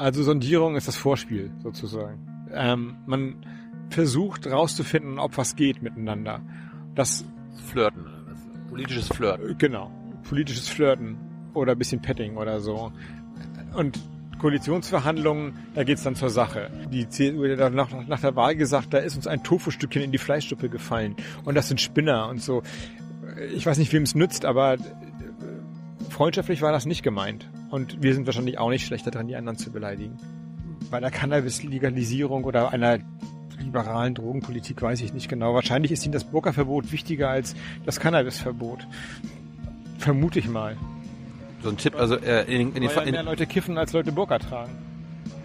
[0.00, 2.26] Also Sondierung ist das Vorspiel sozusagen.
[2.54, 3.36] Ähm, man
[3.90, 6.40] versucht rauszufinden, ob was geht miteinander.
[6.94, 7.22] Das
[7.66, 8.06] Flirten.
[8.70, 9.58] Politisches Flirten.
[9.58, 9.90] Genau.
[10.26, 11.18] Politisches Flirten
[11.52, 12.92] oder ein bisschen Petting oder so.
[13.74, 14.00] Und
[14.38, 16.70] Koalitionsverhandlungen, da geht's dann zur Sache.
[16.90, 20.18] Die CSU hat nach, nach der Wahl gesagt, da ist uns ein Tofu-Stückchen in die
[20.18, 21.14] Fleischsuppe gefallen.
[21.44, 22.62] Und das sind Spinner und so.
[23.54, 24.78] Ich weiß nicht, wem es nützt, aber
[26.08, 27.50] freundschaftlich war das nicht gemeint.
[27.70, 30.18] Und wir sind wahrscheinlich auch nicht schlechter dran, die anderen zu beleidigen.
[30.90, 32.98] Bei der Cannabis-Legalisierung oder einer
[33.58, 35.54] liberalen Drogenpolitik weiß ich nicht genau.
[35.54, 37.54] Wahrscheinlich ist ihnen das Burka-Verbot wichtiger als
[37.84, 38.86] das Cannabis-Verbot.
[39.98, 40.76] Vermute ich mal.
[41.62, 44.12] So ein Tipp, also äh, in, in, Weil ja in, mehr Leute kiffen, als Leute
[44.12, 44.72] Burka tragen.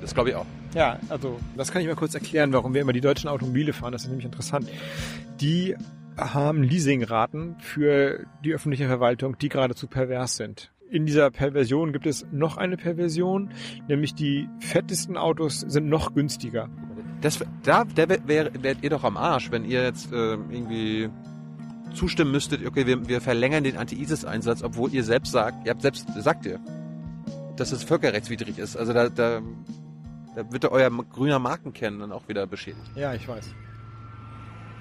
[0.01, 0.45] das glaube ich auch.
[0.73, 3.91] Ja, also das kann ich mal kurz erklären, warum wir immer die deutschen Automobile fahren.
[3.91, 4.69] Das ist nämlich interessant.
[5.41, 5.75] Die
[6.17, 10.71] haben Leasingraten für die öffentliche Verwaltung, die geradezu pervers sind.
[10.95, 13.49] In dieser Perversion gibt es noch eine Perversion,
[13.89, 16.69] nämlich die fettesten Autos sind noch günstiger.
[17.19, 21.09] Das, da da wär- wär, wärt ihr doch am Arsch, wenn ihr jetzt äh, irgendwie
[21.93, 26.07] zustimmen müsstet, okay, wir, wir verlängern den Anti-ISIS-Einsatz, obwohl ihr selbst sagt, ihr habt selbst,
[26.17, 26.61] sagt ihr,
[27.57, 28.77] dass es völkerrechtswidrig ist.
[28.77, 29.41] Also da, da,
[30.33, 32.89] da wird euer grüner Markenkern dann auch wieder beschädigt.
[32.95, 33.53] Ja, ich weiß.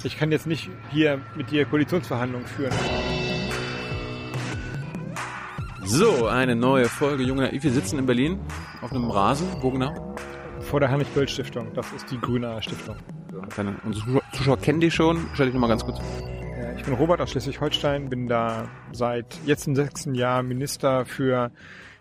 [0.05, 2.73] Ich kann jetzt nicht hier mit dir Koalitionsverhandlungen führen.
[5.87, 7.63] So, eine neue Folge Junge Naiv.
[7.63, 8.41] Wir sitzen in Berlin
[8.81, 9.47] auf einem Rasen.
[9.61, 10.15] Wo genau?
[10.61, 11.73] Vor der Heinrich-Böll-Stiftung.
[11.75, 12.97] Das ist die Grüne Stiftung.
[13.51, 15.27] Keine, unsere Zuschauer, Zuschauer kennen die schon.
[15.35, 15.99] Stell dich nochmal ganz kurz.
[15.99, 21.51] Ja, Ich bin Robert aus Schleswig-Holstein, bin da seit jetzt im sechsten Jahr Minister für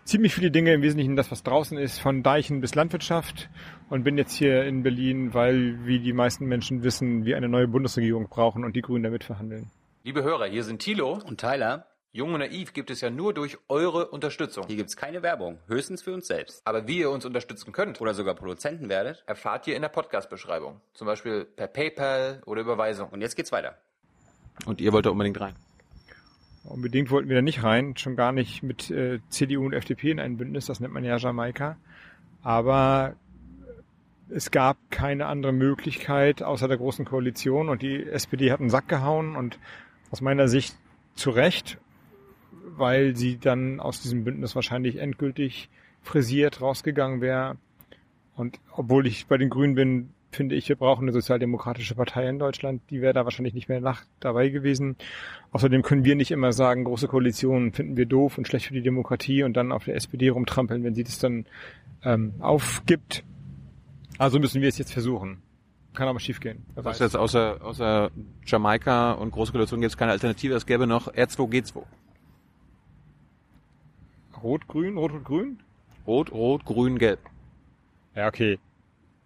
[0.04, 3.50] ziemlich viele Dinge, im Wesentlichen das, was draußen ist, von Deichen bis Landwirtschaft
[3.90, 7.68] und bin jetzt hier in Berlin, weil, wie die meisten Menschen wissen, wir eine neue
[7.68, 9.70] Bundesregierung brauchen und die Grünen damit verhandeln.
[10.04, 11.18] Liebe Hörer, hier sind Thilo.
[11.26, 14.68] Und Tyler, Jung und Naiv gibt es ja nur durch eure Unterstützung.
[14.68, 16.62] hier gibt's keine Werbung, höchstens für uns selbst.
[16.64, 19.24] Aber wie ihr uns unterstützen könnt, Oder sogar Produzenten werdet.
[19.26, 20.80] erfahrt ihr in der Podcast-Beschreibung.
[20.92, 23.08] Zum Beispiel per PayPal oder Überweisung.
[23.08, 23.78] Und jetzt geht's weiter.
[24.64, 25.56] Und ihr wollt da unbedingt rein.
[26.62, 30.20] Unbedingt wollten wir da nicht rein, schon gar nicht mit äh, CDU und FDP in
[30.20, 31.78] ein Bündnis, das nennt man ja Jamaika.
[32.44, 33.16] Aber
[34.28, 38.86] es gab keine andere Möglichkeit außer der großen Koalition und die SPD hat einen Sack
[38.86, 39.58] gehauen und
[40.12, 40.76] aus meiner Sicht
[41.16, 41.78] zu Recht,
[42.76, 45.68] weil sie dann aus diesem Bündnis wahrscheinlich endgültig
[46.02, 47.56] frisiert rausgegangen wäre.
[48.36, 52.38] Und obwohl ich bei den Grünen bin, finde ich, wir brauchen eine sozialdemokratische Partei in
[52.38, 52.82] Deutschland.
[52.90, 54.96] Die wäre da wahrscheinlich nicht mehr nach dabei gewesen.
[55.52, 58.82] Außerdem können wir nicht immer sagen, große Koalitionen finden wir doof und schlecht für die
[58.82, 61.46] Demokratie und dann auf der SPD rumtrampeln, wenn sie das dann
[62.02, 63.24] ähm, aufgibt.
[64.18, 65.38] Also müssen wir es jetzt versuchen.
[65.94, 66.64] Kann aber schiefgehen.
[66.74, 68.10] Wer Das heißt jetzt außer, außer
[68.44, 70.54] Jamaika und große Koalition gibt es keine Alternative.
[70.54, 71.82] Es gäbe noch R2G2.
[74.44, 75.58] Rot-Grün, Rot-Rot-Grün?
[76.06, 77.18] Rot, Rot, Grün, Gelb.
[78.14, 78.58] Ja, okay.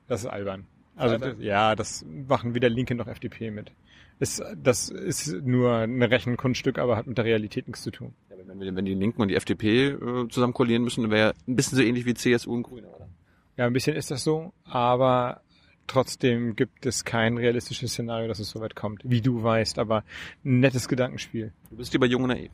[0.07, 0.65] Das ist albern.
[0.97, 1.37] Also Albern?
[1.37, 3.73] das, ja, das machen weder Linke noch FDP mit.
[4.21, 8.15] Ist, das ist nur ein Rechenkunststück, aber hat mit der Realität nichts zu tun.
[8.31, 11.55] Ja, wenn, wir- wenn die Linken und die FDP äh, zusammen koalieren müssen, wäre ein
[11.57, 13.09] bisschen so ähnlich wie CSU und Grüne, oder?
[13.57, 15.41] Ja, ein bisschen ist das so, aber
[15.89, 20.05] trotzdem gibt es kein realistisches Szenario, dass es so weit kommt, wie du weißt, aber
[20.45, 21.53] ein nettes Gedankenspiel.
[21.71, 22.51] Du bist lieber jung und naiv.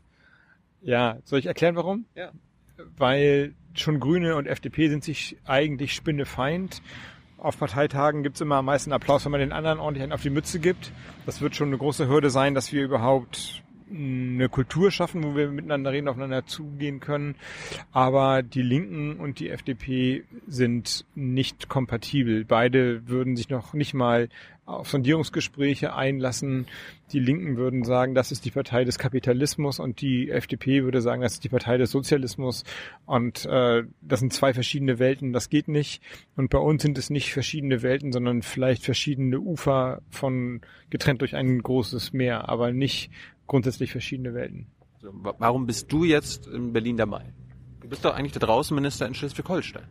[0.82, 2.04] Ja, soll ich erklären, warum?
[2.14, 2.30] Ja.
[2.96, 6.82] Weil schon Grüne und FDP sind sich eigentlich Spinnefeind.
[7.38, 10.30] Auf Parteitagen gibt's immer am meisten Applaus, wenn man den anderen ordentlich einen auf die
[10.30, 10.92] Mütze gibt.
[11.26, 13.62] Das wird schon eine große Hürde sein, dass wir überhaupt
[13.94, 17.36] eine Kultur schaffen, wo wir miteinander reden, aufeinander zugehen können.
[17.92, 22.44] Aber die Linken und die FDP sind nicht kompatibel.
[22.44, 24.28] Beide würden sich noch nicht mal
[24.66, 26.66] auf Sondierungsgespräche einlassen.
[27.12, 31.20] Die Linken würden sagen, das ist die Partei des Kapitalismus und die FDP würde sagen,
[31.20, 32.64] das ist die Partei des Sozialismus.
[33.04, 36.02] Und äh, das sind zwei verschiedene Welten, das geht nicht.
[36.34, 41.36] Und bei uns sind es nicht verschiedene Welten, sondern vielleicht verschiedene Ufer von getrennt durch
[41.36, 43.10] ein großes Meer, aber nicht
[43.46, 44.66] grundsätzlich verschiedene Welten.
[44.96, 47.32] Also, wa- warum bist du jetzt in Berlin dabei?
[47.80, 49.84] Du bist doch eigentlich der Draußenminister in Schleswig-Holstein.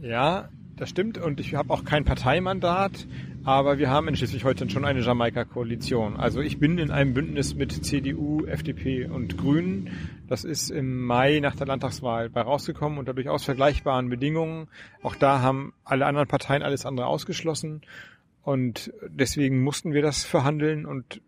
[0.00, 1.18] Ja, das stimmt.
[1.18, 3.06] Und ich habe auch kein Parteimandat,
[3.44, 6.16] aber wir haben in Schleswig-Holstein schon eine Jamaika-Koalition.
[6.16, 9.90] Also ich bin in einem Bündnis mit CDU, FDP und Grünen.
[10.26, 14.66] Das ist im Mai nach der Landtagswahl bei rausgekommen unter durchaus vergleichbaren Bedingungen.
[15.02, 17.82] Auch da haben alle anderen Parteien alles andere ausgeschlossen.
[18.42, 21.20] Und deswegen mussten wir das verhandeln und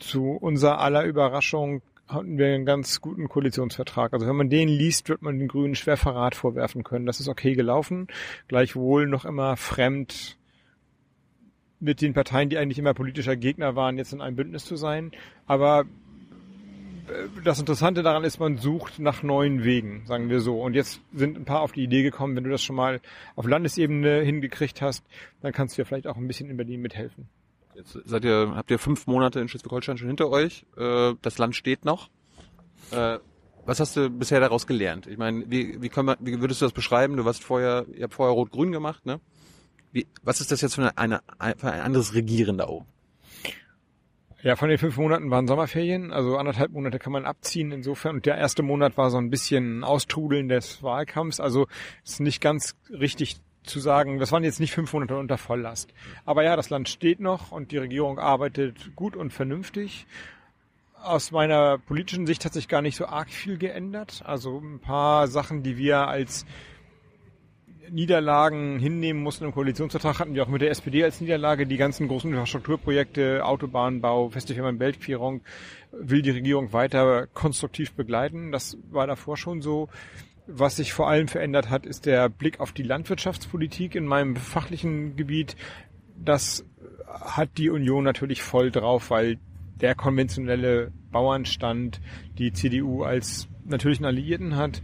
[0.00, 4.12] zu unserer aller Überraschung hatten wir einen ganz guten Koalitionsvertrag.
[4.12, 7.06] Also wenn man den liest, wird man den Grünen schwer Verrat vorwerfen können.
[7.06, 8.08] Das ist okay gelaufen.
[8.48, 10.36] Gleichwohl noch immer fremd
[11.78, 15.12] mit den Parteien, die eigentlich immer politischer Gegner waren, jetzt in einem Bündnis zu sein.
[15.46, 15.84] Aber
[17.44, 20.60] das Interessante daran ist, man sucht nach neuen Wegen, sagen wir so.
[20.60, 23.00] Und jetzt sind ein paar auf die Idee gekommen, wenn du das schon mal
[23.36, 25.04] auf Landesebene hingekriegt hast,
[25.40, 27.28] dann kannst du ja vielleicht auch ein bisschen in Berlin mithelfen.
[27.80, 30.66] Jetzt seid ihr, habt ihr fünf Monate in Schleswig-Holstein schon hinter euch.
[30.76, 32.10] Äh, das Land steht noch.
[32.90, 33.18] Äh,
[33.64, 35.06] was hast du bisher daraus gelernt?
[35.06, 37.16] Ich meine, wie, wie, man, wie würdest du das beschreiben?
[37.16, 39.20] Du warst vorher, ihr habt vorher Rot-Grün gemacht, ne?
[39.92, 42.86] Wie, was ist das jetzt für, eine, eine, für ein anderes Regieren da oben?
[44.42, 48.16] Ja, von den fünf Monaten waren Sommerferien, also anderthalb Monate kann man abziehen insofern.
[48.16, 51.40] Und der erste Monat war so ein bisschen Austrudeln des Wahlkampfs.
[51.40, 51.66] Also
[52.04, 53.36] ist nicht ganz richtig
[53.70, 55.92] zu sagen, das waren jetzt nicht fünf Monate unter Volllast.
[56.24, 60.06] Aber ja, das Land steht noch und die Regierung arbeitet gut und vernünftig.
[61.02, 64.22] Aus meiner politischen Sicht hat sich gar nicht so arg viel geändert.
[64.26, 66.44] Also ein paar Sachen, die wir als
[67.90, 71.66] Niederlagen hinnehmen mussten im Koalitionsvertrag, hatten wir auch mit der SPD als Niederlage.
[71.66, 75.40] Die ganzen großen Infrastrukturprojekte, Autobahnbau, Festival Weltquerung
[75.92, 78.52] will die Regierung weiter konstruktiv begleiten.
[78.52, 79.88] Das war davor schon so.
[80.52, 85.14] Was sich vor allem verändert hat, ist der Blick auf die Landwirtschaftspolitik in meinem fachlichen
[85.14, 85.56] Gebiet.
[86.16, 86.64] Das
[87.06, 89.38] hat die Union natürlich voll drauf, weil
[89.80, 92.00] der konventionelle Bauernstand
[92.36, 94.82] die CDU als natürlichen Alliierten hat.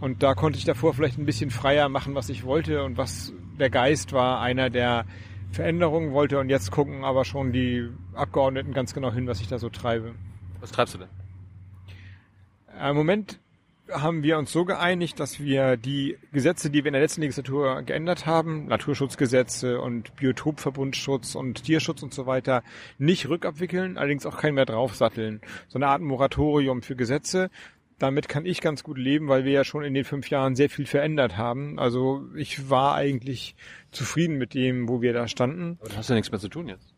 [0.00, 3.32] Und da konnte ich davor vielleicht ein bisschen freier machen, was ich wollte und was
[3.58, 5.04] der Geist war, einer der
[5.50, 6.38] Veränderungen wollte.
[6.38, 10.14] Und jetzt gucken aber schon die Abgeordneten ganz genau hin, was ich da so treibe.
[10.60, 11.08] Was treibst du denn?
[12.80, 13.40] Im Moment
[13.92, 17.82] haben wir uns so geeinigt, dass wir die Gesetze, die wir in der letzten Legislatur
[17.82, 22.62] geändert haben, Naturschutzgesetze und Biotopverbundschutz und Tierschutz und so weiter,
[22.98, 25.40] nicht rückabwickeln, allerdings auch keinen mehr draufsatteln.
[25.68, 27.50] So eine Art Moratorium für Gesetze.
[27.98, 30.70] Damit kann ich ganz gut leben, weil wir ja schon in den fünf Jahren sehr
[30.70, 31.78] viel verändert haben.
[31.78, 33.56] Also ich war eigentlich
[33.90, 35.78] zufrieden mit dem, wo wir da standen.
[35.80, 36.94] Aber du hast ja nichts mehr zu tun jetzt.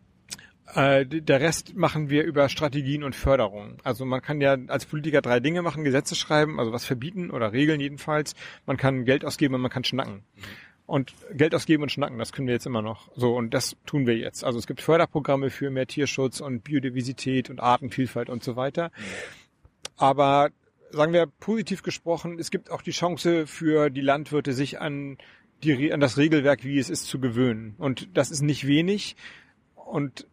[0.75, 3.79] Äh, der Rest machen wir über Strategien und Förderung.
[3.83, 7.53] Also man kann ja als Politiker drei Dinge machen, Gesetze schreiben, also was verbieten oder
[7.53, 8.35] regeln jedenfalls.
[8.67, 10.23] Man kann Geld ausgeben und man kann schnacken.
[10.87, 13.11] Und Geld ausgeben und schnacken, das können wir jetzt immer noch.
[13.15, 14.45] So, und das tun wir jetzt.
[14.45, 18.91] Also es gibt Förderprogramme für mehr Tierschutz und Biodiversität und Artenvielfalt und so weiter.
[19.97, 20.51] Aber
[20.91, 25.19] sagen wir positiv gesprochen, es gibt auch die Chance für die Landwirte, sich an,
[25.63, 27.75] die, an das Regelwerk, wie es ist, zu gewöhnen.
[27.79, 29.15] Und das ist nicht wenig.
[29.75, 30.27] Und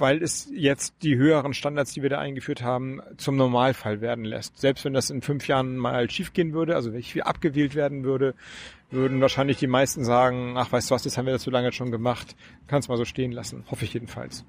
[0.00, 4.58] weil es jetzt die höheren Standards, die wir da eingeführt haben, zum Normalfall werden lässt.
[4.58, 8.04] Selbst wenn das in fünf Jahren mal schiefgehen würde, also wenn ich wieder abgewählt werden
[8.04, 8.34] würde,
[8.90, 11.72] würden wahrscheinlich die meisten sagen, ach weißt du was, das haben wir das so lange
[11.72, 12.36] schon gemacht,
[12.66, 13.64] kannst mal so stehen lassen.
[13.70, 14.44] Hoffe ich jedenfalls.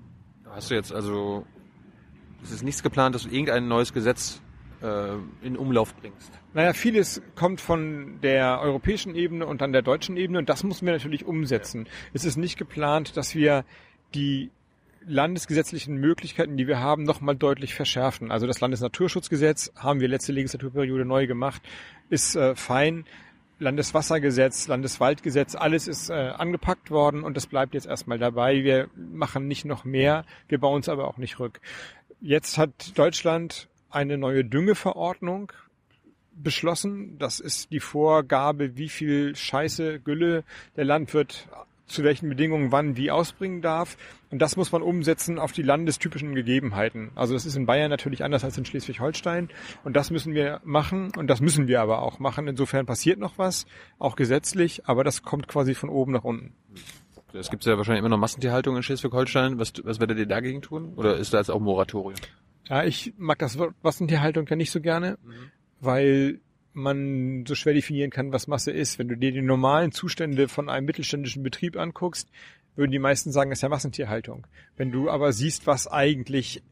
[0.50, 1.46] Hast du jetzt also,
[2.44, 4.42] es ist nichts geplant, dass du irgendein neues Gesetz
[4.82, 6.32] äh, in Umlauf bringst?
[6.54, 10.86] Naja, vieles kommt von der europäischen Ebene und dann der deutschen Ebene und das müssen
[10.86, 11.88] wir natürlich umsetzen.
[12.14, 13.66] Es ist nicht geplant, dass wir
[14.16, 14.50] die
[15.06, 18.32] landesgesetzlichen Möglichkeiten, die wir haben, nochmal deutlich verschärfen.
[18.32, 21.62] Also das Landesnaturschutzgesetz haben wir letzte Legislaturperiode neu gemacht,
[22.10, 23.06] ist äh, fein.
[23.62, 28.64] Landeswassergesetz, Landeswaldgesetz, alles ist äh, angepackt worden und das bleibt jetzt erstmal dabei.
[28.64, 31.60] Wir machen nicht noch mehr, wir bauen es aber auch nicht rück.
[32.22, 35.52] Jetzt hat Deutschland eine neue Düngeverordnung
[36.32, 37.18] beschlossen.
[37.20, 40.44] Das ist die Vorgabe, wie viel Scheiße, Gülle
[40.76, 41.48] der Landwirt
[41.90, 43.98] zu welchen Bedingungen wann wie ausbringen darf.
[44.32, 47.12] Und das muss man umsetzen auf die landestypischen Gegebenheiten.
[47.16, 49.50] Also das ist in Bayern natürlich anders als in Schleswig-Holstein.
[49.84, 51.12] Und das müssen wir machen.
[51.18, 52.48] Und das müssen wir aber auch machen.
[52.48, 53.66] Insofern passiert noch was,
[53.98, 54.88] auch gesetzlich.
[54.88, 56.54] Aber das kommt quasi von oben nach unten.
[57.34, 59.60] Es gibt ja wahrscheinlich immer noch Massentierhaltung in Schleswig-Holstein.
[59.60, 60.94] Was, was werdet ihr dagegen tun?
[60.96, 62.20] Oder ist da jetzt auch Moratorium?
[62.68, 65.52] Ja, ich mag das Wort Massentierhaltung ja nicht so gerne, mhm.
[65.80, 66.40] weil
[66.80, 69.00] man so schwer definieren kann, was Masse ist.
[69.00, 72.30] Wenn du dir die normalen Zustände von einem mittelständischen Betrieb anguckst,
[72.76, 74.48] würden die meisten sagen, das ist ja Massentierhaltung.
[74.78, 76.64] Wenn du aber siehst, was eigentlich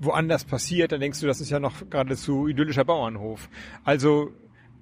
[0.00, 3.48] woanders passiert, dann denkst du, das ist ja noch geradezu idyllischer Bauernhof.
[3.84, 4.32] Also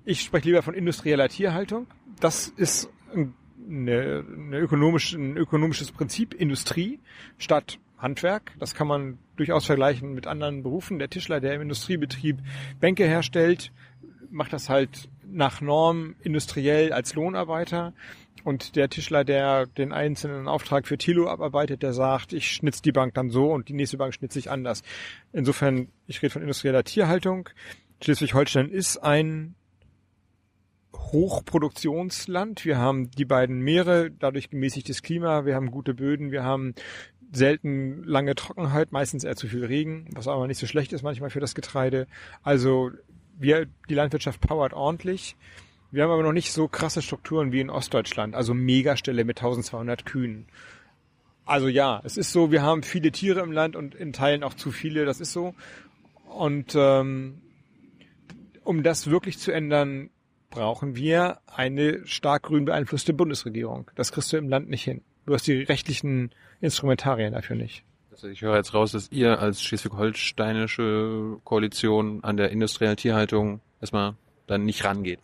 [0.05, 1.87] ich spreche lieber von industrieller Tierhaltung.
[2.21, 2.89] Das ist
[3.69, 7.01] eine, eine ökonomisch, ein ökonomisches Prinzip, Industrie
[7.39, 8.53] statt Handwerk.
[8.59, 10.99] Das kann man durchaus vergleichen mit anderen Berufen.
[10.99, 12.39] Der Tischler, der im Industriebetrieb
[12.79, 13.73] Bänke herstellt,
[14.31, 17.93] macht das halt nach Norm industriell als Lohnarbeiter.
[18.45, 22.93] Und der Tischler, der den einzelnen Auftrag für Tilo abarbeitet, der sagt, ich schnitze die
[22.93, 24.83] Bank dann so und die nächste Bank schnitze ich anders.
[25.33, 27.49] Insofern, ich rede von industrieller Tierhaltung.
[28.03, 29.57] Schleswig-Holstein ist ein
[30.95, 32.65] Hochproduktionsland.
[32.65, 36.75] Wir haben die beiden Meere, dadurch gemäßigtes Klima, wir haben gute Böden, wir haben
[37.33, 41.31] selten lange Trockenheit, meistens eher zu viel Regen, was aber nicht so schlecht ist manchmal
[41.31, 42.07] für das Getreide.
[42.43, 42.91] Also
[43.39, 45.37] wir, die Landwirtschaft powert ordentlich.
[45.91, 50.05] Wir haben aber noch nicht so krasse Strukturen wie in Ostdeutschland, also Megaställe mit 1200
[50.05, 50.47] Kühen.
[51.45, 54.55] Also ja, es ist so, wir haben viele Tiere im Land und in Teilen auch
[54.55, 55.55] zu viele, das ist so.
[56.29, 57.41] Und ähm,
[58.65, 60.11] um das wirklich zu ändern,
[60.51, 63.91] brauchen wir eine stark grün beeinflusste Bundesregierung.
[63.95, 65.03] Das kriegst du im Land nicht hin.
[65.25, 67.86] Du hast die rechtlichen Instrumentarien dafür nicht.
[68.17, 74.15] Also ich höre jetzt raus, dass ihr als schleswig-holsteinische Koalition an der industriellen Tierhaltung erstmal
[74.47, 75.21] dann nicht rangeht.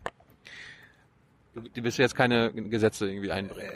[1.54, 3.70] Du, willst jetzt keine Gesetze irgendwie einbringen.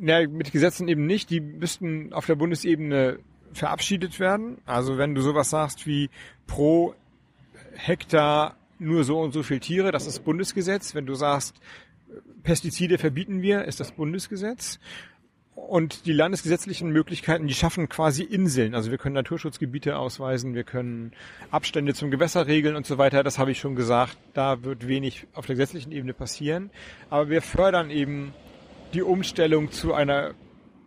[0.00, 1.30] Ja, mit Gesetzen eben nicht.
[1.30, 3.20] Die müssten auf der Bundesebene
[3.52, 4.58] verabschiedet werden.
[4.66, 6.10] Also wenn du sowas sagst wie
[6.48, 6.96] pro
[7.74, 10.92] Hektar nur so und so viel Tiere, das ist Bundesgesetz.
[10.92, 11.54] Wenn du sagst,
[12.42, 14.80] Pestizide verbieten wir, ist das Bundesgesetz.
[15.56, 18.74] Und die landesgesetzlichen Möglichkeiten, die schaffen quasi Inseln.
[18.74, 21.12] Also wir können Naturschutzgebiete ausweisen, wir können
[21.50, 23.22] Abstände zum Gewässer regeln und so weiter.
[23.22, 24.18] Das habe ich schon gesagt.
[24.34, 26.70] Da wird wenig auf der gesetzlichen Ebene passieren.
[27.08, 28.34] Aber wir fördern eben
[28.92, 30.34] die Umstellung zu einer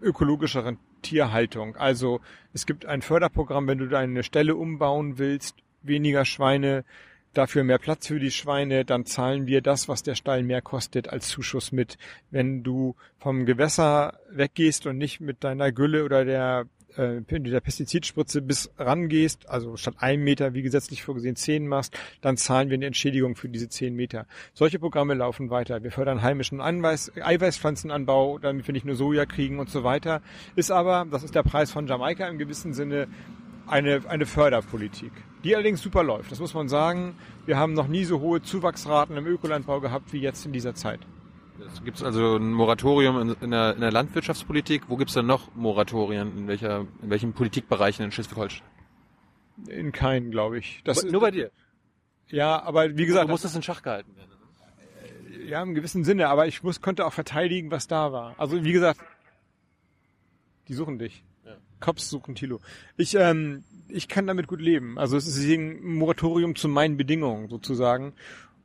[0.04, 1.76] ökologischeren Tierhaltung.
[1.76, 2.22] Also
[2.54, 6.86] es gibt ein Förderprogramm, wenn du deine Stelle umbauen willst, weniger Schweine,
[7.34, 11.10] dafür mehr Platz für die Schweine, dann zahlen wir das, was der Stall mehr kostet,
[11.10, 11.98] als Zuschuss mit.
[12.32, 16.66] Wenn du vom Gewässer weggehst und nicht mit deiner Gülle oder der
[16.98, 22.38] äh, der Pestizidspritze bis rangehst, also statt einem Meter, wie gesetzlich vorgesehen, zehn machst, dann
[22.38, 24.26] zahlen wir eine Entschädigung für diese zehn Meter.
[24.54, 25.84] Solche Programme laufen weiter.
[25.84, 30.22] Wir fördern heimischen Anweis Eiweißpflanzenanbau, damit wir nicht nur Soja kriegen und so weiter.
[30.56, 33.08] Ist aber, das ist der Preis von Jamaika im gewissen Sinne,
[33.70, 35.12] eine, eine Förderpolitik,
[35.44, 36.32] die allerdings super läuft.
[36.32, 37.16] Das muss man sagen.
[37.46, 41.00] Wir haben noch nie so hohe Zuwachsraten im Ökolandbau gehabt wie jetzt in dieser Zeit.
[41.66, 44.84] Es gibt also ein Moratorium in, in, der, in der Landwirtschaftspolitik.
[44.88, 46.38] Wo gibt es denn noch Moratorien?
[46.38, 48.66] In, welcher, in welchen Politikbereichen in Schleswig-Holstein?
[49.68, 50.82] In keinen, glaube ich.
[50.86, 51.52] Das nur bei dir?
[52.28, 53.28] Ja, aber wie gesagt...
[53.28, 54.30] Du musst das in Schach gehalten werden.
[55.48, 56.30] Ja, im gewissen Sinne.
[56.30, 58.36] Aber ich muss, konnte auch verteidigen, was da war.
[58.38, 59.02] Also wie gesagt,
[60.68, 61.24] die suchen dich.
[61.80, 62.60] Cops suchen Tilo.
[62.98, 64.98] Ich, ähm, ich kann damit gut leben.
[64.98, 68.14] Also es ist ein Moratorium zu meinen Bedingungen sozusagen.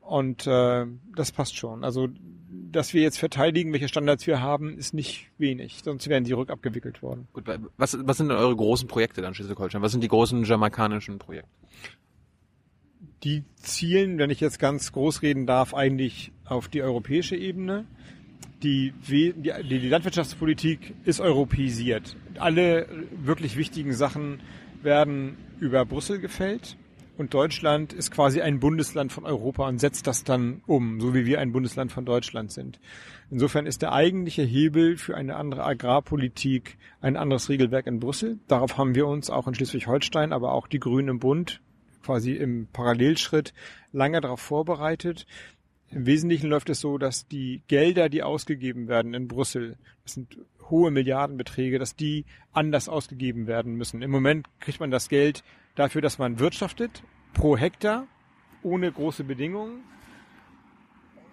[0.00, 1.82] Und äh, das passt schon.
[1.82, 2.08] Also,
[2.50, 5.80] dass wir jetzt verteidigen, welche Standards wir haben, ist nicht wenig.
[5.82, 7.26] Sonst wären die rückabgewickelt worden.
[7.32, 7.44] Gut,
[7.78, 9.80] was, was sind denn eure großen Projekte dann, Schleswig-Holstein?
[9.80, 11.48] Was sind die großen jamaikanischen Projekte?
[13.22, 17.86] Die zielen, wenn ich jetzt ganz groß reden darf, eigentlich auf die europäische Ebene
[18.62, 22.16] die, die, Landwirtschaftspolitik ist europäisiert.
[22.38, 22.86] Alle
[23.16, 24.40] wirklich wichtigen Sachen
[24.82, 26.76] werden über Brüssel gefällt.
[27.16, 31.26] Und Deutschland ist quasi ein Bundesland von Europa und setzt das dann um, so wie
[31.26, 32.80] wir ein Bundesland von Deutschland sind.
[33.30, 38.40] Insofern ist der eigentliche Hebel für eine andere Agrarpolitik ein anderes Regelwerk in Brüssel.
[38.48, 41.60] Darauf haben wir uns auch in Schleswig-Holstein, aber auch die Grünen im Bund
[42.04, 43.54] quasi im Parallelschritt
[43.92, 45.26] lange darauf vorbereitet.
[45.94, 50.38] Im Wesentlichen läuft es so, dass die Gelder, die ausgegeben werden in Brüssel, das sind
[50.68, 54.02] hohe Milliardenbeträge, dass die anders ausgegeben werden müssen.
[54.02, 55.44] Im Moment kriegt man das Geld
[55.76, 58.08] dafür, dass man wirtschaftet, pro Hektar,
[58.64, 59.82] ohne große Bedingungen.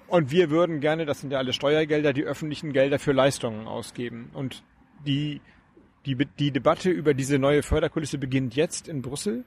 [0.07, 4.29] Und wir würden gerne, das sind ja alle Steuergelder, die öffentlichen Gelder für Leistungen ausgeben.
[4.33, 4.63] Und
[5.07, 5.41] die,
[6.05, 9.43] die, die Debatte über diese neue Förderkulisse beginnt jetzt in Brüssel.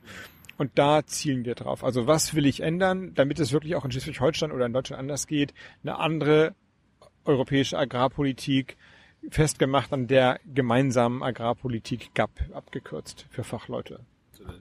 [0.57, 1.83] Und da zielen wir drauf.
[1.85, 5.27] Also was will ich ändern, damit es wirklich auch in Schleswig-Holstein oder in Deutschland anders
[5.27, 5.55] geht?
[5.83, 6.55] Eine andere
[7.25, 8.77] europäische Agrarpolitik,
[9.31, 14.01] festgemacht an der gemeinsamen Agrarpolitik GAP, abgekürzt für Fachleute.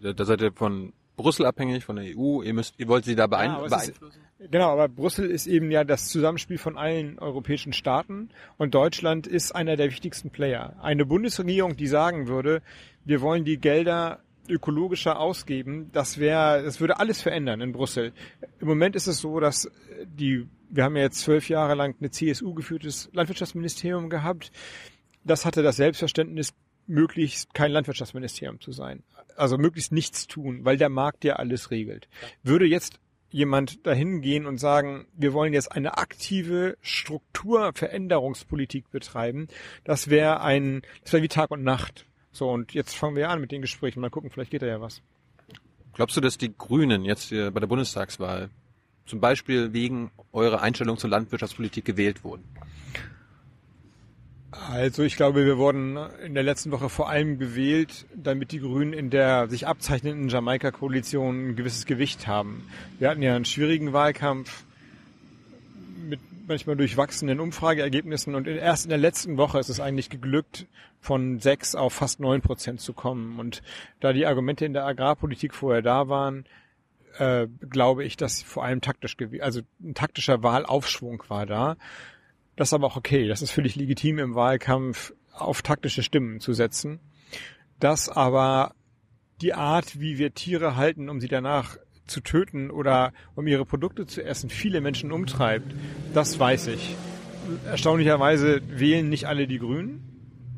[0.02, 2.42] Da seid ihr von Brüssel abhängig, von der EU.
[2.42, 4.22] Ihr müsst, ihr wollt sie da beein ja, beeinflussen?
[4.40, 9.28] Ist, genau, aber Brüssel ist eben ja das Zusammenspiel von allen europäischen Staaten und Deutschland
[9.28, 10.76] ist einer der wichtigsten Player.
[10.82, 12.62] Eine Bundesregierung, die sagen würde,
[13.06, 18.14] wir wollen die Gelder ökologischer ausgeben, das wäre, das würde alles verändern in Brüssel.
[18.60, 19.70] Im Moment ist es so, dass
[20.06, 24.52] die, wir haben ja jetzt zwölf Jahre lang eine CSU geführtes Landwirtschaftsministerium gehabt.
[25.24, 26.54] Das hatte das Selbstverständnis,
[26.86, 29.04] möglichst kein Landwirtschaftsministerium zu sein.
[29.38, 32.10] Also möglichst nichts tun, weil der Markt ja alles regelt.
[32.44, 33.00] Würde jetzt
[33.34, 39.48] jemand dahin gehen und sagen, wir wollen jetzt eine aktive Strukturveränderungspolitik betreiben,
[39.84, 42.06] das wäre ein, das wäre wie Tag und Nacht.
[42.34, 44.02] So, und jetzt fangen wir an mit den Gesprächen.
[44.02, 45.02] Mal gucken, vielleicht geht da ja was.
[45.94, 48.50] Glaubst du, dass die Grünen jetzt hier bei der Bundestagswahl
[49.06, 52.44] zum Beispiel wegen eurer Einstellung zur Landwirtschaftspolitik gewählt wurden?
[54.52, 58.94] Also ich glaube, wir wurden in der letzten Woche vor allem gewählt, damit die Grünen
[58.94, 62.68] in der sich abzeichnenden Jamaika-Koalition ein gewisses Gewicht haben.
[62.98, 64.64] Wir hatten ja einen schwierigen Wahlkampf
[66.48, 70.68] manchmal durchwachsenen Umfrageergebnissen und erst in der letzten Woche ist es eigentlich geglückt,
[71.00, 73.40] von sechs auf fast neun Prozent zu kommen.
[73.40, 73.62] Und
[74.00, 76.46] da die Argumente in der Agrarpolitik vorher da waren,
[77.18, 81.78] äh, glaube ich, dass vor allem taktisch, also ein taktischer Wahlaufschwung war da.
[82.56, 83.28] Das ist aber auch okay.
[83.28, 87.00] Das ist völlig legitim im Wahlkampf auf taktische Stimmen zu setzen.
[87.80, 88.76] Dass aber
[89.42, 94.06] die Art, wie wir Tiere halten, um sie danach zu töten oder um ihre Produkte
[94.06, 95.74] zu essen, viele Menschen umtreibt,
[96.14, 96.96] das weiß ich.
[97.66, 100.02] Erstaunlicherweise wählen nicht alle die Grünen.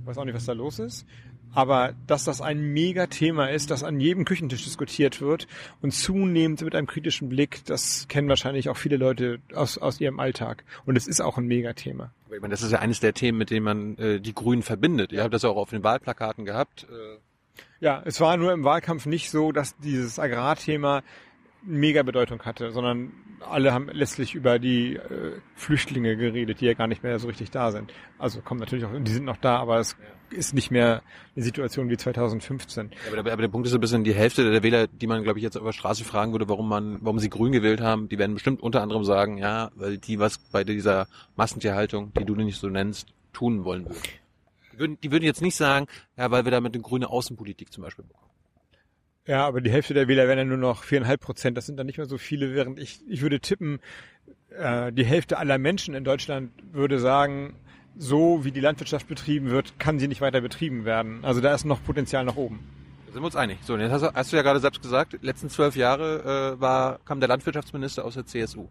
[0.06, 1.06] Weiß auch nicht, was da los ist.
[1.54, 5.48] Aber dass das ein Mega-Thema ist, das an jedem Küchentisch diskutiert wird
[5.82, 10.20] und zunehmend mit einem kritischen Blick, das kennen wahrscheinlich auch viele Leute aus, aus ihrem
[10.20, 10.66] Alltag.
[10.86, 12.12] Und es ist auch ein Mega-Thema.
[12.30, 15.14] Ich meine, das ist ja eines der Themen, mit denen man äh, die Grünen verbindet.
[15.14, 16.88] Ihr habt das auch auf den Wahlplakaten gehabt.
[16.90, 17.20] Äh,
[17.80, 21.04] Ja, es war nur im Wahlkampf nicht so, dass dieses Agrarthema
[21.66, 26.88] mega Bedeutung hatte, sondern alle haben letztlich über die äh, Flüchtlinge geredet, die ja gar
[26.88, 27.92] nicht mehr so richtig da sind.
[28.18, 29.96] Also kommen natürlich auch, die sind noch da, aber es
[30.30, 31.02] ist nicht mehr
[31.36, 32.92] eine Situation wie 2015.
[33.08, 35.24] aber, der, aber der Punkt ist so ein bisschen, die Hälfte der Wähler, die man,
[35.24, 38.10] glaube ich, jetzt auf der Straße fragen würde, warum man, warum sie grün gewählt haben,
[38.10, 42.36] die werden bestimmt unter anderem sagen, ja, weil die was bei dieser Massentierhaltung, die du
[42.36, 44.02] nicht so nennst, tun wollen würden.
[44.74, 47.84] Die würden, die würden jetzt nicht sagen, ja, weil wir damit eine grüne Außenpolitik zum
[47.84, 48.35] Beispiel bekommen.
[49.28, 51.58] Ja, aber die Hälfte der Wähler wären ja nur noch viereinhalb Prozent.
[51.58, 53.80] Das sind dann nicht mehr so viele, während ich, ich würde tippen,
[54.50, 57.56] äh, die Hälfte aller Menschen in Deutschland würde sagen,
[57.98, 61.24] so wie die Landwirtschaft betrieben wird, kann sie nicht weiter betrieben werden.
[61.24, 62.60] Also da ist noch Potenzial nach oben.
[63.08, 63.60] Da sind wir uns einig.
[63.64, 67.00] So, jetzt hast du, hast du ja gerade selbst gesagt, letzten zwölf Jahre äh, war,
[67.06, 68.68] kam der Landwirtschaftsminister aus der CSU.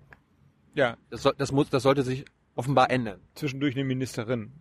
[0.75, 3.21] Ja, Das, soll, das, muss, das sollte sich offenbar ändern.
[3.35, 4.53] zwischendurch eine Ministerin.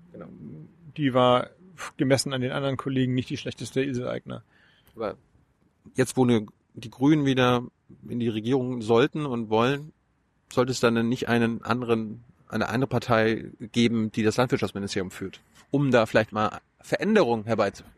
[0.97, 1.49] Die war
[1.97, 4.09] gemessen an den anderen Kollegen nicht die schlechteste Ilse.
[4.95, 5.17] Aber
[5.95, 7.63] jetzt, wo eine, die Grünen wieder
[8.07, 9.91] in die Regierung sollten und wollen,
[10.51, 15.91] sollte es dann nicht einen anderen, eine andere Partei geben, die das Landwirtschaftsministerium führt, um
[15.91, 17.93] da vielleicht mal Veränderungen herbeizuführen.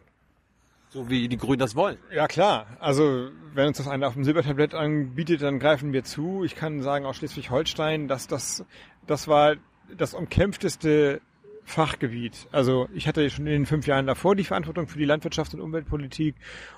[0.89, 1.97] So wie die Grünen das wollen.
[2.13, 6.45] Ja klar, also wenn uns das einer auf dem Silbertablett anbietet, dann greifen wir zu.
[6.45, 8.63] Ich kann sagen, aus Schleswig-Holstein, dass das,
[9.05, 9.55] das war
[9.97, 11.21] das umkämpfteste
[11.65, 12.47] Fachgebiet.
[12.51, 15.61] Also ich hatte schon in den fünf Jahren davor die Verantwortung für die Landwirtschafts- und
[15.61, 16.35] Umweltpolitik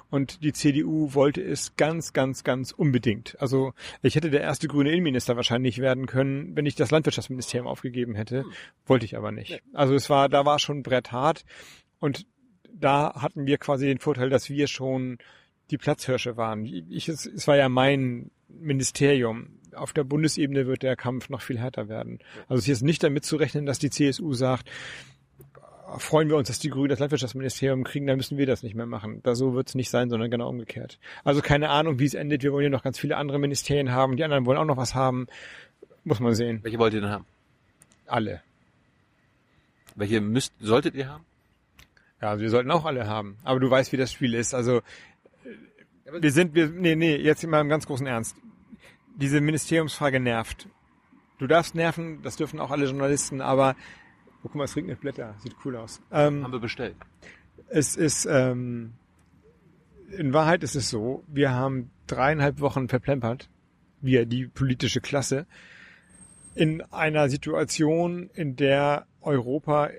[0.10, 3.36] und die CDU wollte es ganz, ganz, ganz unbedingt.
[3.40, 8.16] Also ich hätte der erste grüne Innenminister wahrscheinlich werden können, wenn ich das Landwirtschaftsministerium aufgegeben
[8.16, 8.46] hätte.
[8.86, 9.62] Wollte ich aber nicht.
[9.74, 11.44] Also es war, da war schon Brett hart
[12.00, 12.26] und
[12.74, 15.18] da hatten wir quasi den Vorteil, dass wir schon
[15.70, 16.66] die Platzhirsche waren.
[16.66, 19.57] Ich, es, es war ja mein Ministerium.
[19.78, 22.20] Auf der Bundesebene wird der Kampf noch viel härter werden.
[22.48, 24.70] Also es ist nicht damit zu rechnen, dass die CSU sagt,
[25.98, 28.86] freuen wir uns, dass die Grünen das Landwirtschaftsministerium kriegen, dann müssen wir das nicht mehr
[28.86, 29.22] machen.
[29.24, 31.00] Da so wird es nicht sein, sondern genau umgekehrt.
[31.24, 32.44] Also keine Ahnung, wie es endet.
[32.44, 34.18] Wir wollen ja noch ganz viele andere Ministerien haben.
[34.18, 35.28] Die anderen wollen auch noch was haben.
[36.04, 36.60] Muss man sehen.
[36.64, 37.26] Welche wollt ihr denn haben?
[38.06, 38.42] Alle.
[39.96, 41.26] Welche müsst, solltet ihr haben?
[42.22, 43.38] Ja, also wir sollten auch alle haben.
[43.44, 44.54] Aber du weißt, wie das Spiel ist.
[44.54, 44.82] Also
[46.12, 48.36] wir sind, wir, nee, nee, jetzt mal im ganz großen Ernst.
[49.18, 50.68] Diese Ministeriumsfrage nervt.
[51.40, 53.76] Du darfst nerven, das dürfen auch alle Journalisten, aber
[54.28, 56.02] oh, guck mal, es regnet Blätter, sieht cool aus.
[56.12, 56.96] Ähm, Haben wir bestellt.
[57.70, 58.94] es ist, ähm,
[60.16, 63.50] in Wahrheit ist es so, wir haben dreieinhalb Wochen verplempert,
[64.02, 65.48] wir, die politische Klasse,
[66.54, 69.90] in einer Situation, in der Europa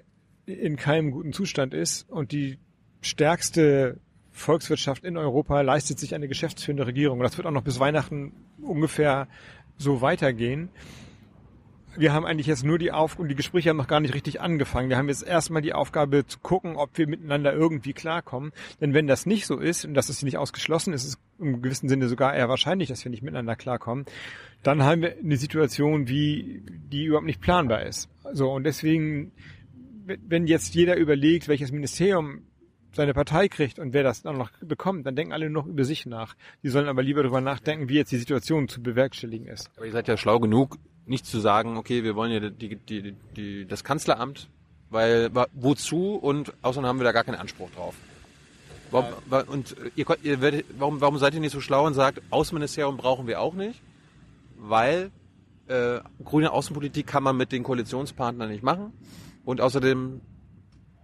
[0.47, 2.59] in keinem guten Zustand ist und die
[3.01, 3.99] stärkste
[4.39, 7.21] Volkswirtschaft in Europa leistet sich eine geschäftsführende Regierung.
[7.21, 9.29] Das wird auch noch bis Weihnachten ungefähr
[9.77, 10.71] so weitergehen.
[11.97, 14.41] Wir haben eigentlich jetzt nur die Aufgabe, und die Gespräche haben noch gar nicht richtig
[14.41, 14.89] angefangen.
[14.89, 18.53] Wir haben jetzt erstmal die Aufgabe zu gucken, ob wir miteinander irgendwie klarkommen.
[18.81, 21.89] Denn wenn das nicht so ist, und das ist nicht ausgeschlossen, ist es im gewissen
[21.89, 24.05] Sinne sogar eher wahrscheinlich, dass wir nicht miteinander klarkommen,
[24.63, 28.09] dann haben wir eine Situation, wie, die überhaupt nicht planbar ist.
[28.33, 29.33] So, und deswegen,
[30.07, 32.43] wenn jetzt jeder überlegt, welches Ministerium
[32.93, 36.07] seine Partei kriegt und wer das dann noch bekommt, dann denken alle noch über sich
[36.07, 36.35] nach.
[36.63, 39.71] Die sollen aber lieber darüber nachdenken, wie jetzt die Situation zu bewerkstelligen ist.
[39.77, 43.15] Aber ihr seid ja schlau genug, nicht zu sagen, okay, wir wollen ja die, die,
[43.37, 44.49] die, das Kanzleramt,
[44.91, 47.95] weil wozu und außerdem haben wir da gar keinen Anspruch drauf.
[48.91, 52.23] Warum, wa- und ihr, ihr werdet, warum, warum seid ihr nicht so schlau und sagt,
[52.31, 53.81] Außenministerium brauchen wir auch nicht,
[54.57, 55.11] weil
[55.69, 58.93] äh, grüne Außenpolitik kann man mit den Koalitionspartnern nicht machen
[59.45, 60.21] und außerdem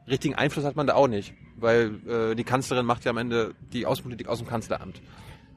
[0.09, 3.55] richtigen Einfluss hat man da auch nicht, weil äh, die Kanzlerin macht ja am Ende
[3.73, 5.01] die Außenpolitik aus dem Kanzleramt.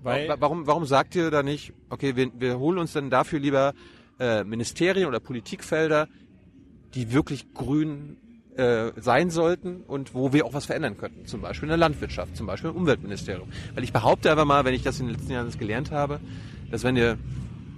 [0.03, 3.39] Weil- Wa- warum, warum sagt ihr da nicht, okay, wir, wir holen uns dann dafür
[3.39, 3.73] lieber
[4.19, 6.07] äh, Ministerien oder Politikfelder,
[6.93, 8.17] die wirklich grün
[8.55, 11.25] äh, sein sollten und wo wir auch was verändern könnten.
[11.27, 13.49] Zum Beispiel in der Landwirtschaft, zum Beispiel im Umweltministerium.
[13.75, 16.19] Weil ich behaupte aber mal, wenn ich das in den letzten Jahren gelernt habe,
[16.71, 17.17] dass wenn ihr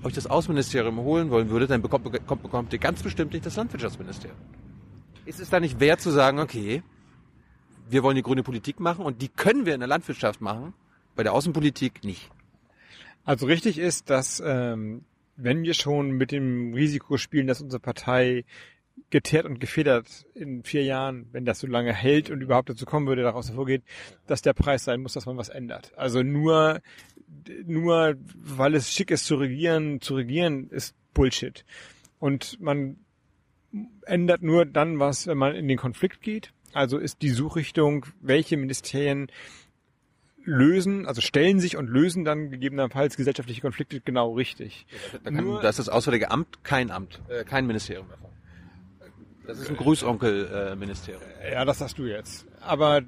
[0.04, 3.58] euch das Außenministerium holen wollen würdet, dann bekommt, bekommt, bekommt ihr ganz bestimmt nicht das
[3.58, 4.38] Landwirtschaftsministerium.
[5.26, 6.84] Ist es da nicht wert zu sagen, okay,
[7.90, 10.74] wir wollen die grüne Politik machen und die können wir in der Landwirtschaft machen,
[11.16, 12.30] bei der Außenpolitik nicht.
[13.26, 15.04] Also richtig ist, dass ähm,
[15.36, 18.46] wenn wir schon mit dem Risiko spielen, dass unsere Partei
[19.10, 23.08] geteert und gefedert in vier Jahren, wenn das so lange hält und überhaupt dazu kommen
[23.08, 23.84] würde, daraus hervorgeht,
[24.28, 25.92] dass der Preis sein muss, dass man was ändert.
[25.96, 26.82] Also nur,
[27.66, 31.66] nur weil es schick ist zu regieren, zu regieren ist Bullshit.
[32.20, 32.98] Und man
[34.06, 36.52] ändert nur dann was, wenn man in den Konflikt geht.
[36.74, 39.32] Also ist die Suchrichtung, welche Ministerien
[40.44, 44.86] lösen, also stellen sich und lösen dann gegebenenfalls gesellschaftliche Konflikte genau richtig.
[45.24, 48.30] Da, kann, Nur- da ist das Auswärtige Amt kein Amt, äh, kein Ministerium davon.
[49.46, 51.22] Das ist ein Grüßonkel-Ministerium.
[51.52, 52.46] Ja, das sagst du jetzt.
[52.62, 53.02] Aber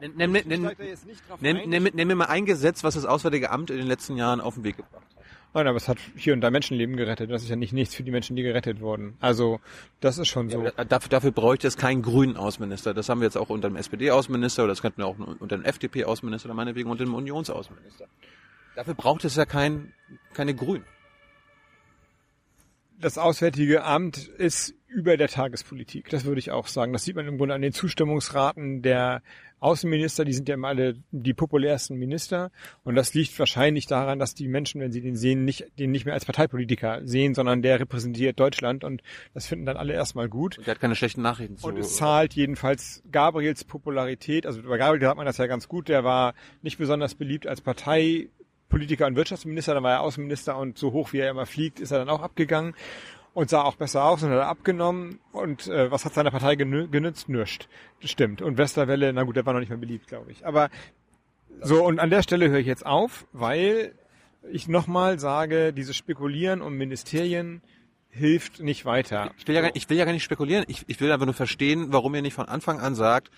[0.00, 0.46] Nenn, nenn, nenn,
[1.40, 4.40] nenn, nenn, nenn mir mal ein Gesetz, was das Auswärtige Amt in den letzten Jahren
[4.40, 5.17] auf den Weg gebracht hat.
[5.58, 7.32] Nein, aber es hat hier und da Menschenleben gerettet.
[7.32, 9.16] Das ist ja nicht nichts für die Menschen, die gerettet wurden.
[9.18, 9.58] Also,
[9.98, 10.62] das ist schon so.
[10.62, 12.94] Ja, dafür, dafür bräuchte es keinen grünen Außenminister.
[12.94, 15.64] Das haben wir jetzt auch unter dem SPD-Außenminister oder das könnten wir auch unter dem
[15.64, 18.06] FDP-Außenminister oder meinetwegen unter dem Unionsaußenminister.
[18.76, 19.92] Dafür braucht es ja kein,
[20.32, 20.84] keine Grünen.
[23.00, 26.08] Das Auswärtige Amt ist über der Tagespolitik.
[26.08, 26.92] Das würde ich auch sagen.
[26.92, 29.22] Das sieht man im Grunde an den Zustimmungsraten der
[29.60, 30.24] Außenminister.
[30.24, 32.50] Die sind ja immer alle die populärsten Minister.
[32.84, 36.06] Und das liegt wahrscheinlich daran, dass die Menschen, wenn sie den sehen, nicht, den nicht
[36.06, 38.82] mehr als Parteipolitiker sehen, sondern der repräsentiert Deutschland.
[38.82, 39.02] Und
[39.34, 40.58] das finden dann alle erstmal gut.
[40.58, 41.66] Und der hat keine schlechten Nachrichten zu.
[41.66, 44.46] Und es zahlt jedenfalls Gabriels Popularität.
[44.46, 45.88] Also bei Gabriel hat man das ja ganz gut.
[45.88, 47.60] Der war nicht besonders beliebt als
[48.68, 49.74] Parteipolitiker und Wirtschaftsminister.
[49.74, 52.22] Dann war er Außenminister und so hoch wie er immer fliegt, ist er dann auch
[52.22, 52.74] abgegangen
[53.34, 55.20] und sah auch besser aus und hat abgenommen.
[55.32, 57.28] Und äh, was hat seiner Partei genü genützt?
[57.28, 57.68] Nüscht.
[58.02, 58.42] Das stimmt.
[58.42, 60.46] Und Westerwelle, na gut, der war noch nicht mehr beliebt, glaube ich.
[60.46, 60.68] Aber
[61.62, 63.94] so, und an der Stelle höre ich jetzt auf, weil
[64.52, 67.62] ich nochmal sage, dieses Spekulieren um Ministerien
[68.10, 69.32] hilft nicht weiter.
[69.38, 70.64] Ich will ja, gar- ich will ja gar nicht spekulieren.
[70.68, 73.30] Ich, ich will einfach nur verstehen, warum ihr nicht von Anfang an sagt,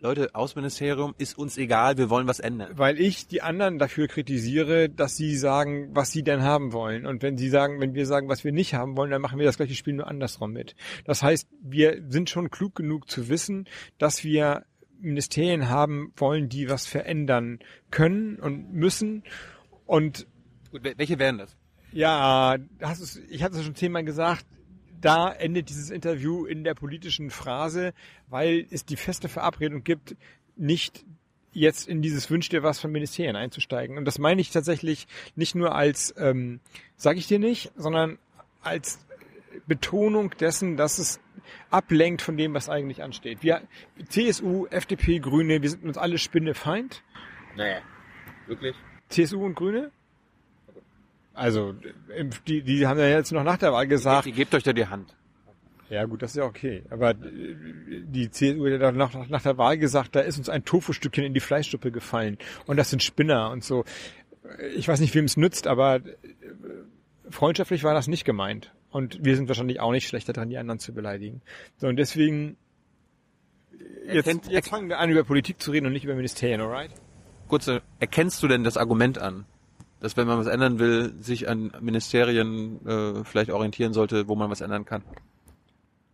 [0.00, 2.70] Leute, Außenministerium ist uns egal, wir wollen was ändern.
[2.76, 7.04] weil ich die anderen dafür kritisiere, dass sie sagen, was sie denn haben wollen.
[7.04, 9.46] Und wenn sie sagen, wenn wir sagen, was wir nicht haben wollen, dann machen wir
[9.46, 10.76] das gleiche Spiel nur andersrum mit.
[11.04, 13.66] Das heißt, wir sind schon klug genug zu wissen,
[13.98, 14.64] dass wir
[15.00, 17.58] Ministerien haben wollen, die was verändern
[17.90, 19.24] können und müssen.
[19.86, 20.26] Und
[20.70, 21.56] Gut, wel- welche wären das?
[21.92, 24.44] ja, hast es, ich hatte es schon zehnmal gesagt,
[25.00, 27.92] da endet dieses Interview in der politischen Phrase,
[28.28, 30.16] weil es die feste Verabredung gibt,
[30.56, 31.04] nicht
[31.52, 33.96] jetzt in dieses Wünsch dir was von Ministerien einzusteigen.
[33.96, 36.60] Und das meine ich tatsächlich nicht nur als, ähm,
[36.96, 38.18] sage ich dir nicht, sondern
[38.62, 39.04] als
[39.66, 41.20] Betonung dessen, dass es
[41.70, 43.42] ablenkt von dem, was eigentlich ansteht.
[43.42, 43.62] Wir,
[44.08, 47.02] CSU, FDP, Grüne, wir sind uns alle Spinnefeind.
[47.56, 47.80] Naja.
[48.46, 48.76] Wirklich?
[49.08, 49.90] CSU und Grüne?
[51.38, 51.74] Also,
[52.46, 54.86] die, die haben ja jetzt noch nach der Wahl gesagt, Ihr gebt euch da die
[54.86, 55.14] Hand.
[55.88, 57.14] ja gut, das ist ja okay, aber äh,
[58.04, 61.34] die CSU hat ja nach, nach der Wahl gesagt, da ist uns ein Tofu-Stückchen in
[61.34, 63.84] die Fleischsuppe gefallen und das sind Spinner und so.
[64.76, 66.00] Ich weiß nicht, wem es nützt, aber äh,
[67.30, 68.72] freundschaftlich war das nicht gemeint.
[68.90, 71.42] Und wir sind wahrscheinlich auch nicht schlechter dran, die anderen zu beleidigen.
[71.76, 72.56] So, und deswegen,
[74.06, 76.90] jetzt, Erkennt- jetzt fangen wir an, über Politik zu reden und nicht über Ministerien, alright?
[77.48, 79.44] Kurze, erkennst du denn das Argument an?
[80.00, 84.50] Dass wenn man was ändern will, sich an Ministerien äh, vielleicht orientieren sollte, wo man
[84.50, 85.02] was ändern kann?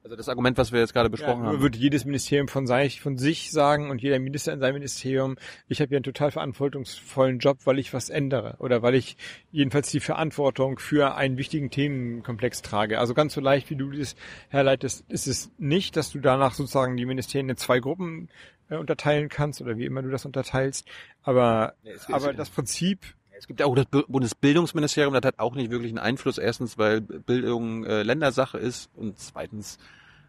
[0.04, 1.60] Also das Argument, was wir jetzt gerade besprochen ja, haben.
[1.62, 5.80] würde jedes Ministerium von, sich, von sich sagen und jeder Minister in seinem Ministerium, ich
[5.80, 9.16] habe hier einen total verantwortungsvollen Job, weil ich was ändere oder weil ich
[9.50, 12.98] jedenfalls die Verantwortung für einen wichtigen Themenkomplex trage.
[13.00, 14.14] Also ganz so leicht, wie du das
[14.50, 18.28] herleitest, ist es nicht, dass du danach sozusagen die Ministerien in zwei Gruppen
[18.68, 20.86] äh, unterteilen kannst oder wie immer du das unterteilst.
[21.22, 22.98] Aber, Ja, es- aber das Prinzip
[23.36, 26.38] Es gibt ja auch das Bu- Bundesbildungsministerium, das hat auch nicht wirklich einen Einfluss.
[26.38, 29.78] Erstens, weil Bildung äh, Ländersache ist und zweitens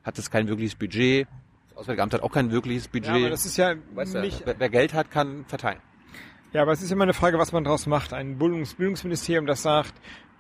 [0.04, 1.28] hat es kein wirkliches Budget.
[1.70, 3.08] Das Auswärtige Amt hat auch kein wirkliches Budget.
[3.10, 5.80] ja, aber das ist ja Weißt du, nicht wer, wer Geld hat, kann verteilen.
[6.54, 8.14] Ja, aber es ist immer eine Frage, was man daraus macht.
[8.14, 9.94] Ein Bildungs Bildungsministerium, das sagt,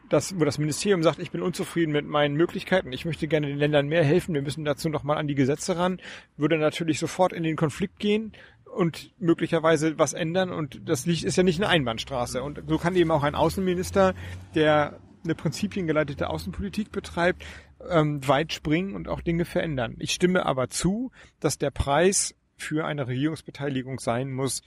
[0.09, 3.57] das, wo das Ministerium sagt, ich bin unzufrieden mit meinen Möglichkeiten, ich möchte gerne den
[3.57, 5.99] Ländern mehr helfen, wir müssen dazu noch mal an die Gesetze ran,
[6.37, 8.31] würde natürlich sofort in den Konflikt gehen
[8.75, 12.95] und möglicherweise was ändern und das liegt, ist ja nicht eine Einbahnstraße und so kann
[12.95, 14.13] eben auch ein Außenminister,
[14.53, 17.43] der eine prinzipiengeleitete Außenpolitik betreibt,
[17.89, 19.95] ähm, weit springen und auch Dinge verändern.
[19.99, 24.61] Ich stimme aber zu, dass der Preis für eine Regierungsbeteiligung sein muss,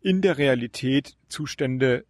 [0.00, 2.04] in der Realität Zustände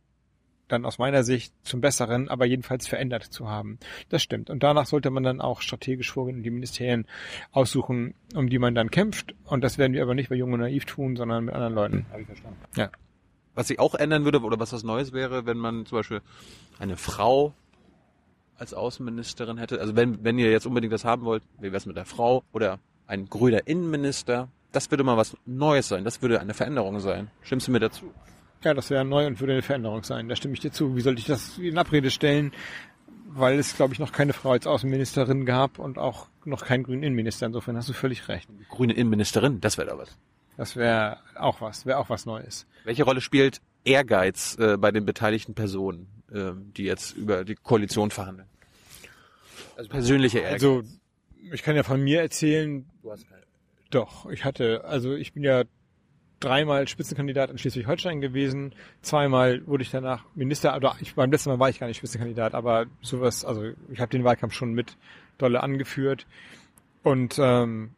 [0.73, 3.79] dann aus meiner Sicht zum Besseren, aber jedenfalls verändert zu haben.
[4.09, 4.51] Das stimmt.
[4.51, 7.07] Und danach sollte man dann auch strategisch vorgehen und die Ministerien
[7.53, 9.35] aussuchen, um die man dann kämpft.
[9.45, 12.07] Und das werden wir aber nicht bei Jung und Naiv tun, sondern mit anderen Leuten.
[12.11, 12.59] Habe ich verstanden.
[12.77, 12.91] Ja.
[13.55, 16.21] Was sich auch ändern würde oder was was Neues wäre, wenn man zum Beispiel
[16.79, 17.53] eine Frau
[18.61, 19.81] als Außenministerin hätte.
[19.81, 22.79] Also wenn, wenn ihr jetzt unbedingt das haben wollt, wie wär's mit der Frau oder
[23.07, 24.49] ein grüner Innenminister?
[24.71, 26.05] Das würde mal was Neues sein.
[26.05, 27.31] Das würde eine Veränderung sein.
[27.43, 28.13] Stimmst du mir dazu?
[28.63, 30.29] Ja, das wäre neu und würde eine Veränderung sein.
[30.29, 30.97] Da stimme ich dir zu.
[30.97, 32.53] Wie sollte ich das in Abrede stellen?
[33.33, 37.03] weil es, glaube ich, noch keine Frau als Außenministerin gab und auch noch keinen grünen
[37.03, 37.47] Innenminister.
[37.47, 38.49] Insofern hast du völlig recht.
[38.69, 40.17] Grüne Innenministerin, das wäre doch was.
[40.57, 42.67] Das wäre auch was, wäre auch was Neues.
[42.85, 48.11] Welche Rolle spielt Ehrgeiz äh, bei den beteiligten Personen, äh, die jetzt über die Koalition
[48.11, 48.49] verhandeln?
[49.77, 50.55] Also persönliche Ehrgeiz.
[50.55, 50.83] Also
[51.53, 53.43] ich kann ja von mir erzählen, du hast keine.
[53.91, 55.63] doch, ich hatte, also ich bin ja
[56.41, 61.59] dreimal Spitzenkandidat in Schleswig-Holstein gewesen, zweimal wurde ich danach Minister, oder ich, beim letzten Mal
[61.59, 64.97] war ich gar nicht Spitzenkandidat, aber sowas, also ich habe den Wahlkampf schon mit
[65.39, 66.27] dolle angeführt.
[67.03, 67.91] Und ähm,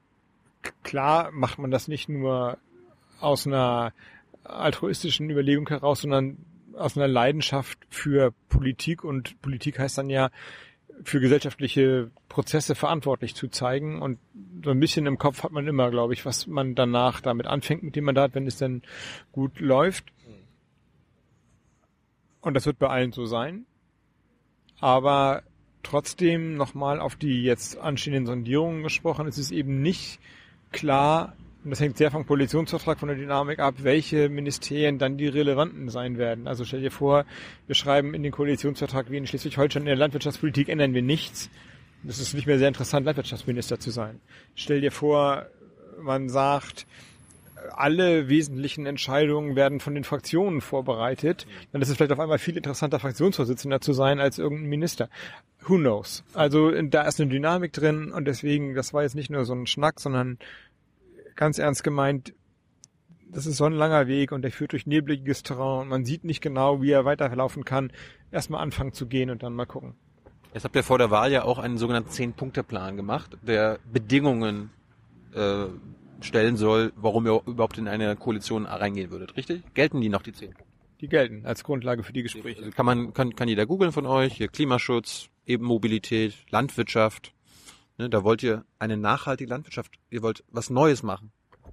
[0.82, 2.58] klar macht man das nicht nur
[3.20, 3.92] aus einer
[4.44, 6.36] altruistischen Überlegung heraus, sondern
[6.74, 9.04] aus einer Leidenschaft für Politik.
[9.04, 10.30] Und Politik heißt dann ja
[11.04, 14.18] für gesellschaftliche Prozesse verantwortlich zu zeigen und
[14.64, 17.82] so ein bisschen im Kopf hat man immer, glaube ich, was man danach damit anfängt
[17.82, 18.82] mit dem Mandat, wenn es dann
[19.32, 20.04] gut läuft.
[22.40, 23.66] Und das wird bei allen so sein.
[24.80, 25.42] Aber
[25.82, 30.20] trotzdem nochmal auf die jetzt anstehenden Sondierungen gesprochen, es ist eben nicht
[30.72, 35.28] klar, und das hängt sehr vom Koalitionsvertrag, von der Dynamik ab, welche Ministerien dann die
[35.28, 36.48] relevanten sein werden.
[36.48, 37.24] Also stell dir vor,
[37.66, 41.50] wir schreiben in den Koalitionsvertrag wie in Schleswig-Holstein in der Landwirtschaftspolitik ändern wir nichts.
[42.06, 44.20] Es ist nicht mehr sehr interessant, Landwirtschaftsminister zu sein.
[44.56, 45.46] Stell dir vor,
[46.00, 46.86] man sagt,
[47.70, 52.56] alle wesentlichen Entscheidungen werden von den Fraktionen vorbereitet, dann ist es vielleicht auf einmal viel
[52.56, 55.08] interessanter, Fraktionsvorsitzender zu sein als irgendein Minister.
[55.64, 56.24] Who knows?
[56.34, 59.68] Also da ist eine Dynamik drin und deswegen, das war jetzt nicht nur so ein
[59.68, 60.38] Schnack, sondern
[61.36, 62.34] ganz ernst gemeint,
[63.32, 66.24] das ist so ein langer Weg und der führt durch nebliges Terrain und man sieht
[66.24, 67.90] nicht genau, wie er weiterlaufen kann.
[68.30, 69.94] Erstmal anfangen zu gehen und dann mal gucken.
[70.52, 74.70] Jetzt habt ihr vor der Wahl ja auch einen sogenannten Zehn-Punkte-Plan gemacht, der Bedingungen
[75.34, 75.64] äh,
[76.20, 79.62] stellen soll, warum ihr überhaupt in eine Koalition reingehen würdet, richtig?
[79.72, 80.54] Gelten die noch, die zehn?
[81.00, 82.60] Die gelten als Grundlage für die Gespräche.
[82.60, 87.32] Also kann man, kann, kann jeder googeln von euch, hier Klimaschutz, eben Mobilität, Landwirtschaft.
[87.98, 91.30] Ne, da wollt ihr eine nachhaltige Landwirtschaft, ihr wollt was Neues machen.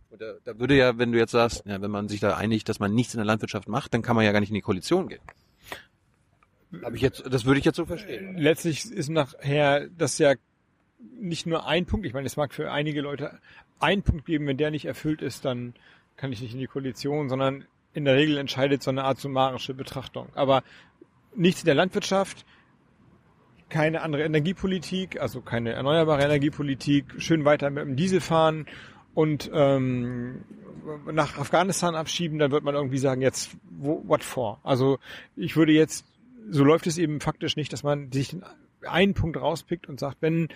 [0.09, 2.67] Und da, da würde ja, wenn du jetzt sagst, ja, wenn man sich da einigt,
[2.67, 4.61] dass man nichts in der Landwirtschaft macht, dann kann man ja gar nicht in die
[4.61, 5.21] Koalition gehen.
[6.93, 8.37] Ich jetzt, das würde ich jetzt so verstehen.
[8.37, 10.35] letztlich ist nachher das ja
[11.19, 12.05] nicht nur ein Punkt.
[12.05, 13.39] Ich meine, es mag für einige Leute
[13.79, 15.73] einen Punkt geben, wenn der nicht erfüllt ist, dann
[16.17, 19.73] kann ich nicht in die Koalition, sondern in der Regel entscheidet so eine Art summarische
[19.73, 20.27] Betrachtung.
[20.35, 20.63] Aber
[21.33, 22.45] nichts in der Landwirtschaft,
[23.69, 28.65] keine andere Energiepolitik, also keine erneuerbare Energiepolitik, schön weiter mit dem Diesel fahren
[29.13, 30.43] und ähm,
[31.11, 34.59] nach Afghanistan abschieben, dann wird man irgendwie sagen, jetzt wo, what for?
[34.63, 34.99] Also
[35.35, 36.05] ich würde jetzt,
[36.49, 38.35] so läuft es eben faktisch nicht, dass man sich
[38.87, 40.49] einen Punkt rauspickt und sagt, wenn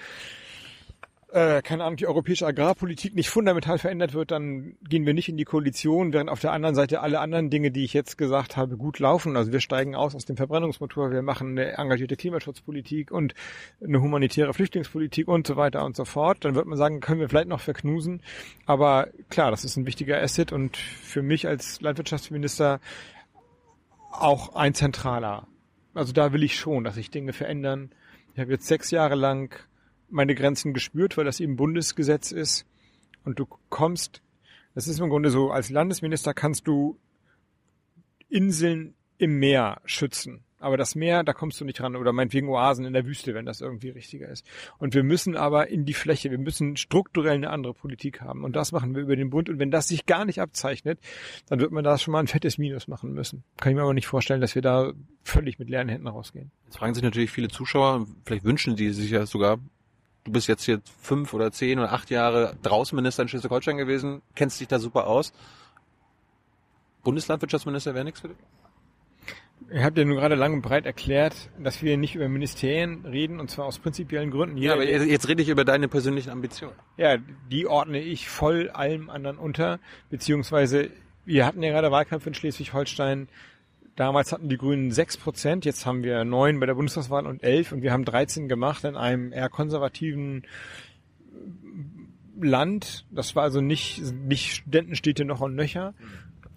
[1.34, 5.38] äh, keine Ahnung, die europäische Agrarpolitik nicht fundamental verändert wird, dann gehen wir nicht in
[5.38, 8.78] die Koalition, während auf der anderen Seite alle anderen Dinge, die ich jetzt gesagt habe,
[8.78, 9.36] gut laufen.
[9.36, 13.34] Also wir steigen aus aus dem Verbrennungsmotor, wir machen eine engagierte Klimaschutzpolitik und
[13.84, 16.46] eine humanitäre Flüchtlingspolitik und so weiter und so fort.
[16.46, 18.22] Dann wird man sagen, können wir vielleicht noch verknusen.
[18.68, 22.80] Aber klar, das ist ein wichtiger Asset und für mich als Landwirtschaftsminister
[24.12, 25.48] auch ein zentraler.
[25.96, 27.90] Also da will ich schon, dass sich Dinge verändern.
[28.36, 29.56] Ich habe jetzt sechs Jahre lang
[30.14, 32.66] meine Grenzen gespürt, weil das eben Bundesgesetz ist.
[33.24, 34.22] Und du kommst,
[34.76, 36.98] das ist im Grunde so, als Landesminister kannst du
[38.30, 40.44] Inseln im Meer schützen.
[40.64, 41.98] Aber das Meer, da kommst du nicht ran.
[41.98, 44.46] Oder meinetwegen Oasen in der Wüste, wenn das irgendwie richtiger ist.
[44.78, 48.46] Und wir müssen aber in die Fläche, wir müssen strukturell eine andere Politik haben.
[48.46, 49.50] Und das machen wir über den Bund.
[49.50, 51.00] Und wenn das sich gar nicht abzeichnet,
[51.48, 53.44] dann wird man da schon mal ein fettes Minus machen müssen.
[53.58, 56.52] Kann ich mir aber nicht vorstellen, dass wir da völlig mit leeren Händen rausgehen.
[56.66, 59.60] Jetzt fragen sich natürlich viele Zuschauer, vielleicht wünschen die sich ja sogar,
[60.24, 64.60] du bist jetzt hier fünf oder zehn oder acht Jahre Draußenminister in Schleswig-Holstein gewesen, kennst
[64.60, 65.34] dich da super aus.
[67.04, 68.38] Bundeslandwirtschaftsminister wäre nichts für dich?
[69.70, 73.40] Ich habe dir nur gerade lang und breit erklärt, dass wir nicht über Ministerien reden,
[73.40, 74.58] und zwar aus prinzipiellen Gründen.
[74.58, 76.76] Ja, aber jetzt, jetzt rede ich über deine persönlichen Ambitionen.
[76.98, 77.18] Ja,
[77.50, 80.90] die ordne ich voll allem anderen unter, beziehungsweise
[81.26, 83.30] wir hatten ja gerade Wahlkampf in Schleswig-Holstein.
[83.96, 87.72] Damals hatten die Grünen sechs Prozent, jetzt haben wir neun bei der Bundestagswahl und elf
[87.72, 90.44] und wir haben 13 gemacht in einem eher konservativen
[92.42, 93.06] Land.
[93.12, 95.94] Das war also nicht, nicht Studentenstädte noch und nöcher.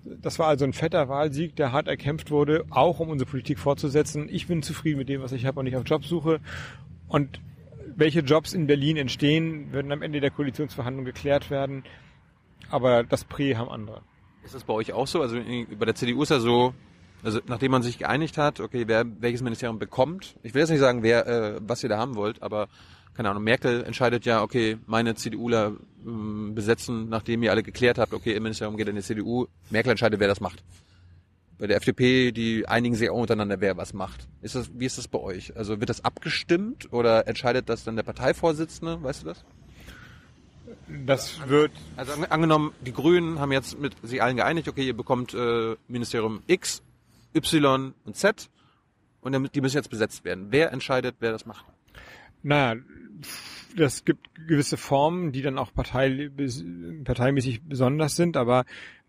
[0.04, 4.28] Das war also ein fetter Wahlsieg, der hart erkämpft wurde, auch um unsere Politik fortzusetzen.
[4.30, 6.40] Ich bin zufrieden mit dem, was ich habe und ich auf Jobsuche.
[7.08, 7.40] Und
[7.96, 11.84] welche Jobs in Berlin entstehen, werden am Ende der Koalitionsverhandlungen geklärt werden.
[12.70, 14.02] Aber das Prä haben andere.
[14.44, 15.20] Ist das bei euch auch so?
[15.20, 16.72] Also bei der CDU ist ja so,
[17.22, 20.80] also nachdem man sich geeinigt hat, okay, wer welches Ministerium bekommt, ich will jetzt nicht
[20.80, 22.68] sagen, wer äh, was ihr da haben wollt, aber
[23.14, 25.72] keine Ahnung, Merkel entscheidet ja, okay, meine CDUler
[26.06, 29.90] ähm, besetzen, nachdem ihr alle geklärt habt, okay, im Ministerium geht in die CDU, Merkel
[29.90, 30.62] entscheidet, wer das macht.
[31.58, 34.28] bei der FDP, die einigen sich auch untereinander, wer was macht.
[34.42, 35.56] Ist das, wie ist das bei euch?
[35.56, 39.02] Also wird das abgestimmt oder entscheidet das dann der Parteivorsitzende?
[39.02, 39.44] Weißt du das?
[41.06, 44.96] Das wird, Also an, angenommen, die Grünen haben jetzt mit sich allen geeinigt, okay, ihr
[44.96, 46.82] bekommt äh, Ministerium X,
[47.36, 48.50] Y und Z
[49.20, 50.48] und die müssen jetzt besetzt werden.
[50.50, 51.66] Wer entscheidet, wer das macht?
[52.46, 52.80] naja,
[53.76, 56.30] das gibt gewisse Formen, die dann auch partei,
[57.04, 58.64] parteimäßig besonders sind, aber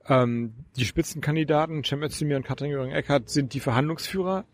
[0.07, 4.45] ähm, die Spitzenkandidaten, Cem Özdemir und Katrin Göring-Eckardt, sind die Verhandlungsführer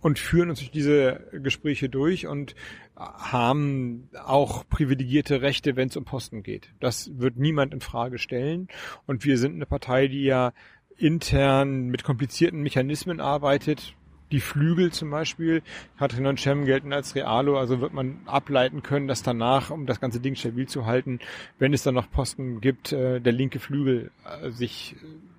[0.00, 2.54] und führen uns durch diese Gespräche durch und
[2.94, 6.68] haben auch privilegierte Rechte, wenn es um Posten geht.
[6.78, 8.68] Das wird niemand in Frage stellen.
[9.06, 10.52] Und wir sind eine Partei, die ja
[10.98, 13.94] intern mit komplizierten Mechanismen arbeitet.
[14.32, 15.62] Die Flügel zum Beispiel,
[15.98, 20.00] Katrin und Cem gelten als Realo, also wird man ableiten können, dass danach, um das
[20.00, 21.20] ganze Ding stabil zu halten,
[21.58, 24.96] wenn es dann noch Posten gibt, äh, der linke Flügel äh, sich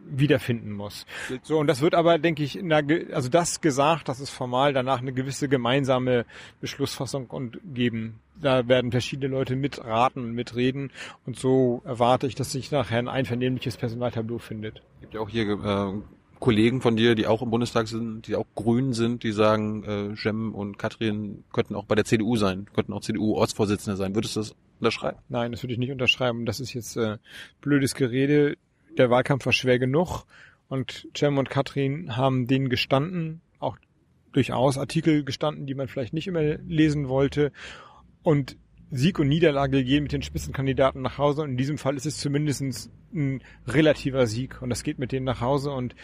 [0.07, 1.05] wiederfinden muss.
[1.41, 4.71] So, und das wird aber, denke ich, in der, also das gesagt, dass es formal
[4.71, 6.25] danach eine gewisse gemeinsame
[6.61, 8.19] Beschlussfassung und geben.
[8.41, 10.91] Da werden verschiedene Leute mitraten und mitreden
[11.25, 14.81] und so erwarte ich, dass sich nachher ein einvernehmliches Personaltableau findet.
[15.01, 15.93] gibt ja auch hier äh,
[16.39, 20.13] Kollegen von dir, die auch im Bundestag sind, die auch Grün sind, die sagen, äh,
[20.13, 24.15] Jem und Katrin könnten auch bei der CDU sein, könnten auch CDU-Ortsvorsitzende sein.
[24.15, 25.17] Würdest du das unterschreiben?
[25.29, 26.45] Nein, das würde ich nicht unterschreiben.
[26.45, 27.17] Das ist jetzt äh,
[27.61, 28.57] blödes Gerede.
[28.97, 30.25] Der Wahlkampf war schwer genug
[30.67, 33.77] und Cem und Katrin haben denen gestanden, auch
[34.31, 37.51] durchaus Artikel gestanden, die man vielleicht nicht immer lesen wollte.
[38.25, 38.57] Und
[38.89, 41.43] Sieg und Niederlage gehen mit den Spitzenkandidaten nach Hause.
[41.43, 44.63] Und in diesem Fall ist es zumindest ein relativer Sieg.
[44.63, 45.69] Und das geht mit denen nach Hause.
[45.69, 45.95] Und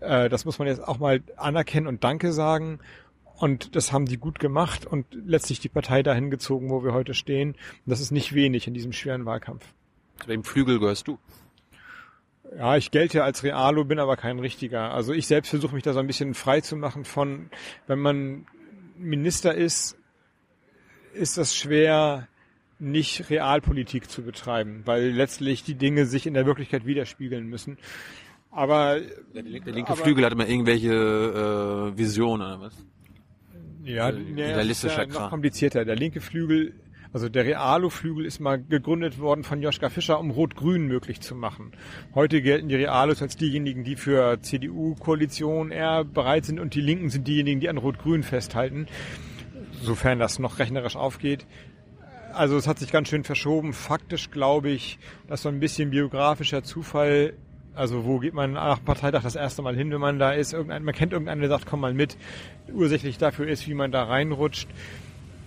[0.00, 2.80] äh, das muss man jetzt auch mal anerkennen und Danke sagen.
[3.38, 7.14] Und das haben die gut gemacht und letztlich die Partei dahin gezogen, wo wir heute
[7.14, 7.52] stehen.
[7.52, 9.64] Und das ist nicht wenig in diesem schweren Wahlkampf.
[10.20, 11.18] Zu welchem Flügel gehörst du?
[12.58, 14.92] Ja, ich gelte als Realo, bin aber kein richtiger.
[14.92, 17.48] Also ich selbst versuche mich da so ein bisschen frei zu machen von,
[17.86, 18.46] wenn man
[18.98, 19.96] Minister ist,
[21.14, 22.26] ist das schwer,
[22.78, 27.76] nicht Realpolitik zu betreiben, weil letztlich die Dinge sich in der Wirklichkeit widerspiegeln müssen.
[28.50, 28.98] Aber
[29.34, 30.92] Der, linke, der linke aber- Flügel hat immer irgendwelche
[31.94, 32.74] äh, Visionen oder was?
[33.84, 35.22] Ja, Äh, idealistischer das ist ja Kram.
[35.24, 35.84] noch komplizierter.
[35.84, 36.74] Der linke Flügel,
[37.12, 41.72] also der Realo-Flügel ist mal gegründet worden von Joschka Fischer, um Rot-Grün möglich zu machen.
[42.14, 47.10] Heute gelten die Realos als diejenigen, die für CDU-Koalition eher bereit sind und die Linken
[47.10, 48.86] sind diejenigen, die an Rot-Grün festhalten,
[49.82, 51.46] sofern das noch rechnerisch aufgeht.
[52.32, 53.72] Also es hat sich ganz schön verschoben.
[53.72, 57.34] Faktisch glaube ich, dass so ein bisschen biografischer Zufall,
[57.74, 60.84] also wo geht man nach Parteitag das erste Mal hin, wenn man da ist, irgendein,
[60.84, 62.16] man kennt irgendeinen, der sagt, komm mal mit,
[62.72, 64.68] ursächlich dafür ist, wie man da reinrutscht.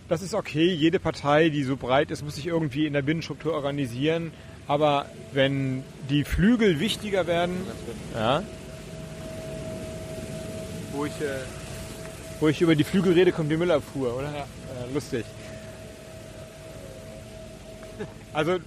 [0.10, 3.54] Das ist okay, jede Partei, die so breit ist, muss sich irgendwie in der Binnenstruktur
[3.54, 4.32] organisieren.
[4.68, 7.56] Aber wenn die Flügel wichtiger werden,
[8.14, 8.44] ja,
[10.94, 11.40] wo ich, äh,
[12.40, 14.32] wo ich über die Flügel rede, kommt die Müllabfuhr, oder?
[14.32, 14.42] Ja.
[14.42, 15.26] Äh, lustig.
[18.34, 18.62] Also ähm,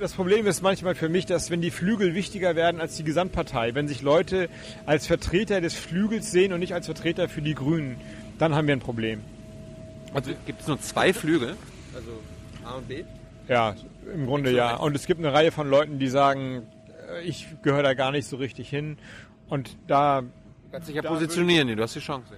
[0.00, 3.74] das Problem ist manchmal für mich, dass wenn die Flügel wichtiger werden als die Gesamtpartei,
[3.74, 4.48] wenn sich Leute
[4.86, 8.00] als Vertreter des Flügels sehen und nicht als Vertreter für die Grünen,
[8.38, 9.20] dann haben wir ein Problem.
[10.14, 11.56] Also gibt es nur zwei Flügel?
[11.94, 12.10] Also
[12.64, 13.04] A und B?
[13.48, 13.74] Ja,
[14.12, 14.76] im Grunde ja.
[14.76, 16.66] Und es gibt eine Reihe von Leuten, die sagen,
[17.10, 18.96] äh, ich gehöre da gar nicht so richtig hin.
[19.48, 20.22] Und da,
[20.70, 22.34] Kannst dich ja positionieren, du hast die Chance.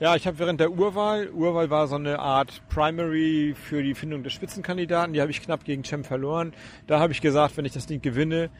[0.00, 4.22] Ja, ich habe während der Urwahl, Urwahl war so eine Art Primary für die Findung
[4.22, 6.52] des Spitzenkandidaten, die habe ich knapp gegen Cem verloren.
[6.86, 8.50] Da habe ich gesagt, wenn ich das Ding gewinne,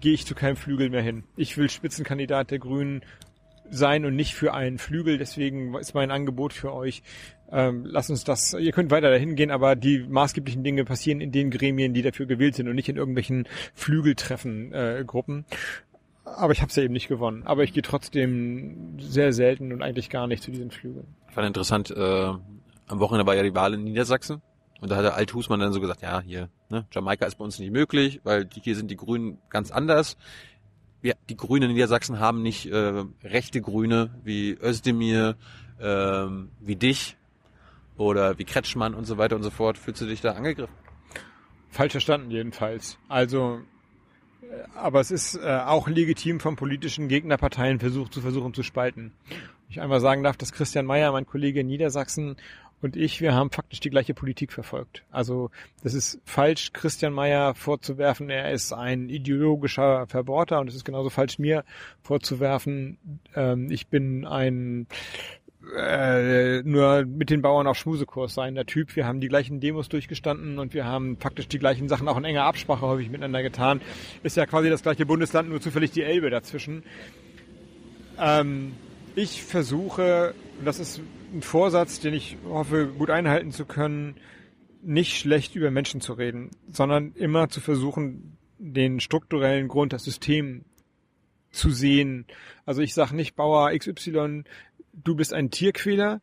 [0.00, 1.24] gehe ich zu keinem Flügel mehr hin.
[1.36, 3.02] Ich will Spitzenkandidat der Grünen
[3.70, 5.18] sein und nicht für einen Flügel.
[5.18, 7.02] Deswegen ist mein Angebot für euch,
[7.50, 11.32] ähm, lasst uns das, ihr könnt weiter dahin gehen, aber die maßgeblichen Dinge passieren in
[11.32, 15.04] den Gremien, die dafür gewählt sind und nicht in irgendwelchen Flügeltreffen, äh.
[16.24, 17.42] Aber ich habe es ja eben nicht gewonnen.
[17.44, 21.06] Aber ich gehe trotzdem sehr selten und eigentlich gar nicht zu diesen Flügeln.
[21.28, 22.32] Ich fand interessant, äh,
[22.86, 24.42] am Wochenende war ja die Wahl in Niedersachsen.
[24.80, 27.58] Und da hat der Althusmann dann so gesagt, ja, hier, ne, Jamaika ist bei uns
[27.58, 30.16] nicht möglich, weil die, hier sind die Grünen ganz anders.
[31.00, 35.36] Wir, die Grünen in Niedersachsen haben nicht äh, rechte Grüne wie Özdemir,
[35.80, 37.16] ähm, wie dich
[37.96, 39.78] oder wie Kretschmann und so weiter und so fort.
[39.78, 40.74] Fühlst du dich da angegriffen?
[41.70, 42.98] Falsch verstanden jedenfalls.
[43.08, 43.60] Also,
[44.74, 49.12] aber es ist äh, auch legitim vom politischen Gegnerparteien versucht zu versuchen zu spalten.
[49.68, 52.36] Ich einmal sagen darf, dass Christian Mayer, mein Kollege in Niedersachsen
[52.84, 55.04] und ich, wir haben faktisch die gleiche Politik verfolgt.
[55.10, 55.50] Also
[55.82, 61.08] das ist falsch, Christian Mayer vorzuwerfen, er ist ein ideologischer Verbohrter und es ist genauso
[61.08, 61.64] falsch mir
[62.02, 64.86] vorzuwerfen, ähm, ich bin ein
[65.76, 68.94] äh, nur mit den Bauern auf Schmusekurs sein, der Typ.
[68.96, 72.24] Wir haben die gleichen Demos durchgestanden und wir haben faktisch die gleichen Sachen auch in
[72.24, 73.80] enger Absprache häufig miteinander getan.
[74.22, 76.82] Ist ja quasi das gleiche Bundesland, nur zufällig die Elbe dazwischen.
[78.18, 78.72] Ähm,
[79.16, 80.34] ich versuche,
[80.64, 81.00] das ist
[81.32, 84.16] ein Vorsatz, den ich hoffe, gut einhalten zu können,
[84.82, 90.64] nicht schlecht über Menschen zu reden, sondern immer zu versuchen, den strukturellen Grund, das System
[91.54, 92.26] zu sehen.
[92.66, 94.44] Also ich sage nicht Bauer XY,
[94.92, 96.20] du bist ein Tierquäler,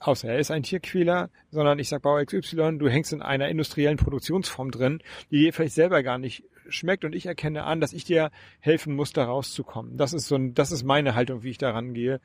[0.00, 3.96] außer er ist ein Tierquäler, sondern ich sag Bauer XY, du hängst in einer industriellen
[3.96, 8.04] Produktionsform drin, die dir vielleicht selber gar nicht schmeckt und ich erkenne an, dass ich
[8.04, 9.96] dir helfen muss, da rauszukommen.
[9.96, 12.20] Das ist so ein, das ist meine Haltung, wie ich da rangehe.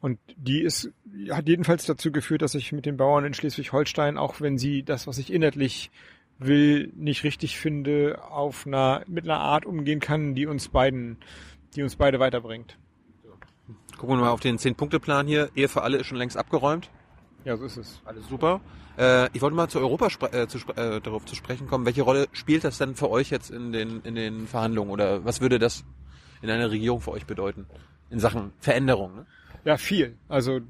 [0.00, 0.90] Und die ist,
[1.30, 5.06] hat jedenfalls dazu geführt, dass ich mit den Bauern in Schleswig-Holstein, auch wenn sie das,
[5.06, 5.90] was ich inhaltlich
[6.38, 11.18] will, nicht richtig finde, auf einer, mit einer Art umgehen kann, die uns beiden,
[11.76, 12.76] die uns beide weiterbringt.
[13.98, 15.50] Gucken wir mal auf den Zehn-Punkte-Plan hier.
[15.54, 16.90] Ehe für alle ist schon längst abgeräumt.
[17.44, 18.00] Ja, so ist es.
[18.04, 18.60] Alles super.
[18.98, 21.84] Äh, ich wollte mal zu Europa äh, zu, äh, darauf zu sprechen kommen.
[21.84, 24.90] Welche Rolle spielt das denn für euch jetzt in den, in den Verhandlungen?
[24.90, 25.84] Oder was würde das
[26.42, 27.66] in einer Regierung für euch bedeuten?
[28.10, 29.16] In Sachen Veränderung?
[29.16, 29.26] Ne?
[29.64, 30.16] Ja, viel.
[30.28, 30.60] Also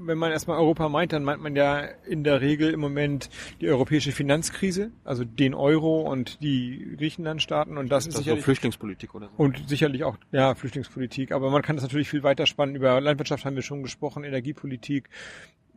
[0.00, 3.28] wenn man erstmal Europa meint, dann meint man ja in der Regel im Moment
[3.60, 8.44] die europäische Finanzkrise, also den Euro und die Griechenlandstaaten und das, Das ist ist sicherlich
[8.44, 9.42] Flüchtlingspolitik oder so.
[9.42, 12.74] und sicherlich auch ja Flüchtlingspolitik, aber man kann das natürlich viel weiter spannen.
[12.74, 15.08] Über Landwirtschaft haben wir schon gesprochen, Energiepolitik,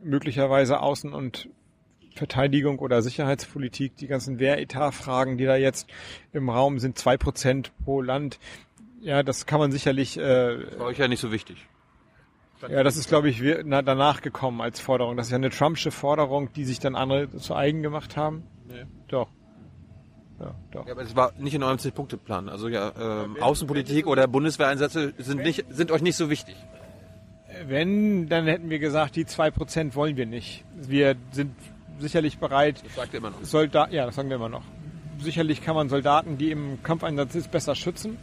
[0.02, 1.48] möglicherweise Außen- und
[2.14, 5.88] Verteidigung oder Sicherheitspolitik, die ganzen Wehretatfragen, die da jetzt
[6.32, 8.38] im Raum sind, zwei Prozent pro Land.
[9.00, 11.66] Ja, das kann man sicherlich äh, Für euch ja nicht so wichtig.
[12.68, 15.16] Ja, das ist, glaube ich, danach gekommen als Forderung.
[15.16, 18.44] Das ist ja eine Trumpsche Forderung, die sich dann andere zu eigen gemacht haben.
[18.68, 18.84] Nee.
[19.08, 19.28] Doch.
[20.40, 20.86] Ja, doch.
[20.86, 22.48] Ja, aber es war nicht in eurem Zehn-Punkte-Plan.
[22.48, 22.92] Also ja,
[23.24, 26.56] ähm, Außenpolitik oder Bundeswehreinsätze sind nicht, sind euch nicht so wichtig.
[27.66, 30.64] Wenn, dann hätten wir gesagt, die zwei Prozent wollen wir nicht.
[30.74, 31.54] Wir sind
[31.98, 33.44] sicherlich bereit, Das sagt ihr immer noch.
[33.44, 34.64] Soldaten, ja, das sagen wir immer noch.
[35.20, 38.16] Sicherlich kann man Soldaten, die im Kampfeinsatz sind, besser schützen.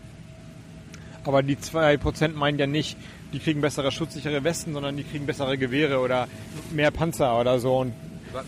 [1.24, 2.98] Aber die zwei Prozent meinen ja nicht,
[3.34, 6.28] die kriegen bessere schutzsichere Westen, sondern die kriegen bessere Gewehre oder
[6.72, 7.80] mehr Panzer oder so.
[7.80, 7.94] Und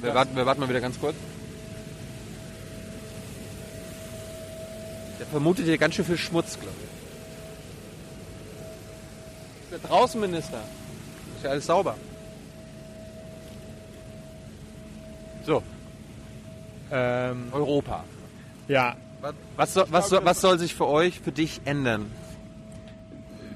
[0.02, 1.16] Wir warten, wir warten mal wieder ganz kurz.
[5.20, 6.90] Der vermutet hier ganz schön viel Schmutz, glaube ich.
[9.72, 10.62] Der Draußenminister.
[11.38, 11.96] Ist ja alles sauber.
[15.46, 15.64] So,
[16.92, 18.04] ähm, Europa.
[18.68, 22.12] ja, Was, was, soll, was, soll, was soll sich für euch, für dich ändern?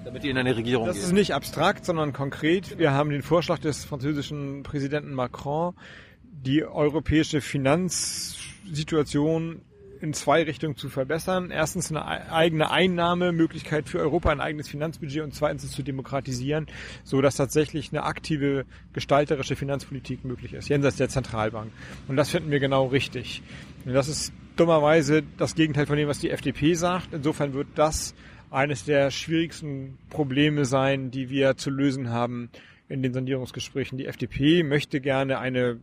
[0.06, 1.06] Damit ihr in eine Regierung Das geht.
[1.06, 2.78] ist nicht abstrakt, sondern konkret.
[2.78, 5.74] Wir haben den Vorschlag des französischen Präsidenten Macron,
[6.22, 9.62] die europäische Finanzsituation
[10.02, 11.50] in zwei Richtungen zu verbessern.
[11.50, 16.68] Erstens eine eigene Einnahmemöglichkeit für Europa, ein eigenes Finanzbudget und zweitens es zu demokratisieren,
[17.04, 21.72] so dass tatsächlich eine aktive gestalterische Finanzpolitik möglich ist, jenseits der Zentralbank.
[22.08, 23.42] Und das finden wir genau richtig.
[23.86, 27.08] Und das ist dummerweise das Gegenteil von dem, was die FDP sagt.
[27.12, 28.14] Insofern wird das
[28.56, 32.50] eines der schwierigsten Probleme sein, die wir zu lösen haben
[32.88, 33.98] in den Sondierungsgesprächen.
[33.98, 35.82] Die FDP möchte gerne eine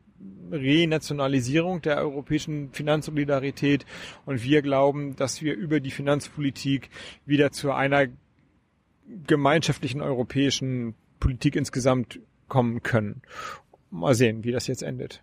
[0.50, 3.84] Renationalisierung der europäischen Finanzsolidarität
[4.24, 6.88] und wir glauben, dass wir über die Finanzpolitik
[7.26, 8.06] wieder zu einer
[9.26, 13.22] gemeinschaftlichen europäischen Politik insgesamt kommen können.
[13.90, 15.22] Mal sehen, wie das jetzt endet.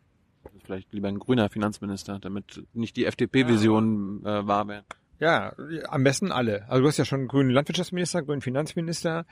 [0.63, 4.85] Vielleicht lieber ein grüner Finanzminister, damit nicht die FDP-Vision äh, wahr werden.
[5.20, 5.53] Ja,
[5.89, 6.63] am besten alle.
[6.70, 9.26] Also du hast ja schon einen grünen Landwirtschaftsminister, grünen Finanzminister.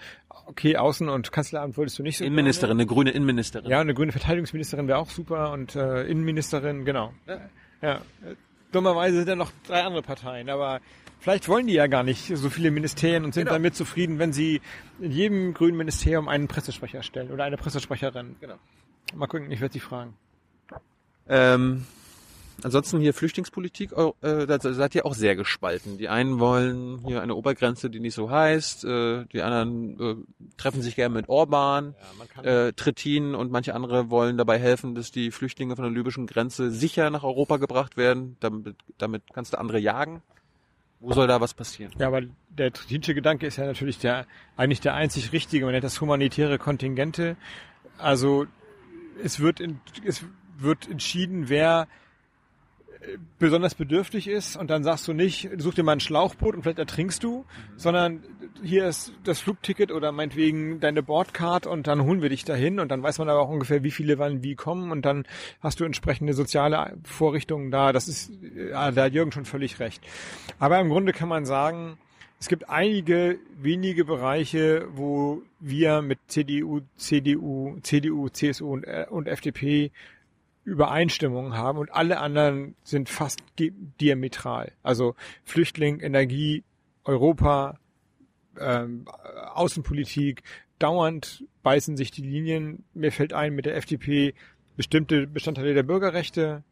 [0.47, 3.69] Okay, Außen- und Kanzleramt wolltest du nicht so Innenministerin, eine grüne Innenministerin.
[3.71, 7.13] Ja, eine grüne Verteidigungsministerin wäre auch super und äh, Innenministerin, genau.
[7.81, 7.95] Ja.
[7.95, 7.99] Äh,
[8.73, 10.81] Dummerweise sind ja noch drei andere Parteien, aber
[11.19, 13.53] vielleicht wollen die ja gar nicht so viele Ministerien und sind Genau.
[13.55, 14.59] damit zufrieden, wenn sie
[14.99, 18.35] in jedem grünen Ministerium einen Pressesprecher stellen oder eine Pressesprecherin.
[18.41, 18.55] Genau.
[19.15, 20.15] Mal gucken, ich werde sie fragen.
[21.29, 21.85] Ähm,
[22.63, 25.97] ansonsten hier Flüchtlingspolitik, äh, da seid ihr auch sehr gespalten.
[25.97, 30.15] Die einen wollen hier eine Obergrenze, die nicht so heißt, äh, die anderen äh,
[30.57, 31.95] treffen sich gerne mit Orban,
[32.43, 36.71] äh, Trittin und manche andere wollen dabei helfen, dass die Flüchtlinge von der libyschen Grenze
[36.71, 38.37] sicher nach Europa gebracht werden.
[38.39, 40.21] Damit, damit kannst du andere jagen.
[40.99, 41.93] Wo soll da was passieren?
[41.99, 45.65] Ja, aber der Trittinsche Gedanke ist ja natürlich der eigentlich der einzig richtige.
[45.65, 47.37] Man nennt das humanitäre Kontingente.
[47.99, 48.47] Also
[49.23, 50.23] es wird in, es
[50.57, 51.87] wird entschieden, wer
[53.39, 56.79] besonders bedürftig ist und dann sagst du nicht, such dir mal ein Schlauchboot und vielleicht
[56.79, 57.45] ertrinkst du,
[57.75, 58.23] sondern
[58.63, 62.89] hier ist das Flugticket oder meinetwegen deine Bordcard und dann holen wir dich dahin und
[62.89, 65.25] dann weiß man aber auch ungefähr, wie viele wann wie kommen und dann
[65.61, 67.93] hast du entsprechende soziale Vorrichtungen da.
[67.93, 70.03] Das ist, ja, da hat Jürgen schon völlig recht.
[70.59, 71.97] Aber im Grunde kann man sagen,
[72.39, 79.27] es gibt einige wenige Bereiche, wo wir mit CDU, CDU, CDU, CSU und, äh, und
[79.27, 79.91] FDP
[80.67, 84.73] Übereinstimmungen haben und alle anderen sind fast diametral.
[84.83, 85.15] Also
[85.45, 86.65] Flüchtling, Energie,
[87.05, 87.79] Europa,
[88.59, 89.05] ähm,
[89.53, 90.43] Außenpolitik.
[90.77, 92.83] Dauernd beißen sich die Linien.
[92.93, 94.33] Mir fällt ein, mit der FDP
[94.75, 96.65] bestimmte Bestandteile der Bürgerrechte,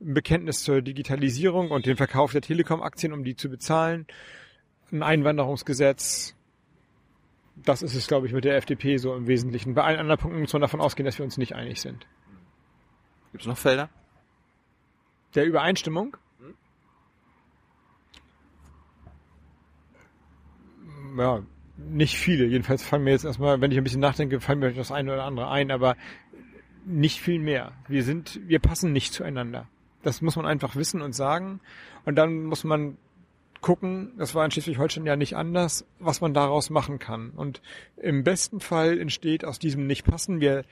[0.00, 4.06] ein Bekenntnis zur Digitalisierung und den Verkauf der Telekom-Aktien, um die zu bezahlen,
[4.90, 6.34] ein Einwanderungsgesetz.
[7.56, 9.74] Das ist es, glaube ich, mit der FDP so im Wesentlichen.
[9.74, 12.06] Bei allen anderen Punkten muss man davon ausgehen, dass wir uns nicht einig sind.
[13.34, 13.88] Gibt es noch Felder?
[15.34, 16.16] Der Übereinstimmung?
[21.18, 21.42] Ja,
[21.76, 22.44] nicht viele.
[22.44, 25.24] Jedenfalls fallen mir jetzt erstmal, wenn ich ein bisschen nachdenke, fallen mir das eine oder
[25.24, 25.96] andere ein, aber
[26.84, 27.72] nicht viel mehr.
[27.88, 29.68] Wir sind, wir passen nicht zueinander.
[30.04, 31.58] Das muss man einfach wissen und sagen.
[32.04, 32.98] Und dann muss man
[33.60, 37.30] gucken, das war in Schleswig-Holstein ja nicht anders, was man daraus machen kann.
[37.30, 37.62] Und
[37.96, 40.64] im besten Fall entsteht aus diesem Nicht-Passen, wir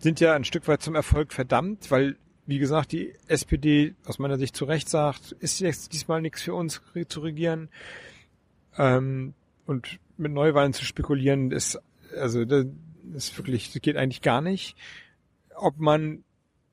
[0.00, 4.38] sind ja ein Stück weit zum Erfolg verdammt, weil, wie gesagt, die SPD aus meiner
[4.38, 7.68] Sicht zu Recht sagt, ist jetzt diesmal nichts für uns zu regieren.
[8.76, 9.34] Ähm,
[9.66, 11.78] und mit Neuwahlen zu spekulieren, ist,
[12.16, 12.66] also, das
[13.14, 14.74] ist wirklich, das geht eigentlich gar nicht.
[15.54, 16.24] Ob man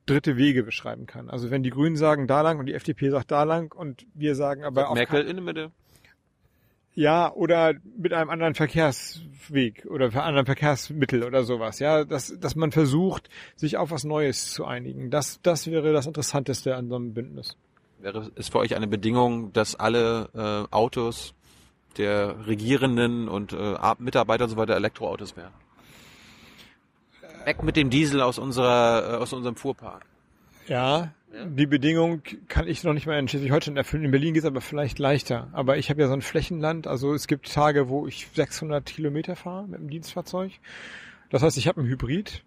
[0.06, 1.28] dritte Wege beschreiben kann.
[1.28, 4.34] Also wenn die Grünen sagen da lang und die FDP sagt da lang und wir
[4.34, 5.70] sagen aber auch Merkel in der Mitte.
[6.98, 11.78] Ja oder mit einem anderen Verkehrsweg oder für anderen Verkehrsmittel oder sowas.
[11.78, 15.10] Ja, dass dass man versucht, sich auf was Neues zu einigen.
[15.10, 17.56] Das das wäre das Interessanteste an so einem Bündnis.
[18.00, 21.34] Wäre es für euch eine Bedingung, dass alle äh, Autos
[21.98, 25.52] der Regierenden und äh, Mitarbeiter und so weiter Elektroautos wären?
[27.44, 30.04] Weg mit dem Diesel aus unserer äh, aus unserem Fuhrpark.
[30.66, 34.04] Ja, Die Bedingung kann ich noch nicht mal in Schleswig-Holstein erfüllen.
[34.04, 35.48] In Berlin geht es aber vielleicht leichter.
[35.52, 36.86] Aber ich habe ja so ein Flächenland.
[36.86, 40.52] Also es gibt Tage, wo ich 600 Kilometer fahre mit dem Dienstfahrzeug.
[41.30, 42.44] Das heißt, ich habe einen Hybrid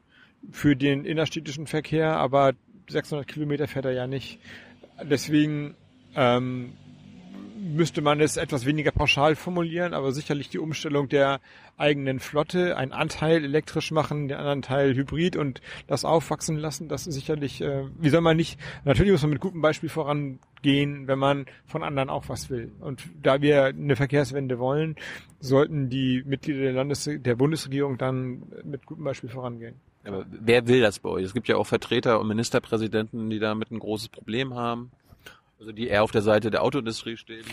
[0.52, 2.54] für den innerstädtischen Verkehr, aber
[2.90, 4.40] 600 Kilometer fährt er ja nicht.
[5.04, 5.76] Deswegen
[6.16, 6.74] ähm,
[7.72, 11.40] müsste man es etwas weniger pauschal formulieren, aber sicherlich die Umstellung der
[11.78, 17.08] eigenen Flotte, einen Anteil elektrisch machen, den anderen Teil hybrid und das aufwachsen lassen, das
[17.08, 21.20] ist sicherlich, äh, wie soll man nicht, natürlich muss man mit gutem Beispiel vorangehen, wenn
[21.20, 22.72] man von anderen auch was will.
[22.80, 24.96] Und da wir eine Verkehrswende wollen,
[25.40, 29.76] sollten die Mitglieder der Landes der Bundesregierung dann mit gutem Beispiel vorangehen.
[30.04, 31.26] Aber wer will das bei euch?
[31.26, 34.92] Es gibt ja auch Vertreter und Ministerpräsidenten, die damit ein großes Problem haben.
[35.62, 37.46] Also die eher auf der Seite der Autoindustrie stehen.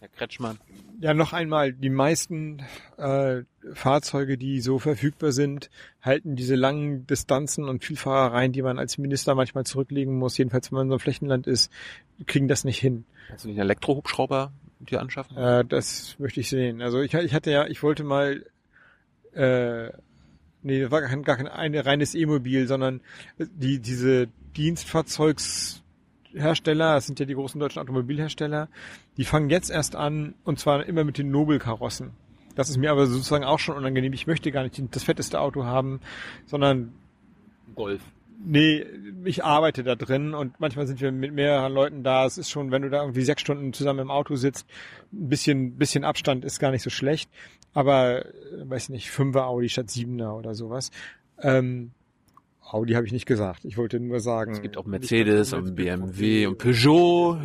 [0.00, 0.58] Herr Kretschmann.
[0.98, 2.60] Ja, noch einmal, die meisten
[2.96, 5.70] äh, Fahrzeuge, die so verfügbar sind,
[6.02, 10.76] halten diese langen Distanzen und Vielfahrereien, die man als Minister manchmal zurücklegen muss, jedenfalls wenn
[10.76, 11.70] man in so einem Flächenland ist,
[12.26, 13.04] kriegen das nicht hin.
[13.28, 15.36] Kannst du nicht einen Elektrohubschrauber dir anschaffen?
[15.36, 16.82] Äh, das möchte ich sehen.
[16.82, 18.44] Also ich, ich hatte ja, ich wollte mal,
[19.34, 19.90] äh,
[20.62, 23.02] nee, war gar kein, gar kein ein reines E-Mobil, sondern
[23.38, 24.26] die diese
[26.30, 28.68] Dienstfahrzeugshersteller, das sind ja die großen deutschen Automobilhersteller,
[29.16, 32.12] die fangen jetzt erst an, und zwar immer mit den Nobelkarossen.
[32.54, 34.12] Das ist mir aber sozusagen auch schon unangenehm.
[34.12, 36.00] Ich möchte gar nicht das fetteste Auto haben,
[36.46, 36.92] sondern
[37.74, 38.02] Golf.
[38.42, 38.86] Nee,
[39.24, 42.24] ich arbeite da drin und manchmal sind wir mit mehreren Leuten da.
[42.24, 44.66] Es ist schon, wenn du da irgendwie sechs Stunden zusammen im Auto sitzt,
[45.12, 47.30] ein bisschen, bisschen Abstand ist gar nicht so schlecht.
[47.74, 48.30] Aber, äh,
[48.64, 50.90] weiß nicht, Fünfer Audi statt Siebener oder sowas.
[51.42, 51.92] Ähm,
[52.62, 53.64] Audi habe ich nicht gesagt.
[53.64, 54.52] Ich wollte nur sagen.
[54.52, 57.36] Es gibt auch Mercedes und BMW und Peugeot,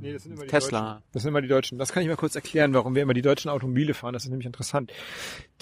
[0.00, 1.02] Nee, das sind immer die Tesla.
[1.12, 1.78] Das sind immer die Deutschen.
[1.78, 4.12] Das kann ich mal kurz erklären, warum wir immer die deutschen Automobile fahren.
[4.12, 4.92] Das ist nämlich interessant.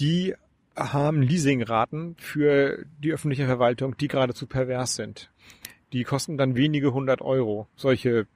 [0.00, 0.34] Die
[0.76, 5.30] haben Leasingraten für die öffentliche Verwaltung, die geradezu pervers sind.
[5.92, 7.68] Die kosten dann wenige hundert Euro.
[7.76, 8.26] Solche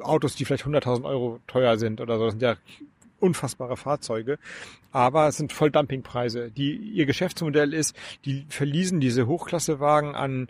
[0.00, 2.56] Autos, die vielleicht 100.000 Euro teuer sind oder so, das sind ja
[3.20, 4.38] unfassbare Fahrzeuge.
[4.92, 6.50] Aber es sind Volldumpingpreise.
[6.50, 10.48] Die, ihr Geschäftsmodell ist, die verließen diese Hochklassewagen an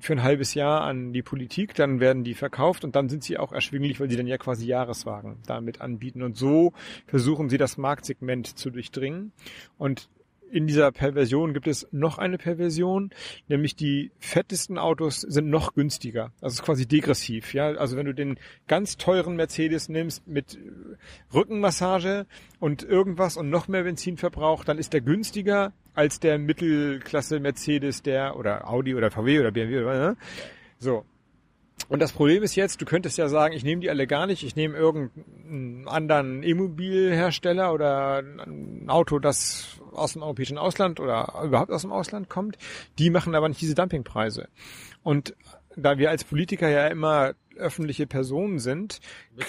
[0.00, 3.38] für ein halbes Jahr an die Politik, dann werden die verkauft und dann sind sie
[3.38, 6.22] auch erschwinglich, weil sie dann ja quasi Jahreswagen damit anbieten.
[6.22, 6.72] Und so
[7.06, 9.32] versuchen sie das Marktsegment zu durchdringen.
[9.78, 10.08] Und
[10.50, 13.10] in dieser Perversion gibt es noch eine Perversion,
[13.48, 16.32] nämlich die fettesten Autos sind noch günstiger.
[16.40, 17.54] Also es ist quasi degressiv.
[17.54, 18.38] Ja, also wenn du den
[18.68, 20.58] ganz teuren Mercedes nimmst mit
[21.32, 22.26] Rückenmassage
[22.60, 28.36] und irgendwas und noch mehr Benzinverbrauch, dann ist der günstiger als der Mittelklasse Mercedes, der
[28.36, 30.16] oder Audi oder VW oder BMW oder ne?
[30.78, 31.04] so.
[31.88, 34.42] Und das Problem ist jetzt, du könntest ja sagen, ich nehme die alle gar nicht,
[34.42, 41.70] ich nehme irgendeinen anderen E-Mobilhersteller oder ein Auto, das aus dem europäischen Ausland oder überhaupt
[41.70, 42.56] aus dem Ausland kommt.
[42.98, 44.48] Die machen aber nicht diese Dumpingpreise.
[45.02, 45.34] Und
[45.76, 49.00] da wir als Politiker ja immer öffentliche Personen sind,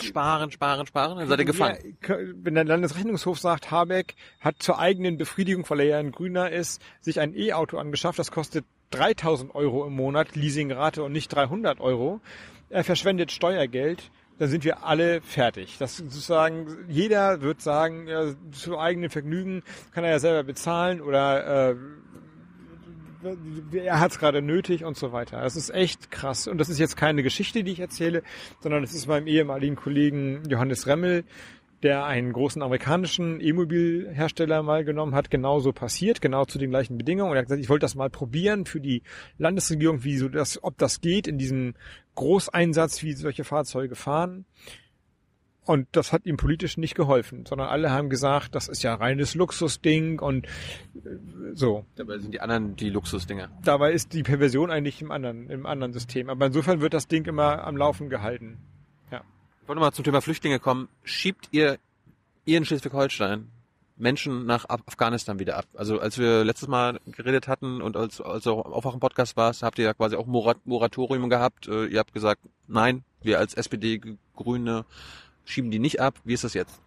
[0.01, 1.97] Sparen, sparen, sparen, dann seid ihr gefangen.
[2.07, 6.51] ja, wenn der Landesrechnungshof sagt, Habeck hat zur eigenen Befriedigung, weil er ja ein Grüner
[6.51, 8.65] ist, sich ein E-Auto angeschafft, das kostet
[8.95, 12.21] 3000 Euro im Monat, Leasingrate und nicht 300 Euro.
[12.69, 15.77] Er verschwendet Steuergeld dann sind wir alle fertig.
[15.79, 21.71] Das sozusagen, jeder wird sagen, ja, zu eigenen Vergnügen kann er ja selber bezahlen oder
[21.71, 21.75] äh,
[23.73, 25.41] er hat es gerade nötig und so weiter.
[25.41, 26.47] Das ist echt krass.
[26.47, 28.21] Und das ist jetzt keine Geschichte, die ich erzähle,
[28.59, 31.23] sondern es ist meinem ehemaligen Kollegen Johannes Remmel,
[31.85, 37.29] der einen großen amerikanischen E-Mobilhersteller mal genommen hat, genauso passiert, genau zu den gleichen Bedingungen.
[37.29, 39.03] Und er hat gesagt, ich wollte das mal probieren für die
[39.37, 41.75] Landesregierung, wie so das, ob das geht in diesem
[42.15, 44.45] Großeinsatz, wie solche Fahrzeuge fahren.
[45.63, 49.35] Und das hat ihm politisch nicht geholfen, sondern alle haben gesagt, das ist ja reines
[49.35, 50.49] Luxusding und äh,
[51.53, 51.85] so.
[51.95, 53.49] Dabei sind die anderen die Luxusdinger.
[53.63, 56.31] Dabei ist die Perversion eigentlich im anderen, im anderen System.
[56.31, 58.57] Aber insofern wird das Ding immer am Laufen gehalten.
[59.65, 60.89] Ich wollte mal zum Thema Flüchtlinge kommen.
[61.03, 61.79] Schiebt ihr,
[62.45, 63.49] ihr in Schleswig-Holstein
[63.97, 65.65] Menschen nach Af- Afghanistan wieder ab?
[65.73, 69.63] Also als wir letztes Mal geredet hatten und als, als auch auf dem Podcast warst,
[69.63, 71.67] habt ihr ja quasi auch Morat Moratorium gehabt.
[71.67, 73.99] Äh, ihr habt gesagt, nein, wir als SPD,
[74.35, 74.85] Grüne
[75.45, 76.13] schieben die nicht ab.
[76.23, 76.79] Wie ist das jetzt?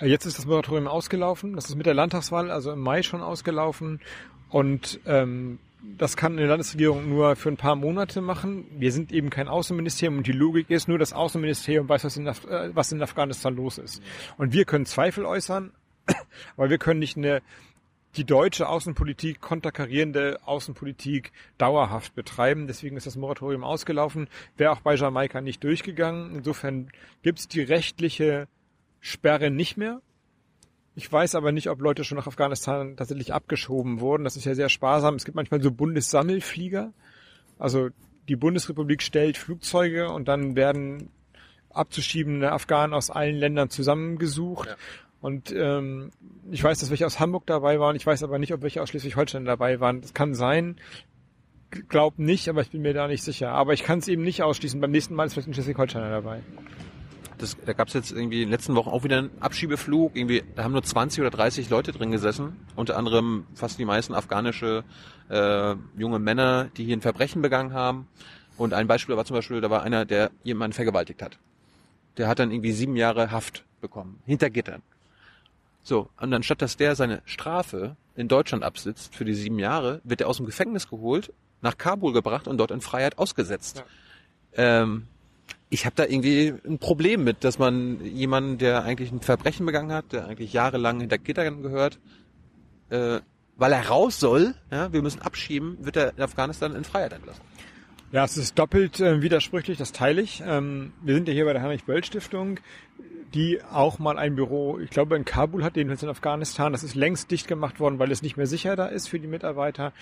[0.00, 1.52] Äh, Jetzt ist das Moratorium ausgelaufen.
[1.54, 4.00] Das ist mit der Landtagswahl, also im Mai schon ausgelaufen.
[4.48, 5.58] Und ähm,
[5.98, 8.66] das kann eine Landesregierung nur für ein paar Monate machen.
[8.78, 12.28] Wir sind eben kein Außenministerium und die Logik ist, nur das Außenministerium weiß, was in,
[12.28, 14.02] Af äh, was in Afghanistan los ist.
[14.36, 15.72] Und wir können Zweifel äußern,
[16.56, 17.42] aber wir können nicht eine
[18.16, 22.66] die deutsche Außenpolitik konterkarierende Außenpolitik dauerhaft betreiben.
[22.66, 24.28] Deswegen ist das Moratorium ausgelaufen.
[24.56, 26.36] Wäre auch bei Jamaika nicht durchgegangen.
[26.36, 26.90] Insofern
[27.22, 28.48] gibt's die rechtliche
[29.00, 30.00] Sperre nicht mehr.
[30.96, 34.24] Ich weiß aber nicht, ob Leute schon nach Afghanistan tatsächlich abgeschoben wurden.
[34.24, 35.14] Das ist ja sehr sparsam.
[35.16, 36.94] Es gibt manchmal so Bundessammelflieger.
[37.58, 37.90] Also
[38.28, 41.10] die Bundesrepublik stellt Flugzeuge und dann werden
[41.68, 44.68] abzuschiebende Afghanen aus allen Ländern zusammengesucht.
[44.68, 44.76] Ja.
[45.20, 46.12] Und ähm,
[46.50, 47.94] ich weiß, dass welche aus Hamburg dabei waren.
[47.94, 50.00] Ich weiß aber nicht, ob welche aus Schleswig-Holstein dabei waren.
[50.00, 50.76] Das kann sein.
[51.70, 53.50] Glaub nicht, aber ich bin mir da nicht sicher.
[53.50, 54.80] Aber ich kann es eben nicht ausschließen.
[54.80, 56.40] Beim nächsten Mal ist vielleicht ein Schleswig-Holsteiner dabei.
[57.38, 60.16] Das, da gab es jetzt irgendwie in den letzten Wochen auch wieder einen Abschiebeflug.
[60.16, 62.56] Irgendwie, da haben nur 20 oder 30 Leute drin gesessen.
[62.74, 64.84] Unter anderem fast die meisten afghanische
[65.28, 68.08] äh, junge Männer, die hier ein Verbrechen begangen haben.
[68.56, 71.38] Und ein Beispiel war zum Beispiel, da war einer, der jemanden vergewaltigt hat.
[72.16, 74.82] Der hat dann irgendwie sieben Jahre Haft bekommen, hinter Gittern.
[75.82, 80.20] So, und anstatt dass der seine Strafe in Deutschland absitzt für die sieben Jahre, wird
[80.20, 83.84] er aus dem Gefängnis geholt, nach Kabul gebracht und dort in Freiheit ausgesetzt.
[84.54, 85.06] Ähm,
[85.68, 89.92] ich habe da irgendwie ein Problem mit, dass man jemanden, der eigentlich ein Verbrechen begangen
[89.92, 91.98] hat, der eigentlich jahrelang hinter Gittern gehört,
[92.90, 93.20] äh,
[93.56, 97.42] weil er raus soll, ja, wir müssen abschieben, wird er in Afghanistan in Freiheit entlassen.
[98.12, 100.42] Ja, es ist doppelt äh, widersprüchlich, das teile ich.
[100.46, 102.60] Ähm, wir sind ja hier bei der Heinrich-Böll-Stiftung,
[103.34, 106.70] die auch mal ein Büro, ich glaube in Kabul hat, jedenfalls in Afghanistan.
[106.70, 109.26] Das ist längst dicht gemacht worden, weil es nicht mehr sicher da ist für die
[109.26, 109.92] Mitarbeiter.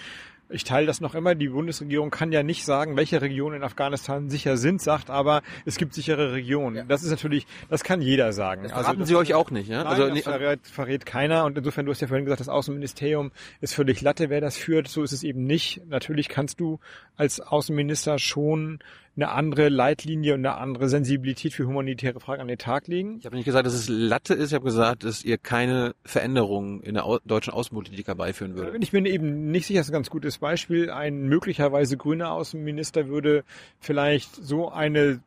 [0.55, 1.35] Ich teile das noch immer.
[1.35, 5.79] Die Bundesregierung kann ja nicht sagen, welche Regionen in Afghanistan sicher sind, sagt aber, es
[5.79, 6.87] gibt sichere Regionen.
[6.87, 8.63] Das ist natürlich, das kann jeder sagen.
[8.63, 9.79] Das verraten Sie euch auch nicht, ja?
[9.79, 11.45] Nein, also das verrät, verrät keiner.
[11.45, 14.87] Und insofern, du hast ja vorhin gesagt, das Außenministerium ist völlig Latte, wer das führt.
[14.87, 15.83] So ist es eben nicht.
[15.89, 16.79] Natürlich kannst du
[17.17, 18.79] als Außenminister schon
[19.17, 23.19] eine andere Leitlinie und eine andere Sensibilität für humanitäre Fragen an den Tag legen.
[23.19, 26.83] ich habe nicht gesagt, dass es Latte ist, ich habe gesagt, dass ihr keine Veränderungen
[26.83, 28.83] in der deutschen Außenpolitik herbeiführen würdet.
[28.83, 30.91] Ich bin eben nicht sicher, das ist ein ganz gutes Beispiel.
[30.91, 33.45] Ein möglicherweise grüner Außenminister würde
[33.79, 35.21] vielleicht so eine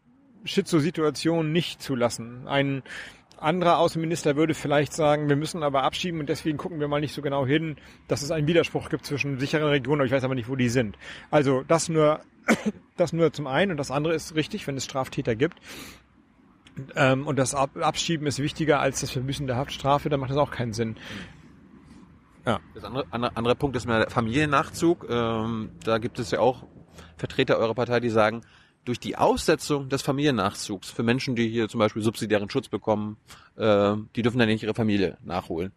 [0.43, 2.47] Schizo-Situation nicht zulassen.
[2.47, 2.83] Ein
[3.37, 7.13] anderer Außenminister würde vielleicht sagen, wir müssen aber abschieben und deswegen gucken wir mal nicht
[7.13, 7.77] so genau hin,
[8.07, 10.69] dass es einen Widerspruch gibt zwischen sicheren Regionen, aber ich weiß aber nicht, wo die
[10.69, 10.97] sind.
[11.31, 12.21] Also das nur,
[12.97, 15.59] das nur zum einen und das andere ist richtig, wenn es Straftäter gibt.
[16.95, 20.37] Ähm, und das Ab Abschieben ist wichtiger als das Verbüßen der Haftstrafe, dann macht das
[20.37, 20.95] auch keinen Sinn.
[22.73, 25.05] Das andere, andere, andere Punkt ist mehr der Familiennachzug.
[25.09, 26.63] Ähm, da gibt es ja auch
[27.17, 28.41] Vertreter eurer Partei, die sagen,
[28.87, 33.17] durch die Aussetzung des Familiennachzugs für Menschen, die hier zum Beispiel subsidiären Schutz bekommen,
[33.57, 35.73] äh, die dürfen dann nicht ihre Familie nachholen.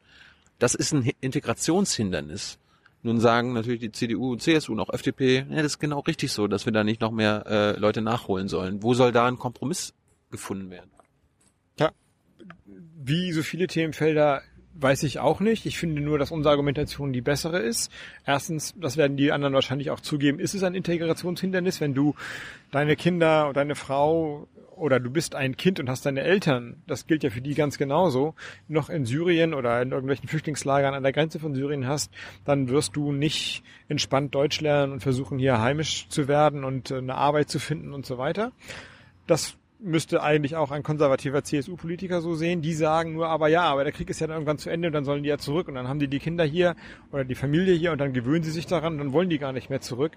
[0.59, 2.59] Das ist ein Hi- Integrationshindernis.
[3.03, 6.47] Nun sagen natürlich die CDU, CSU und auch FDP, ja, das ist genau richtig so,
[6.47, 8.83] dass wir da nicht noch mehr äh, Leute nachholen sollen.
[8.83, 9.95] Wo soll da ein Kompromiss
[10.31, 10.91] gefunden werden?
[11.79, 11.91] Ja,
[13.03, 14.43] wie so viele Themenfelder
[14.75, 15.67] weiß ich auch nicht.
[15.67, 17.91] Ich finde nur, dass unsere Argumentation die bessere ist.
[18.27, 22.15] Erstens, das werden die anderen wahrscheinlich auch zugeben, ist es ein Integrationshindernis, wenn du
[22.71, 24.49] deine Kinder oder deine Frau
[24.81, 27.77] oder du bist ein Kind und hast deine Eltern, das gilt ja für die ganz
[27.77, 28.35] genauso,
[28.67, 32.11] noch in Syrien oder in irgendwelchen Flüchtlingslagern an der Grenze von Syrien hast,
[32.47, 36.97] dann wirst du nicht entspannt Deutsch lernen und versuchen hier heimisch zu werden und äh,
[36.97, 38.53] eine Arbeit zu finden und so weiter.
[39.27, 42.63] Das müsste eigentlich auch ein konservativer CSU-Politiker so sehen.
[42.63, 44.93] Die sagen nur, aber ja, aber der Krieg ist ja dann irgendwann zu Ende und
[44.93, 46.77] dann sollen die ja zurück und dann haben die die Kinder hier
[47.13, 49.53] oder die Familie hier und dann gewöhnen sie sich daran und dann wollen die gar
[49.53, 50.13] nicht mehr zurück.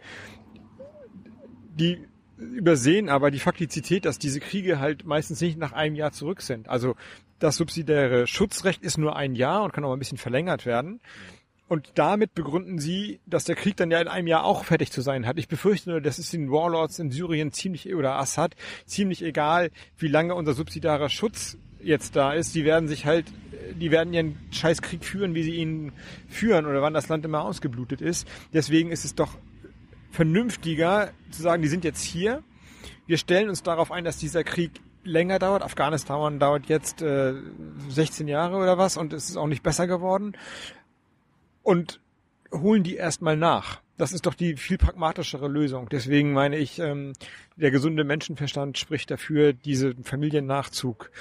[1.75, 1.99] Die
[2.37, 6.67] übersehen aber die Faktizität, dass diese Kriege halt meistens nicht nach einem Jahr zurück sind.
[6.67, 6.95] Also
[7.39, 10.99] das subsidiäre Schutzrecht ist nur ein Jahr und kann auch ein bisschen verlängert werden.
[11.67, 15.01] Und damit begründen sie, dass der Krieg dann ja in einem Jahr auch fertig zu
[15.01, 15.39] sein hat.
[15.39, 18.55] Ich befürchte nur, das ist den Warlords in Syrien ziemlich, oder Assad,
[18.85, 22.53] ziemlich egal, wie lange unser subsidiarer Schutz jetzt da ist.
[22.53, 23.25] Die werden sich halt,
[23.79, 25.93] die werden ihren Scheißkrieg führen, wie sie ihn
[26.27, 28.27] führen oder wann das Land immer ausgeblutet ist.
[28.53, 29.37] Deswegen ist es doch
[30.11, 32.43] vernünftiger zu sagen, die sind jetzt hier.
[33.07, 34.71] Wir stellen uns darauf ein, dass dieser Krieg
[35.03, 35.63] länger dauert.
[35.63, 37.33] Afghanistan dauert jetzt äh,
[37.89, 40.33] 16 Jahre oder was und es ist auch nicht besser geworden.
[41.63, 41.99] Und
[42.51, 43.81] holen die erstmal nach.
[43.97, 45.87] Das ist doch die viel pragmatischere Lösung.
[45.89, 47.13] Deswegen meine ich, ähm,
[47.55, 51.11] der gesunde Menschenverstand spricht dafür, diesen Familiennachzug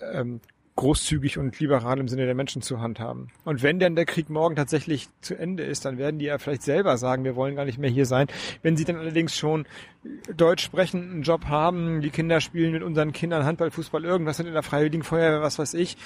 [0.00, 0.40] ähm,
[0.76, 3.28] großzügig und liberal im Sinne der Menschen zu handhaben.
[3.44, 6.62] Und wenn denn der Krieg morgen tatsächlich zu Ende ist, dann werden die ja vielleicht
[6.62, 8.26] selber sagen, wir wollen gar nicht mehr hier sein.
[8.62, 9.66] Wenn sie dann allerdings schon
[10.36, 14.46] Deutsch sprechen, einen Job haben, die Kinder spielen mit unseren Kindern Handball, Fußball, irgendwas sind
[14.46, 15.96] in der Freiwilligen Feuerwehr, was weiß ich,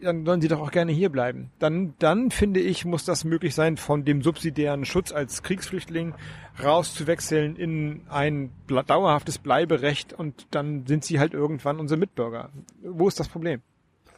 [0.00, 1.50] dann sollen sie doch auch gerne hier bleiben.
[1.58, 6.14] Dann, dann finde ich, muss das möglich sein, von dem subsidiären Schutz als Kriegsflüchtling
[6.62, 12.50] rauszuwechseln in ein dauerhaftes Bleiberecht und dann sind sie halt irgendwann unsere Mitbürger.
[12.82, 13.62] Wo ist das Problem?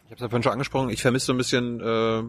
[0.07, 2.22] Ich habe es ja vorhin schon angesprochen, ich vermisse so ein bisschen, äh,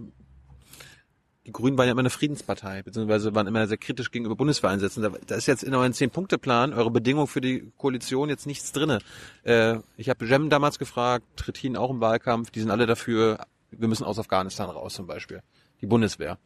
[1.49, 5.11] die Grünen waren ja immer eine Friedenspartei, beziehungsweise waren immer sehr kritisch gegenüber Bundeswehreinsätzen.
[5.25, 8.99] Da, ist jetzt in euren Zehn-Punkte-Plan, eure Bedingung für die Koalition jetzt nichts drinne.
[9.43, 13.39] Äh, ich habe Jem damals gefragt, Trittin auch im Wahlkampf, die sind alle dafür,
[13.71, 15.41] wir müssen aus Afghanistan raus zum Beispiel,
[15.81, 16.37] die Bundeswehr.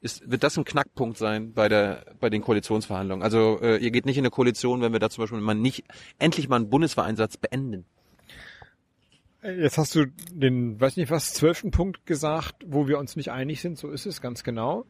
[0.00, 3.24] Ist, wird das ein Knackpunkt sein bei der bei den Koalitionsverhandlungen?
[3.24, 5.82] Also äh, ihr geht nicht in eine Koalition, wenn wir da zum Beispiel mal nicht
[6.20, 7.84] endlich mal einen Bundeswehreinsatz beenden.
[9.44, 13.60] Jetzt hast du den, weiß nicht was, zwölften Punkt gesagt, wo wir uns nicht einig
[13.60, 13.76] sind.
[13.76, 14.86] So ist es ganz genau.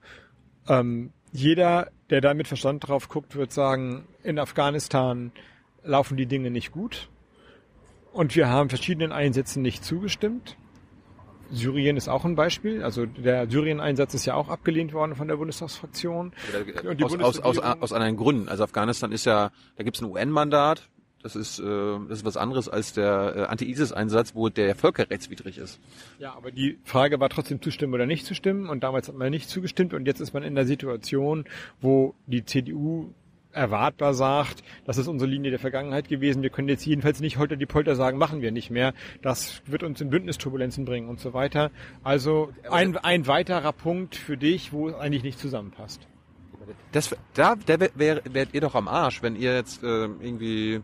[0.68, 5.32] Ähm, jeder, der da mit Verstand drauf guckt, wird sagen, in Afghanistan
[5.82, 7.10] laufen die Dinge nicht gut.
[8.12, 10.56] Und wir haben verschiedenen Einsätzen nicht zugestimmt.
[11.50, 12.84] Syrien ist auch ein Beispiel.
[12.84, 16.32] Also der Syrien-Einsatz ist ja auch abgelehnt worden von der Bundestagsfraktion.
[17.02, 18.48] Aus, aus, aus, aus anderen Gründen.
[18.48, 20.88] Also Afghanistan ist ja, da gibt es ein UN-Mandat,
[21.24, 21.64] das ist, äh,
[22.08, 25.80] das ist was anderes als der äh, Anti-ISIS-Einsatz, wo der völkerrechtswidrig ist.
[26.18, 28.68] Ja, aber die Frage war trotzdem zustimmen oder nicht zustimmen.
[28.68, 29.94] Und damals hat man nicht zugestimmt.
[29.94, 31.46] Und jetzt ist man in der Situation,
[31.80, 33.14] wo die CDU
[33.52, 36.42] erwartbar sagt, das ist unsere Linie der Vergangenheit gewesen.
[36.42, 38.92] Wir können jetzt jedenfalls nicht heute die Polter sagen, machen wir nicht mehr.
[39.22, 41.70] Das wird uns in Bündnisturbulenzen bringen und so weiter.
[42.02, 46.06] Also ein, ein weiterer Punkt für dich, wo es eigentlich nicht zusammenpasst.
[46.92, 50.82] Das, da, der wärt wär ihr doch am Arsch, wenn ihr jetzt äh, irgendwie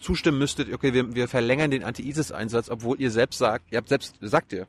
[0.00, 4.16] zustimmen müsstet, okay, wir, wir verlängern den Anti-ISIS-Einsatz, obwohl ihr selbst sagt, ihr habt selbst,
[4.20, 4.66] sagt ihr,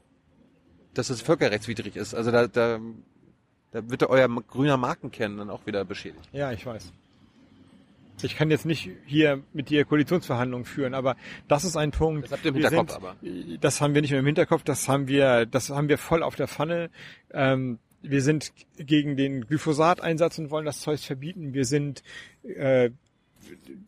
[0.93, 2.13] dass es völkerrechtswidrig ist.
[2.13, 2.79] Also da, da,
[3.71, 6.29] da wird euer grüner Markenkern dann auch wieder beschädigt.
[6.33, 6.91] Ja, ich weiß.
[8.23, 11.15] Ich kann jetzt nicht hier mit dir Koalitionsverhandlungen führen, aber
[11.47, 12.25] das ist ein Punkt.
[12.25, 13.15] Das habt ihr im Hinterkopf sind, aber.
[13.59, 16.35] Das haben wir nicht mehr im Hinterkopf, das haben wir, das haben wir voll auf
[16.35, 16.91] der Pfanne.
[17.31, 21.53] Ähm, wir sind gegen den Glyphosat-Einsatz und wollen das Zeug verbieten.
[21.53, 22.03] Wir sind
[22.43, 22.91] äh,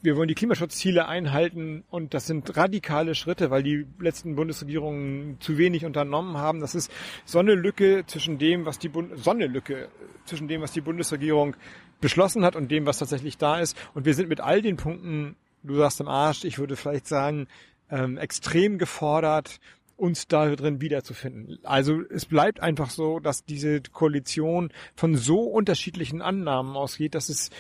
[0.02, 5.58] wir wollen die Klimaschutzziele einhalten und das sind radikale Schritte, weil die letzten Bundesregierungen zu
[5.58, 6.60] wenig unternommen haben.
[6.60, 6.92] Das ist
[7.26, 9.90] so eine Lücke zwischen dem, was die Bund so eine Lücke
[10.26, 11.56] zwischen dem, was die Bundesregierung
[12.02, 13.78] beschlossen hat und dem, was tatsächlich da ist.
[13.94, 17.48] Und wir sind mit all den Punkten, du sagst im Arsch, ich würde vielleicht sagen,
[17.90, 19.60] ähm, extrem gefordert,
[19.96, 21.60] uns da drin wiederzufinden.
[21.64, 27.52] Also es bleibt einfach so, dass diese Koalition von so unterschiedlichen Annahmen ausgeht, dass es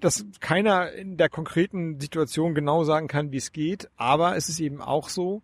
[0.00, 3.88] dass keiner in der konkreten Situation genau sagen kann, wie es geht.
[3.96, 5.42] Aber es ist eben auch so,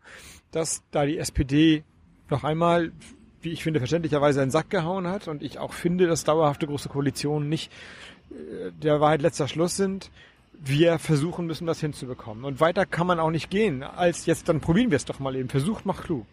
[0.51, 1.85] dass da die SPD
[2.29, 2.93] noch einmal,
[3.41, 6.89] wie ich finde, verständlicherweise einen Sack gehauen hat und ich auch finde, dass dauerhafte große
[6.89, 7.73] Koalitionen nicht
[8.31, 10.11] äh, der Wahrheit letzter Schluss sind.
[10.53, 12.45] Wir versuchen müssen, das hinzubekommen.
[12.45, 15.35] Und weiter kann man auch nicht gehen, als jetzt, dann probieren wir es doch mal
[15.35, 15.49] eben.
[15.49, 16.27] Versuch macht klug.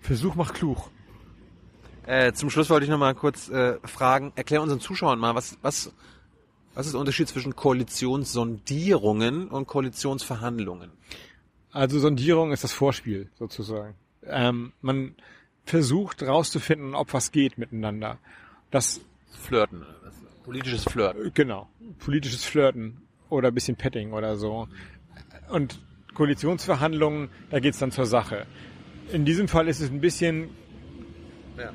[0.00, 0.90] Versuch macht klug.
[2.08, 5.58] Äh, zum Schluss wollte ich noch mal kurz äh, fragen, erklär unseren Zuschauern mal, was,
[5.60, 5.92] was,
[6.72, 10.90] was ist der Unterschied zwischen Koalitionssondierungen und Koalitionsverhandlungen?
[11.70, 13.94] Also Sondierung ist das Vorspiel sozusagen.
[14.24, 15.16] Ähm, man
[15.66, 18.16] versucht rauszufinden, ob was geht miteinander.
[18.70, 19.02] Das
[19.42, 19.84] Flirten,
[20.44, 21.30] politisches Flirten.
[21.34, 24.66] Genau, politisches Flirten oder ein bisschen Petting oder so.
[25.50, 25.78] Und
[26.14, 28.46] Koalitionsverhandlungen, da geht's dann zur Sache.
[29.12, 30.48] In diesem Fall ist es ein bisschen
[31.58, 31.70] ja.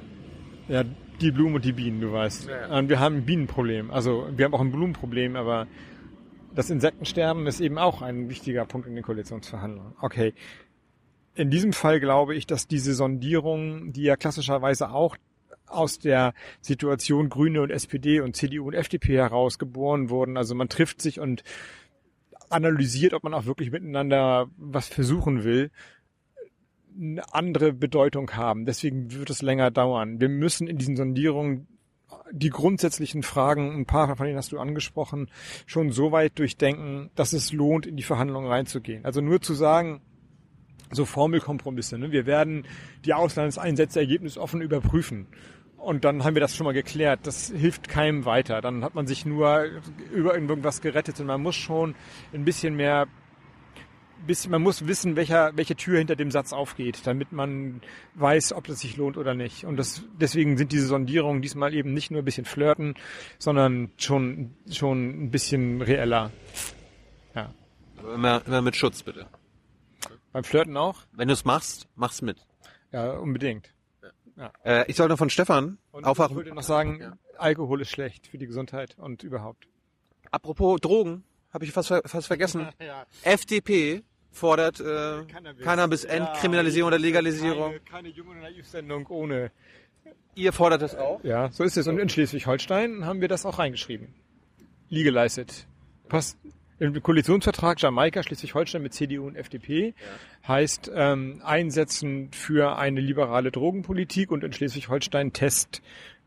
[0.67, 0.83] Ja,
[1.21, 2.47] die Blumen und die Bienen, du weißt.
[2.47, 2.77] Ja.
[2.77, 3.91] Und wir haben ein Bienenproblem.
[3.91, 5.67] Also wir haben auch ein Blumenproblem, aber
[6.55, 9.93] das Insektensterben ist eben auch ein wichtiger Punkt in den Koalitionsverhandlungen.
[10.01, 10.33] Okay.
[11.35, 15.17] In diesem Fall glaube ich, dass diese Sondierung, die ja klassischerweise auch
[15.65, 20.37] aus der Situation Grüne und SPD und CDU und FDP heraus geboren wurden.
[20.37, 21.43] Also man trifft sich und
[22.49, 25.71] analysiert, ob man auch wirklich miteinander was versuchen will,
[26.99, 28.65] eine andere Bedeutung haben.
[28.65, 30.19] Deswegen wird es länger dauern.
[30.19, 31.67] Wir müssen in diesen Sondierungen
[32.31, 35.29] die grundsätzlichen Fragen, ein paar von denen hast du angesprochen,
[35.65, 39.05] schon so weit durchdenken, dass es lohnt, in die Verhandlungen reinzugehen.
[39.05, 40.01] Also nur zu sagen,
[40.91, 41.97] so Formelkompromisse.
[41.97, 42.11] Ne?
[42.11, 42.65] Wir werden
[43.05, 45.27] die Auslandseinsätze ergebnisoffen überprüfen.
[45.77, 47.21] Und dann haben wir das schon mal geklärt.
[47.23, 48.61] Das hilft keinem weiter.
[48.61, 49.65] Dann hat man sich nur
[50.13, 51.95] über irgendwas gerettet und man muss schon
[52.33, 53.07] ein bisschen mehr
[54.25, 57.81] bisschen, man muss wissen, welcher, welche Tür hinter dem Satz aufgeht, damit man
[58.15, 59.65] weiß, ob es sich lohnt oder nicht.
[59.65, 62.95] Und das, deswegen sind diese Sondierungen diesmal eben nicht nur ein bisschen flirten,
[63.39, 66.31] sondern schon, schon ein bisschen reeller.
[67.35, 67.53] Ja.
[67.99, 69.27] Aber immer, immer mit Schutz, bitte.
[70.31, 71.01] Beim Flirten auch?
[71.11, 72.37] Wenn du es machst, mach's mit.
[72.91, 73.73] Ja, unbedingt.
[74.63, 76.31] Äh, ich soll noch von Stefan Und aufwachen.
[76.31, 77.17] ich würde noch sagen, Ja.
[77.37, 79.67] Alkohol ist schlecht für die Gesundheit und überhaupt.
[80.31, 82.67] Apropos Drogen, habe ich fast, fast vergessen.
[83.23, 84.03] FDP
[84.33, 85.23] fordert äh,
[85.63, 87.71] Cannabis, Entkriminalisierung oder Legalisierung.
[87.71, 89.51] Keine, keine junge Naivsendung ohne.
[90.35, 91.23] Ihr fordert das auch?
[91.23, 91.87] Ja, so ist es.
[91.87, 94.07] Und in Schleswig-Holstein haben wir das auch reingeschrieben.
[94.89, 95.67] Legalized.
[96.09, 96.37] Passt.
[96.79, 99.93] Im Koalitionsvertrag Jamaika, Schleswig-Holstein mit CDU und FDP
[100.45, 105.81] heißt ähm, einsetzen für eine liberale Drogenpolitik und in Schleswig-Holstein Test,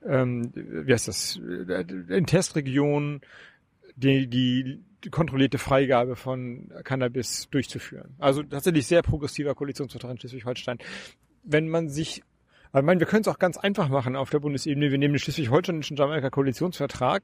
[0.07, 1.38] ähm, wie heißt das,
[1.68, 3.20] äh, in Testregionen
[3.96, 4.80] die, die
[5.11, 8.14] kontrollierte Freigabe von Cannabis durchzuführen.
[8.18, 10.78] Also tatsächlich sehr progressiver Koalitionsvertrag in Schleswig-Holstein.
[11.42, 12.22] Wenn man sich
[12.74, 14.90] ich meine, wir können es auch ganz einfach machen auf der Bundesebene.
[14.90, 17.22] Wir nehmen den schleswig-holsteinischen Jamaika-Koalitionsvertrag.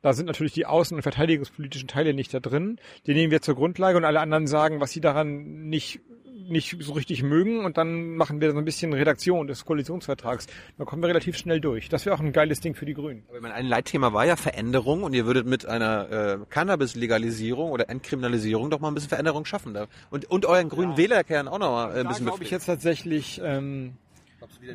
[0.00, 2.78] Da sind natürlich die außen- und verteidigungspolitischen Teile nicht da drin.
[3.06, 6.00] Die nehmen wir zur Grundlage und alle anderen sagen, was sie daran nicht
[6.48, 10.46] nicht so richtig mögen und dann machen wir so ein bisschen Redaktion des Koalitionsvertrags.
[10.78, 11.88] Da kommen wir relativ schnell durch.
[11.88, 13.24] Das wäre auch ein geiles Ding für die Grünen.
[13.28, 17.70] Aber ich meine, ein Leitthema war ja Veränderung und ihr würdet mit einer äh, Cannabis-Legalisierung
[17.70, 19.74] oder Entkriminalisierung doch mal ein bisschen Veränderung schaffen.
[19.74, 19.86] Da.
[20.10, 22.66] Und, und euren grünen Wählerkern auch noch mal äh, ein Da bisschen glaube ich jetzt
[22.66, 23.94] tatsächlich, ähm,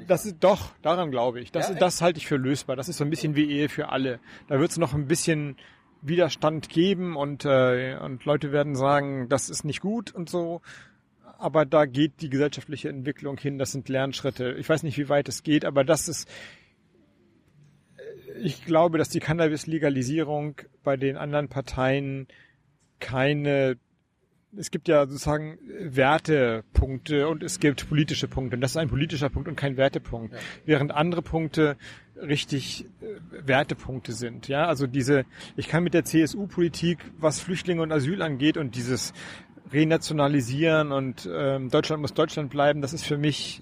[0.07, 1.51] das ist doch, daran glaube ich.
[1.51, 2.75] Das, das halte ich für lösbar.
[2.75, 4.19] Das ist so ein bisschen wie Ehe für alle.
[4.47, 5.57] Da wird es noch ein bisschen
[6.01, 10.61] Widerstand geben und, äh, und Leute werden sagen, das ist nicht gut und so.
[11.37, 13.57] Aber da geht die gesellschaftliche Entwicklung hin.
[13.57, 14.55] Das sind Lernschritte.
[14.59, 16.27] Ich weiß nicht, wie weit es geht, aber das ist,
[18.41, 22.27] ich glaube, dass die Cannabis-Legalisierung bei den anderen Parteien
[22.99, 23.77] keine
[24.55, 28.55] es gibt ja sozusagen Wertepunkte und es gibt politische Punkte.
[28.55, 30.35] Und das ist ein politischer Punkt und kein Wertepunkt.
[30.65, 31.77] Während andere Punkte
[32.15, 34.47] richtig äh, Wertepunkte sind.
[34.47, 35.25] Ja, also diese,
[35.55, 39.13] ich kann mit der CSU-Politik, was Flüchtlinge und Asyl angeht und dieses
[39.71, 43.61] Renationalisieren und ähm, Deutschland muss Deutschland bleiben, das ist für mich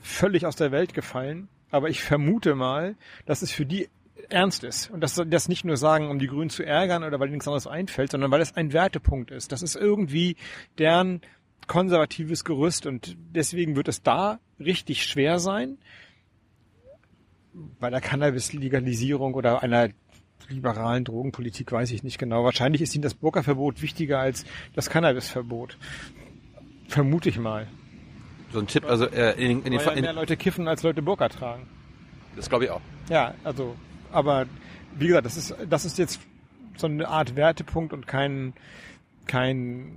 [0.00, 1.48] völlig aus der Welt gefallen.
[1.70, 3.88] Aber ich vermute mal, dass es für die
[4.30, 4.90] ernst ist.
[4.90, 7.34] Und dass sie das nicht nur sagen, um die Grünen zu ärgern oder weil ihnen
[7.34, 9.52] nichts anderes einfällt, sondern weil es ein Wertepunkt ist.
[9.52, 10.36] Das ist irgendwie
[10.78, 11.20] deren
[11.66, 15.78] konservatives Gerüst und deswegen wird es da richtig schwer sein,
[17.80, 19.88] bei der Cannabis-Legalisierung oder einer
[20.48, 22.44] liberalen Drogenpolitik weiß ich nicht genau.
[22.44, 25.76] Wahrscheinlich ist ihnen das Burka-Verbot wichtiger als das Cannabis-Verbot.
[26.88, 27.66] Vermute ich mal.
[28.52, 31.02] So ein Tipp, also äh, in, in den Weil ja mehr Leute kiffen, als Leute
[31.02, 31.66] Burka tragen.
[32.34, 32.80] Das glaube ich auch.
[33.10, 33.74] Ja, also,
[34.10, 34.46] aber
[34.96, 36.20] wie gesagt, das ist, das ist jetzt
[36.76, 38.54] so eine Art Wertepunkt und kein,
[39.26, 39.92] kein,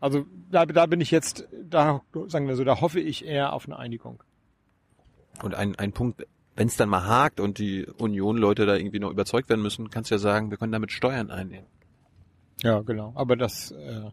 [0.00, 3.66] also da, da bin ich jetzt, da sagen wir so, da hoffe ich eher auf
[3.66, 4.22] eine Einigung.
[5.42, 6.26] Und ein, ein Punkt,
[6.56, 10.10] wenn es dann mal hakt und die Union-Leute da irgendwie noch überzeugt werden müssen, kannst
[10.10, 11.66] du ja sagen, wir können damit Steuern einnehmen.
[12.62, 13.12] Ja, genau.
[13.16, 14.10] Aber das, äh,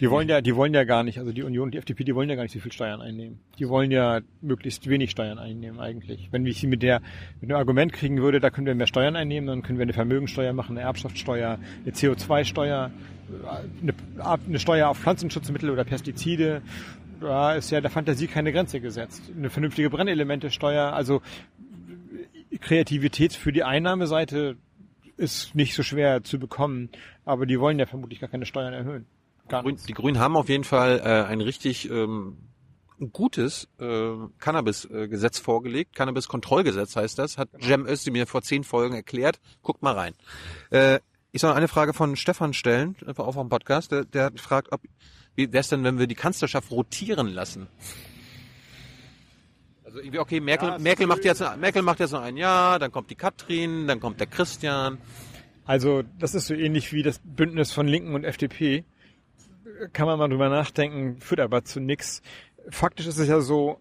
[0.00, 2.14] die wollen ja, die wollen ja gar nicht, also die Union und die FDP, die
[2.14, 3.38] wollen ja gar nicht so viel Steuern einnehmen.
[3.58, 6.28] Die wollen ja möglichst wenig Steuern einnehmen eigentlich.
[6.30, 7.02] Wenn ich sie mit der,
[7.42, 9.92] mit dem Argument kriegen würde, da können wir mehr Steuern einnehmen, dann können wir eine
[9.92, 12.90] Vermögensteuer machen, eine Erbschaftssteuer, eine CO2-Steuer,
[13.82, 13.94] eine,
[14.46, 16.62] eine Steuer auf Pflanzenschutzmittel oder Pestizide.
[17.20, 19.30] Da ist ja der Fantasie keine Grenze gesetzt.
[19.36, 21.20] Eine vernünftige Brennelemente-Steuer, also
[22.60, 24.56] Kreativität für die Einnahmeseite
[25.16, 26.88] ist nicht so schwer zu bekommen,
[27.24, 29.06] aber die wollen ja vermutlich gar keine Steuern erhöhen.
[29.48, 32.38] Gar Grün, die Grünen haben auf jeden Fall äh, ein richtig ähm,
[33.12, 35.94] gutes äh, Cannabis-Gesetz vorgelegt.
[35.94, 37.36] Cannabis-Kontrollgesetz heißt das.
[37.36, 39.40] Hat Cem Özdemir vor zehn Folgen erklärt.
[39.62, 40.14] Guckt mal rein.
[40.70, 41.00] Äh,
[41.32, 43.92] ich soll eine Frage von Stefan stellen, einfach auf dem Podcast.
[43.92, 44.80] Der, der hat gefragt, ob
[45.40, 47.66] wie wäre es denn, wenn wir die Kanzlerschaft rotieren lassen?
[49.84, 52.92] Also irgendwie, okay, Merkel, Ja, Merkel macht jetzt Merkel macht jetzt noch ein Jahr, dann
[52.92, 54.98] kommt die Katrin, dann kommt der Christian.
[55.64, 58.84] Also das ist so ähnlich wie das Bündnis von Linken und FDP.
[59.92, 62.22] Kann man mal drüber nachdenken, führt aber zu nix.
[62.68, 63.80] Faktisch ist es ja so,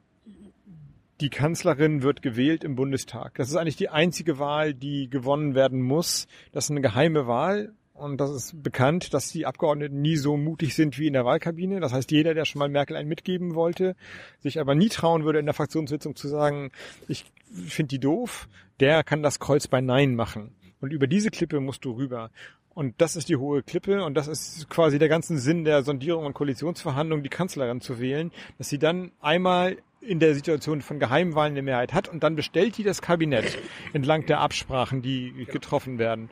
[1.20, 3.36] die Kanzlerin wird gewählt im Bundestag.
[3.36, 6.28] Das ist eigentlich die einzige Wahl, die gewonnen werden muss.
[6.54, 7.74] Das ist eine geheime Wahl.
[8.00, 11.82] Und das ist bekannt, dass die Abgeordneten nie so mutig sind wie in der Wahlkabine.
[11.82, 13.96] Das heißt, jeder, der schon mal Merkel einen mitgeben wollte,
[14.40, 16.72] sich aber nie trauen würde, in der Fraktionssitzung zu sagen,
[17.08, 17.26] ich
[17.68, 18.48] finde die doof,
[18.80, 20.56] der kann das Kreuz bei Nein machen.
[20.80, 22.32] Und über diese Klippe musst du rüber.
[22.74, 26.26] Und das ist die hohe Klippe und das ist quasi der ganze Sinn der Sondierung
[26.26, 31.54] und Koalitionsverhandlungen, die Kanzlerin zu wählen, dass sie dann einmal in der Situation von Geheimwahlen
[31.54, 33.58] eine Mehrheit hat und dann bestellt die das Kabinett
[33.92, 36.30] entlang der Absprachen, die getroffen werden.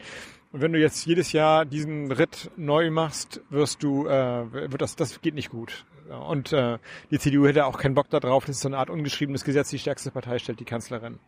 [0.57, 4.95] Und wenn du jetzt jedes Jahr diesen Ritt neu machst, wirst du, äh, wird das,
[4.95, 5.85] das geht nicht gut.
[6.27, 6.79] Und äh,
[7.11, 8.45] die CDU hätte auch keinen Bock darauf.
[8.45, 9.69] Das ist so eine Art ungeschriebenes Gesetz.
[9.69, 11.19] Die stärkste Partei stellt die Kanzlerin.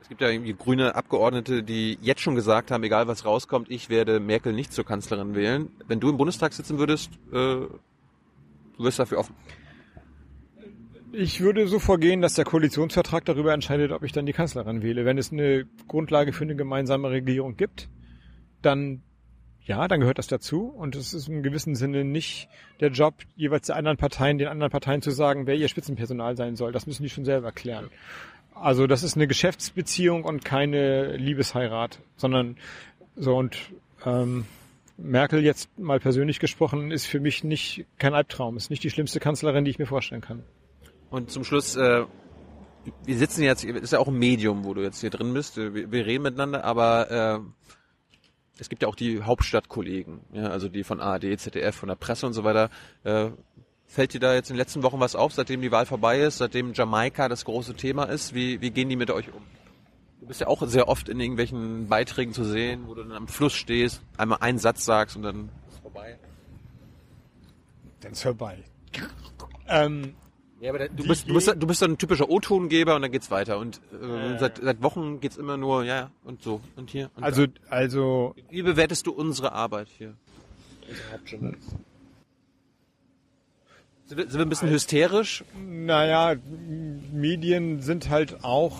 [0.00, 3.90] Es gibt ja irgendwie grüne Abgeordnete, die jetzt schon gesagt haben, egal was rauskommt, ich
[3.90, 5.70] werde Merkel nicht zur Kanzlerin wählen.
[5.86, 7.68] Wenn du im Bundestag sitzen würdest, äh, du
[8.78, 9.36] wirst dafür offen.
[11.12, 15.04] Ich würde so vorgehen, dass der Koalitionsvertrag darüber entscheidet, ob ich dann die Kanzlerin wähle.
[15.04, 17.88] Wenn es eine Grundlage für eine gemeinsame Regierung gibt,
[18.64, 19.02] dann
[19.66, 20.66] ja, dann gehört das dazu.
[20.66, 22.48] Und es ist im gewissen Sinne nicht
[22.80, 26.56] der Job jeweils der anderen Parteien, den anderen Parteien zu sagen, wer ihr Spitzenpersonal sein
[26.56, 26.70] soll.
[26.72, 27.88] Das müssen die schon selber klären.
[28.54, 32.56] Also das ist eine Geschäftsbeziehung und keine Liebesheirat, sondern
[33.16, 33.58] so und
[34.04, 34.44] ähm,
[34.96, 39.18] Merkel jetzt mal persönlich gesprochen ist für mich nicht kein Albtraum, ist nicht die schlimmste
[39.18, 40.44] Kanzlerin, die ich mir vorstellen kann.
[41.10, 42.04] Und zum Schluss, äh,
[43.04, 45.56] wir sitzen jetzt, ist ja auch ein Medium, wo du jetzt hier drin bist.
[45.56, 47.40] Wir, wir reden miteinander, aber äh,
[48.58, 52.26] es gibt ja auch die Hauptstadtkollegen, ja, also die von ARD, ZDF, von der Presse
[52.26, 52.70] und so weiter.
[53.02, 53.30] Äh,
[53.86, 56.38] fällt dir da jetzt in den letzten Wochen was auf, seitdem die Wahl vorbei ist,
[56.38, 58.34] seitdem Jamaika das große Thema ist?
[58.34, 59.42] Wie, wie gehen die mit euch um?
[60.20, 63.28] Du bist ja auch sehr oft in irgendwelchen Beiträgen zu sehen, wo du dann am
[63.28, 66.18] Fluss stehst, einmal einen Satz sagst und dann ist vorbei.
[68.00, 68.64] Dann ist vorbei.
[69.68, 70.14] Ähm,
[70.60, 73.30] ja, aber du bist, du bist, du bist so ein typischer O-Tongeber und dann geht's
[73.30, 73.58] weiter.
[73.58, 77.10] Und äh, seit, seit Wochen geht's immer nur, ja, und so, und hier.
[77.16, 77.52] Und also, da.
[77.70, 78.34] also.
[78.50, 80.14] Wie bewertest du unsere Arbeit hier?
[84.06, 85.44] Sind wir, sind wir ein bisschen hysterisch?
[85.58, 86.36] Naja,
[87.12, 88.78] Medien sind halt auch,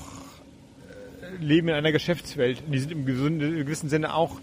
[0.91, 2.63] äh, leben in einer Geschäftswelt.
[2.69, 4.41] Die sind im gewissen Sinne auch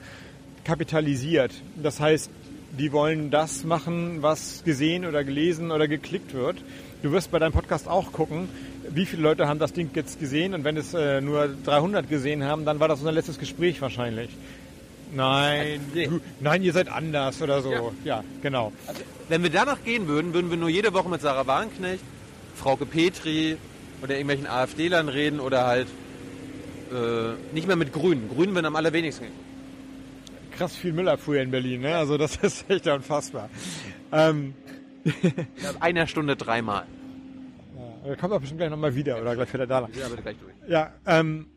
[0.64, 1.54] kapitalisiert.
[1.82, 2.30] Das heißt,
[2.78, 6.58] die wollen das machen, was gesehen oder gelesen oder geklickt wird.
[7.02, 8.48] Du wirst bei deinem Podcast auch gucken,
[8.88, 12.44] wie viele Leute haben das Ding jetzt gesehen und wenn es äh, nur 300 gesehen
[12.44, 14.30] haben, dann war das unser letztes Gespräch wahrscheinlich.
[15.14, 17.72] Nein, du, nein, ihr seid anders oder so.
[17.72, 18.72] Ja, ja genau.
[18.88, 22.04] Also, wenn wir danach gehen würden, würden wir nur jede Woche mit Sarah Wagenknecht,
[22.56, 23.58] Frauke Petri
[24.02, 25.88] oder irgendwelchen AfD-Lern reden oder halt
[26.92, 28.30] äh, nicht mehr mit Grünen.
[28.30, 29.28] Grünen würden am allerwenigsten.
[30.58, 31.96] Krass viel Müllabfuhr in Berlin, ne?
[31.96, 33.50] Also das ist echt unfassbar.
[34.12, 34.54] Ähm,
[35.04, 36.86] in einer Stunde dreimal.
[37.76, 39.92] Ja, er kommt auch bestimmt gleich nochmal wieder oder gleich fährt er da lang.
[39.94, 40.54] Ja, bitte gleich durch.
[40.70, 41.48] Ja, ähm,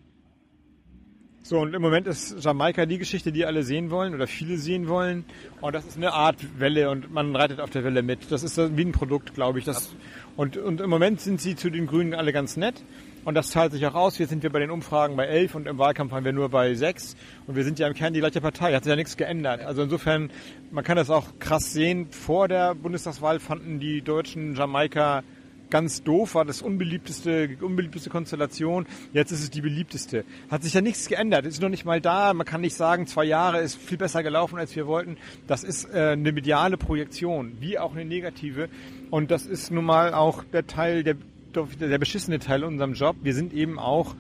[1.47, 4.89] so, und im Moment ist Jamaika die Geschichte, die alle sehen wollen oder viele sehen
[4.89, 5.27] wollen.
[5.61, 8.33] Und das ist eine Art Welle und man reitet auf der Welle mit.
[8.33, 9.67] Das ist wie ein Produkt, glaube ich.
[9.67, 9.95] Das,
[10.37, 12.83] und, und im Moment sind sie zu den Grünen alle ganz nett.
[13.25, 14.19] Und das zahlt sich auch aus.
[14.19, 16.75] Jetzt sind wir bei den Umfragen bei 11 und im Wahlkampf waren wir nur bei
[16.75, 17.17] 6.
[17.47, 18.75] Und wir sind ja im Kern die gleiche Partei.
[18.75, 19.63] Hat sich ja nichts geändert.
[19.63, 20.31] Also insofern,
[20.71, 22.09] man kann das auch krass sehen.
[22.11, 25.23] Vor der Bundestagswahl fanden die Deutschen Jamaika
[25.71, 28.87] ganz doof, war das unbeliebteste, unbeliebteste Konstellation.
[29.13, 30.25] Jetzt ist es die beliebteste.
[30.51, 31.47] Hat sich ja nichts geändert.
[31.47, 32.33] Ist noch nicht mal da.
[32.35, 35.17] Man kann nicht sagen, zwei Jahre ist viel besser gelaufen, als wir wollten.
[35.47, 38.69] Das ist äh, eine mediale Projektion, wie auch eine negative.
[39.11, 41.17] Und das ist nun mal auch der Teil der
[41.57, 43.17] der beschissene Teil unserem Job.
[43.23, 44.15] Wir sind eben auch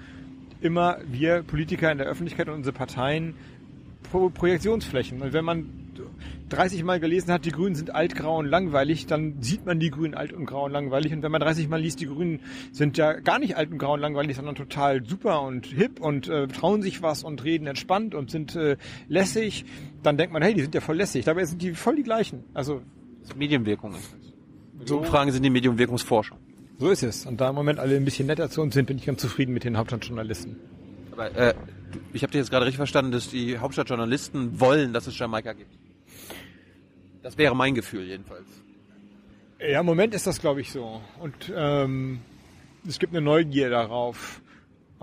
[0.60, 3.34] immer, wir Politiker in der Öffentlichkeit und unsere Parteien,
[4.10, 5.22] Pro Projektionsflächen.
[5.22, 5.84] Und wenn man
[6.48, 9.90] 30 Mal gelesen hat, die Grünen sind alt, grau und langweilig, dann sieht man die
[9.90, 11.12] Grünen alt und grau und langweilig.
[11.12, 12.40] Und wenn man 30 Mal liest, die Grünen
[12.72, 16.28] sind ja gar nicht alt und grau und langweilig, sondern total super und hip und
[16.28, 18.76] äh, trauen sich was und reden entspannt und sind äh,
[19.08, 19.64] lässig,
[20.02, 21.24] dann denkt man, hey, die sind ja voll lässig.
[21.24, 22.44] Dabei sind die voll die gleichen.
[22.54, 22.82] Also
[23.36, 24.88] Medienwirkung ist es.
[24.88, 26.38] So Umfragen sind die Medienwirkungsforschung.
[26.78, 27.26] So ist es.
[27.26, 29.52] Und da im Moment alle ein bisschen netter zu uns sind, bin ich ganz zufrieden
[29.52, 30.56] mit den Hauptstadtjournalisten.
[31.12, 31.54] Aber äh,
[32.12, 35.70] ich habe dich jetzt gerade richtig verstanden, dass die Hauptstadtjournalisten wollen, dass es Jamaika gibt.
[37.22, 38.46] Das wäre mein Gefühl jedenfalls.
[39.60, 41.00] Ja, im Moment ist das, glaube ich, so.
[41.20, 42.20] Und ähm,
[42.86, 44.42] es gibt eine Neugier darauf.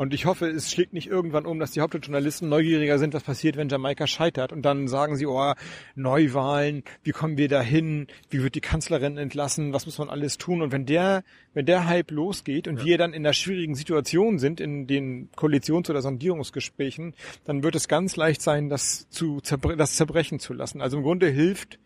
[0.02, 3.56] Und ich hoffe, es schlägt nicht irgendwann um, dass die Hauptjournalisten neugieriger sind, was passiert,
[3.56, 4.52] wenn Jamaika scheitert.
[4.52, 5.54] Und dann sagen sie, oh,
[5.94, 8.08] Neuwahlen, wie kommen wir da hin?
[8.32, 9.74] Wie wird die Kanzlerin entlassen?
[9.74, 10.64] Was muss man alles tun?
[10.64, 11.24] Und wenn der,
[11.54, 12.86] wenn der Hype losgeht und ja.
[12.86, 17.14] wir dann in einer schwierigen Situation sind, in den Koalitions- oder Sondierungsgesprächen,
[17.46, 20.82] dann wird es ganz leicht sein, das zu zerbre das zerbrechen zu lassen.
[20.82, 21.78] Also im Grunde hilft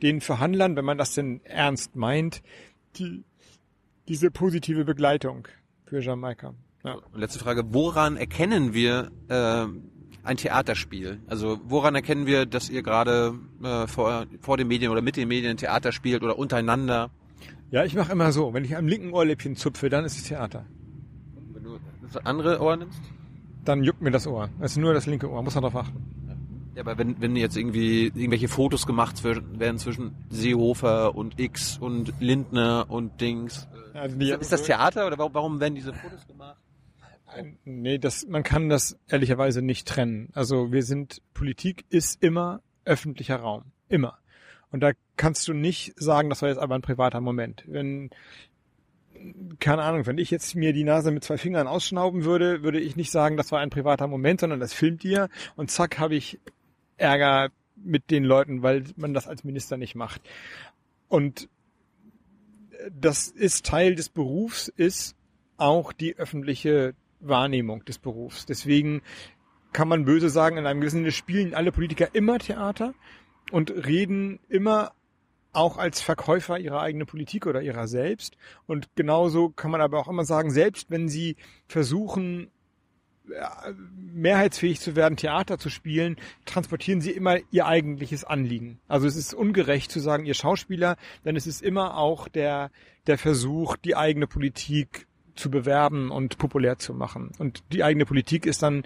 [0.00, 2.40] den Verhandlern, wenn man das denn ernst meint,
[2.98, 3.24] die,
[4.06, 5.48] diese positive Begleitung
[5.86, 6.54] für Jamaika.
[6.84, 6.98] Ja.
[7.12, 9.66] Und letzte Frage, woran erkennen wir äh,
[10.22, 11.20] ein Theaterspiel?
[11.26, 15.28] Also woran erkennen wir, dass ihr gerade äh, vor, vor den Medien oder mit den
[15.28, 17.10] Medien Theater spielt oder untereinander?
[17.70, 18.52] Ja, ich mache immer so.
[18.52, 20.66] Wenn ich am linken Ohrläppchen zupfe, dann ist es Theater.
[21.52, 23.00] Wenn du das andere Ohr nimmst?
[23.64, 24.50] Dann juckt mir das Ohr.
[24.60, 26.14] Es ist nur das linke Ohr, muss man darauf achten.
[26.74, 32.12] Ja, aber wenn, wenn jetzt irgendwie irgendwelche Fotos gemacht werden zwischen Seehofer und X und
[32.20, 33.68] Lindner und Dings.
[33.94, 36.63] Also ist das Theater oder warum, warum werden diese Fotos gemacht?
[37.64, 40.30] Nee, das, man kann das ehrlicherweise nicht trennen.
[40.32, 43.64] Also wir sind, Politik ist immer öffentlicher Raum.
[43.88, 44.18] Immer.
[44.70, 47.64] Und da kannst du nicht sagen, das war jetzt aber ein privater Moment.
[47.66, 48.10] Wenn,
[49.60, 52.96] keine Ahnung, wenn ich jetzt mir die Nase mit zwei Fingern ausschnauben würde, würde ich
[52.96, 56.40] nicht sagen, das war ein privater Moment, sondern das filmt ihr und zack habe ich
[56.96, 60.20] Ärger mit den Leuten, weil man das als Minister nicht macht.
[61.08, 61.48] Und
[62.90, 65.16] das ist Teil des Berufs, ist
[65.56, 66.94] auch die öffentliche
[67.26, 68.46] Wahrnehmung des Berufs.
[68.46, 69.02] Deswegen
[69.72, 72.94] kann man böse sagen, in einem gewissen Sinne spielen alle Politiker immer Theater
[73.50, 74.92] und reden immer
[75.52, 78.36] auch als Verkäufer ihrer eigenen Politik oder ihrer selbst.
[78.66, 82.50] Und genauso kann man aber auch immer sagen, selbst wenn sie versuchen,
[83.96, 88.80] mehrheitsfähig zu werden, Theater zu spielen, transportieren sie immer ihr eigentliches Anliegen.
[88.86, 92.70] Also es ist ungerecht zu sagen, ihr Schauspieler, denn es ist immer auch der,
[93.06, 97.32] der Versuch, die eigene Politik zu bewerben und populär zu machen.
[97.38, 98.84] Und die eigene Politik ist dann,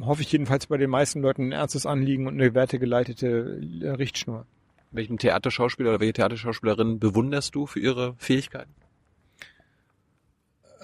[0.00, 4.46] hoffe ich jedenfalls bei den meisten Leuten, ein ernstes Anliegen und eine wertegeleitete äh, Richtschnur.
[4.90, 8.74] Welchen Theaterschauspieler oder welche Theaterschauspielerin bewunderst du für ihre Fähigkeiten?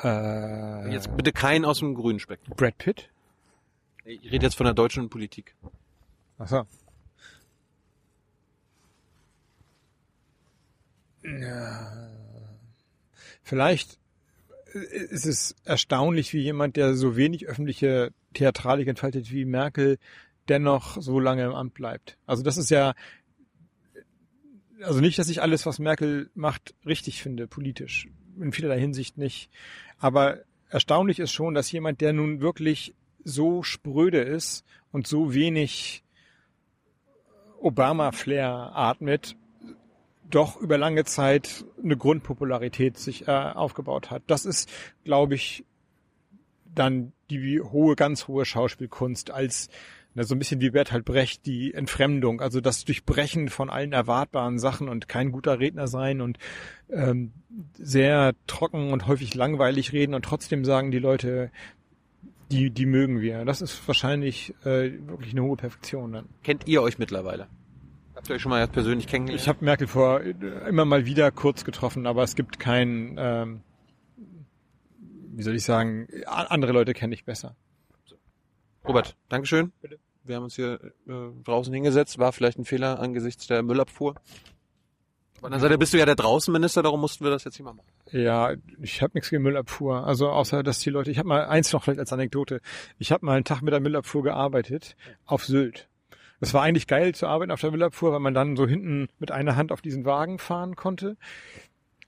[0.02, 2.56] Äh, Jetzt bitte keinen aus dem grünen Spektrum.
[2.56, 3.10] Brad Pitt?
[4.04, 5.54] Ich rede jetzt von der deutschen Politik.
[6.38, 6.66] Ach so.
[11.22, 12.08] Ja.
[13.42, 13.98] Vielleicht
[14.74, 19.98] ist es erstaunlich, wie jemand, der so wenig öffentliche Theatralik entfaltet wie Merkel,
[20.48, 22.18] dennoch so lange im Amt bleibt.
[22.26, 22.94] Also das ist ja,
[24.82, 28.08] also nicht, dass ich alles, was Merkel macht, richtig finde, politisch.
[28.40, 29.50] In vielerlei Hinsicht nicht.
[29.98, 30.38] Aber
[30.68, 32.94] erstaunlich ist schon, dass jemand, der nun wirklich
[33.24, 36.04] so spröde ist und so wenig
[37.60, 39.36] Obama-Flair atmet,
[40.30, 44.22] doch über lange Zeit eine Grundpopularität sich äh, aufgebaut hat.
[44.26, 44.70] Das ist,
[45.04, 45.64] glaube ich,
[46.74, 49.68] dann die hohe, ganz hohe Schauspielkunst als
[50.14, 54.58] na, so ein bisschen wie Bertolt Brecht, die Entfremdung, also das Durchbrechen von allen erwartbaren
[54.58, 56.38] Sachen und kein guter Redner sein und
[56.90, 57.32] ähm,
[57.74, 61.50] sehr trocken und häufig langweilig reden und trotzdem sagen die Leute,
[62.50, 63.44] die, die mögen wir.
[63.44, 66.28] Das ist wahrscheinlich äh, wirklich eine hohe Perfektion dann.
[66.42, 67.46] Kennt ihr euch mittlerweile?
[68.18, 69.40] Habt ihr euch schon mal persönlich kennengelernt?
[69.40, 70.32] Ich habe Merkel vor äh,
[70.68, 73.60] immer mal wieder kurz getroffen, aber es gibt kein, ähm,
[74.96, 77.54] wie soll ich sagen, andere Leute kenne ich besser.
[78.84, 79.70] Robert, Dankeschön.
[79.80, 80.00] Bitte.
[80.24, 81.12] Wir haben uns hier äh,
[81.44, 82.18] draußen hingesetzt.
[82.18, 84.16] War vielleicht ein Fehler angesichts der Müllabfuhr.
[85.36, 87.74] Der anderen Seite bist du ja der Draußenminister, darum mussten wir das jetzt hier mal
[87.74, 87.86] machen.
[88.10, 88.52] Ja,
[88.82, 90.04] ich habe nichts gegen Müllabfuhr.
[90.04, 92.62] Also außer dass die Leute, ich habe mal eins noch vielleicht als Anekdote.
[92.98, 95.87] Ich habe mal einen Tag mit der Müllabfuhr gearbeitet auf Sylt.
[96.40, 99.30] Es war eigentlich geil zu arbeiten auf der Müllabfuhr, weil man dann so hinten mit
[99.30, 101.16] einer Hand auf diesen Wagen fahren konnte.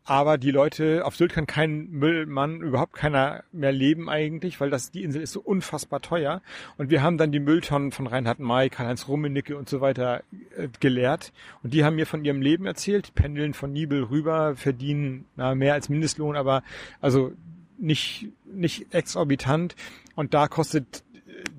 [0.05, 4.91] Aber die Leute, auf Sylt kann kein Müllmann, überhaupt keiner mehr leben eigentlich, weil das,
[4.91, 6.43] die Insel ist so unfassbar teuer.
[6.79, 10.23] Und wir haben dann die Mülltonnen von Reinhard May, Karl-Heinz Rummenigge und so weiter
[10.57, 11.33] äh, geleert.
[11.63, 15.75] Und die haben mir von ihrem Leben erzählt, pendeln von Nibel rüber, verdienen na, mehr
[15.75, 16.63] als Mindestlohn, aber
[17.01, 17.33] also
[17.79, 19.77] nicht, nicht exorbitant.
[20.17, 21.05] Und da kostet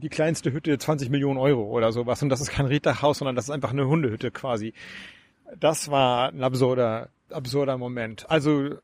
[0.01, 2.21] die kleinste Hütte 20 Millionen Euro oder sowas.
[2.21, 4.73] Und das ist kein Reddachhaus, sondern das ist einfach eine Hundehütte quasi.
[5.59, 8.29] Das war ein absurder, absurder Moment.
[8.29, 8.77] Also äh,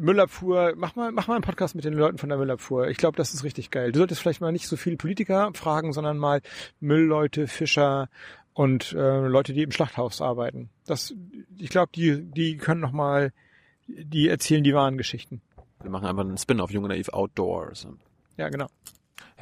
[0.00, 2.88] Müllabfuhr, mach mal, mach mal einen Podcast mit den Leuten von der Müllabfuhr.
[2.88, 3.92] Ich glaube, das ist richtig geil.
[3.92, 6.40] Du solltest vielleicht mal nicht so viele Politiker fragen, sondern mal
[6.80, 8.08] Müllleute, Fischer
[8.52, 10.70] und äh, Leute, die im Schlachthaus arbeiten.
[10.86, 11.14] Das,
[11.58, 13.32] ich glaube, die, die können noch mal,
[13.86, 15.42] die erzählen die wahren Geschichten.
[15.80, 17.86] Wir machen einfach einen Spin-off, Junge Naiv Outdoors.
[18.36, 18.68] Ja, genau.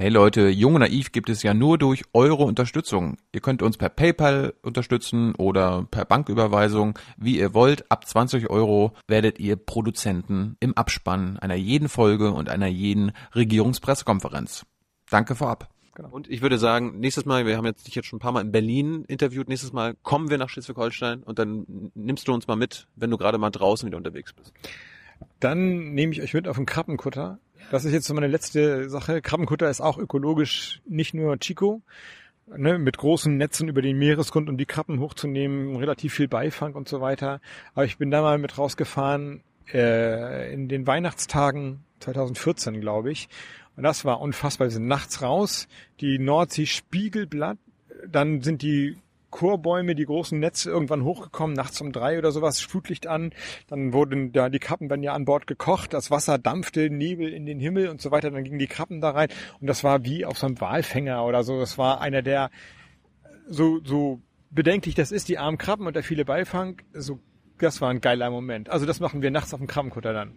[0.02, 3.18] Hey Leute, Jung und Naiv gibt es ja nur durch eure Unterstützung.
[3.30, 7.88] Ihr könnt uns per PayPal unterstützen oder per Banküberweisung, wie ihr wollt.
[7.88, 14.66] Ab 20 Euro werdet ihr Produzenten im Abspann einer jeden Folge und einer jeden Regierungspressekonferenz.
[15.08, 15.68] Danke vorab.
[16.10, 18.40] Und ich würde sagen, nächstes Mal, wir haben jetzt dich jetzt schon ein paar Mal
[18.40, 22.56] in Berlin interviewt, nächstes Mal kommen wir nach Schleswig-Holstein und dann nimmst du uns mal
[22.56, 24.52] mit, wenn du gerade mal draußen wieder unterwegs bist.
[25.38, 27.38] Dann nehme ich euch mit auf den Krabbenkutter.
[27.70, 29.22] Das ist jetzt so meine letzte Sache.
[29.22, 31.82] Krabbenkutter ist auch ökologisch nicht nur Chico,
[32.46, 36.88] ne, mit großen Netzen über den Meeresgrund, um die Krabben hochzunehmen, relativ viel Beifang und
[36.88, 37.40] so weiter.
[37.74, 43.28] Aber ich bin da mal mit rausgefahren äh, in den Weihnachtstagen 2014, glaube ich.
[43.76, 44.66] Und das war unfassbar.
[44.66, 45.68] Wir sind nachts raus,
[46.00, 47.58] die Nordsee spiegelblatt,
[48.06, 48.98] dann sind die
[49.32, 53.32] Chorbäume, die großen Netze irgendwann hochgekommen, nachts um drei oder sowas, Flutlicht an.
[53.66, 57.46] Dann wurden da die Kappen werden ja an Bord gekocht, das Wasser dampfte, Nebel in
[57.46, 58.30] den Himmel und so weiter.
[58.30, 59.28] Dann gingen die Kappen da rein
[59.60, 61.58] und das war wie auf so einem Walfänger oder so.
[61.58, 62.50] Das war einer der
[63.48, 66.80] so so bedenklich das ist, die armen Krabben und der viele Beifang.
[66.92, 67.18] So,
[67.58, 68.68] das war ein geiler Moment.
[68.68, 70.32] Also das machen wir nachts auf dem Krabbenkutter dann.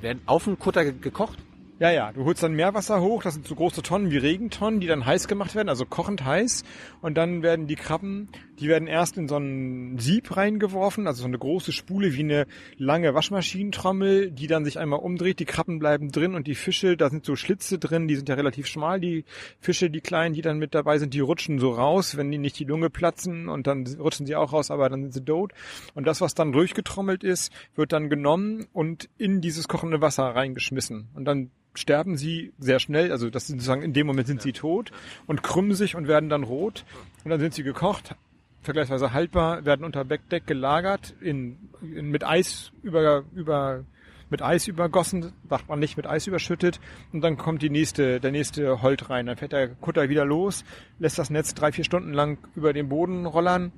[0.00, 1.38] Werden auf dem Kutter ge- gekocht?
[1.82, 4.86] Ja, ja, du holst dann Meerwasser hoch, das sind so große Tonnen wie Regentonnen, die
[4.86, 6.62] dann heiß gemacht werden, also kochend heiß.
[7.00, 8.28] Und dann werden die Krabben,
[8.60, 12.46] die werden erst in so ein Sieb reingeworfen, also so eine große Spule wie eine
[12.76, 17.10] lange Waschmaschinentrommel, die dann sich einmal umdreht, die Krabben bleiben drin und die Fische, da
[17.10, 19.24] sind so Schlitze drin, die sind ja relativ schmal, die
[19.58, 22.60] Fische, die kleinen, die dann mit dabei sind, die rutschen so raus, wenn die nicht
[22.60, 25.52] die Lunge platzen und dann rutschen sie auch raus, aber dann sind sie tot.
[25.96, 31.08] Und das, was dann durchgetrommelt ist, wird dann genommen und in dieses kochende Wasser reingeschmissen.
[31.14, 34.52] Und dann sterben sie sehr schnell, also das sind sozusagen in dem Moment sind sie
[34.52, 34.92] tot
[35.26, 36.84] und krümmen sich und werden dann rot
[37.24, 38.14] und dann sind sie gekocht,
[38.62, 43.84] vergleichsweise haltbar, werden unter Deck gelagert, in, in mit Eis über über
[44.32, 46.80] mit Eis übergossen, sagt man nicht mit Eis überschüttet
[47.12, 49.26] und dann kommt die nächste, der nächste Holt rein.
[49.26, 50.64] Dann fährt der Kutter wieder los,
[50.98, 53.72] lässt das Netz drei, vier Stunden lang über den Boden rollern.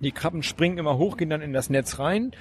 [0.00, 2.32] Die Krabben springen immer hoch, gehen dann in das Netz rein,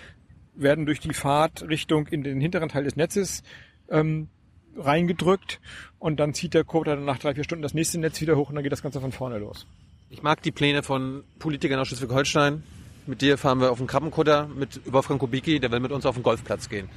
[0.56, 3.44] werden durch die Fahrtrichtung in den hinteren Teil des Netzes
[3.90, 4.30] ähm,
[4.78, 5.60] reingedrückt
[6.00, 8.50] und dann zieht der Kutter dann nach drei, vier Stunden das nächste Netz wieder hoch
[8.50, 9.68] und dann geht das Ganze von vorne los.
[10.10, 12.64] Ich mag die Pläne von Politikern aus Schleswig-Holstein.
[13.06, 16.16] Mit dir fahren wir auf den Krabbenkutter, mit Wolfgang Kubicki, der will mit uns auf
[16.16, 16.90] den Golfplatz gehen.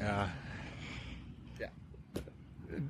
[0.00, 0.28] Ja.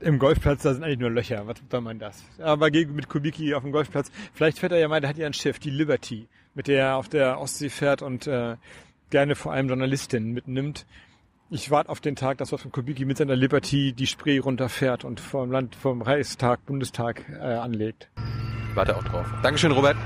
[0.01, 1.47] Im Golfplatz, da sind eigentlich nur Löcher.
[1.47, 2.23] Was soll man das?
[2.39, 4.11] Aber mit Kubicki auf dem Golfplatz.
[4.33, 6.97] Vielleicht fährt er ja mal, der hat ja ein Schiff, die Liberty, mit der er
[6.97, 8.57] auf der Ostsee fährt und äh,
[9.11, 10.87] gerne vor allem Journalistinnen mitnimmt.
[11.51, 15.19] Ich warte auf den Tag, dass Wolfgang Kubicki mit seiner Liberty die Spree runterfährt und
[15.19, 18.11] vom Land, vom Reichstag, Bundestag äh, anlegt.
[18.75, 19.27] Warte auch drauf.
[19.43, 19.97] Dankeschön, Robert.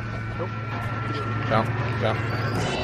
[1.51, 1.65] Ja,
[2.01, 2.82] ja.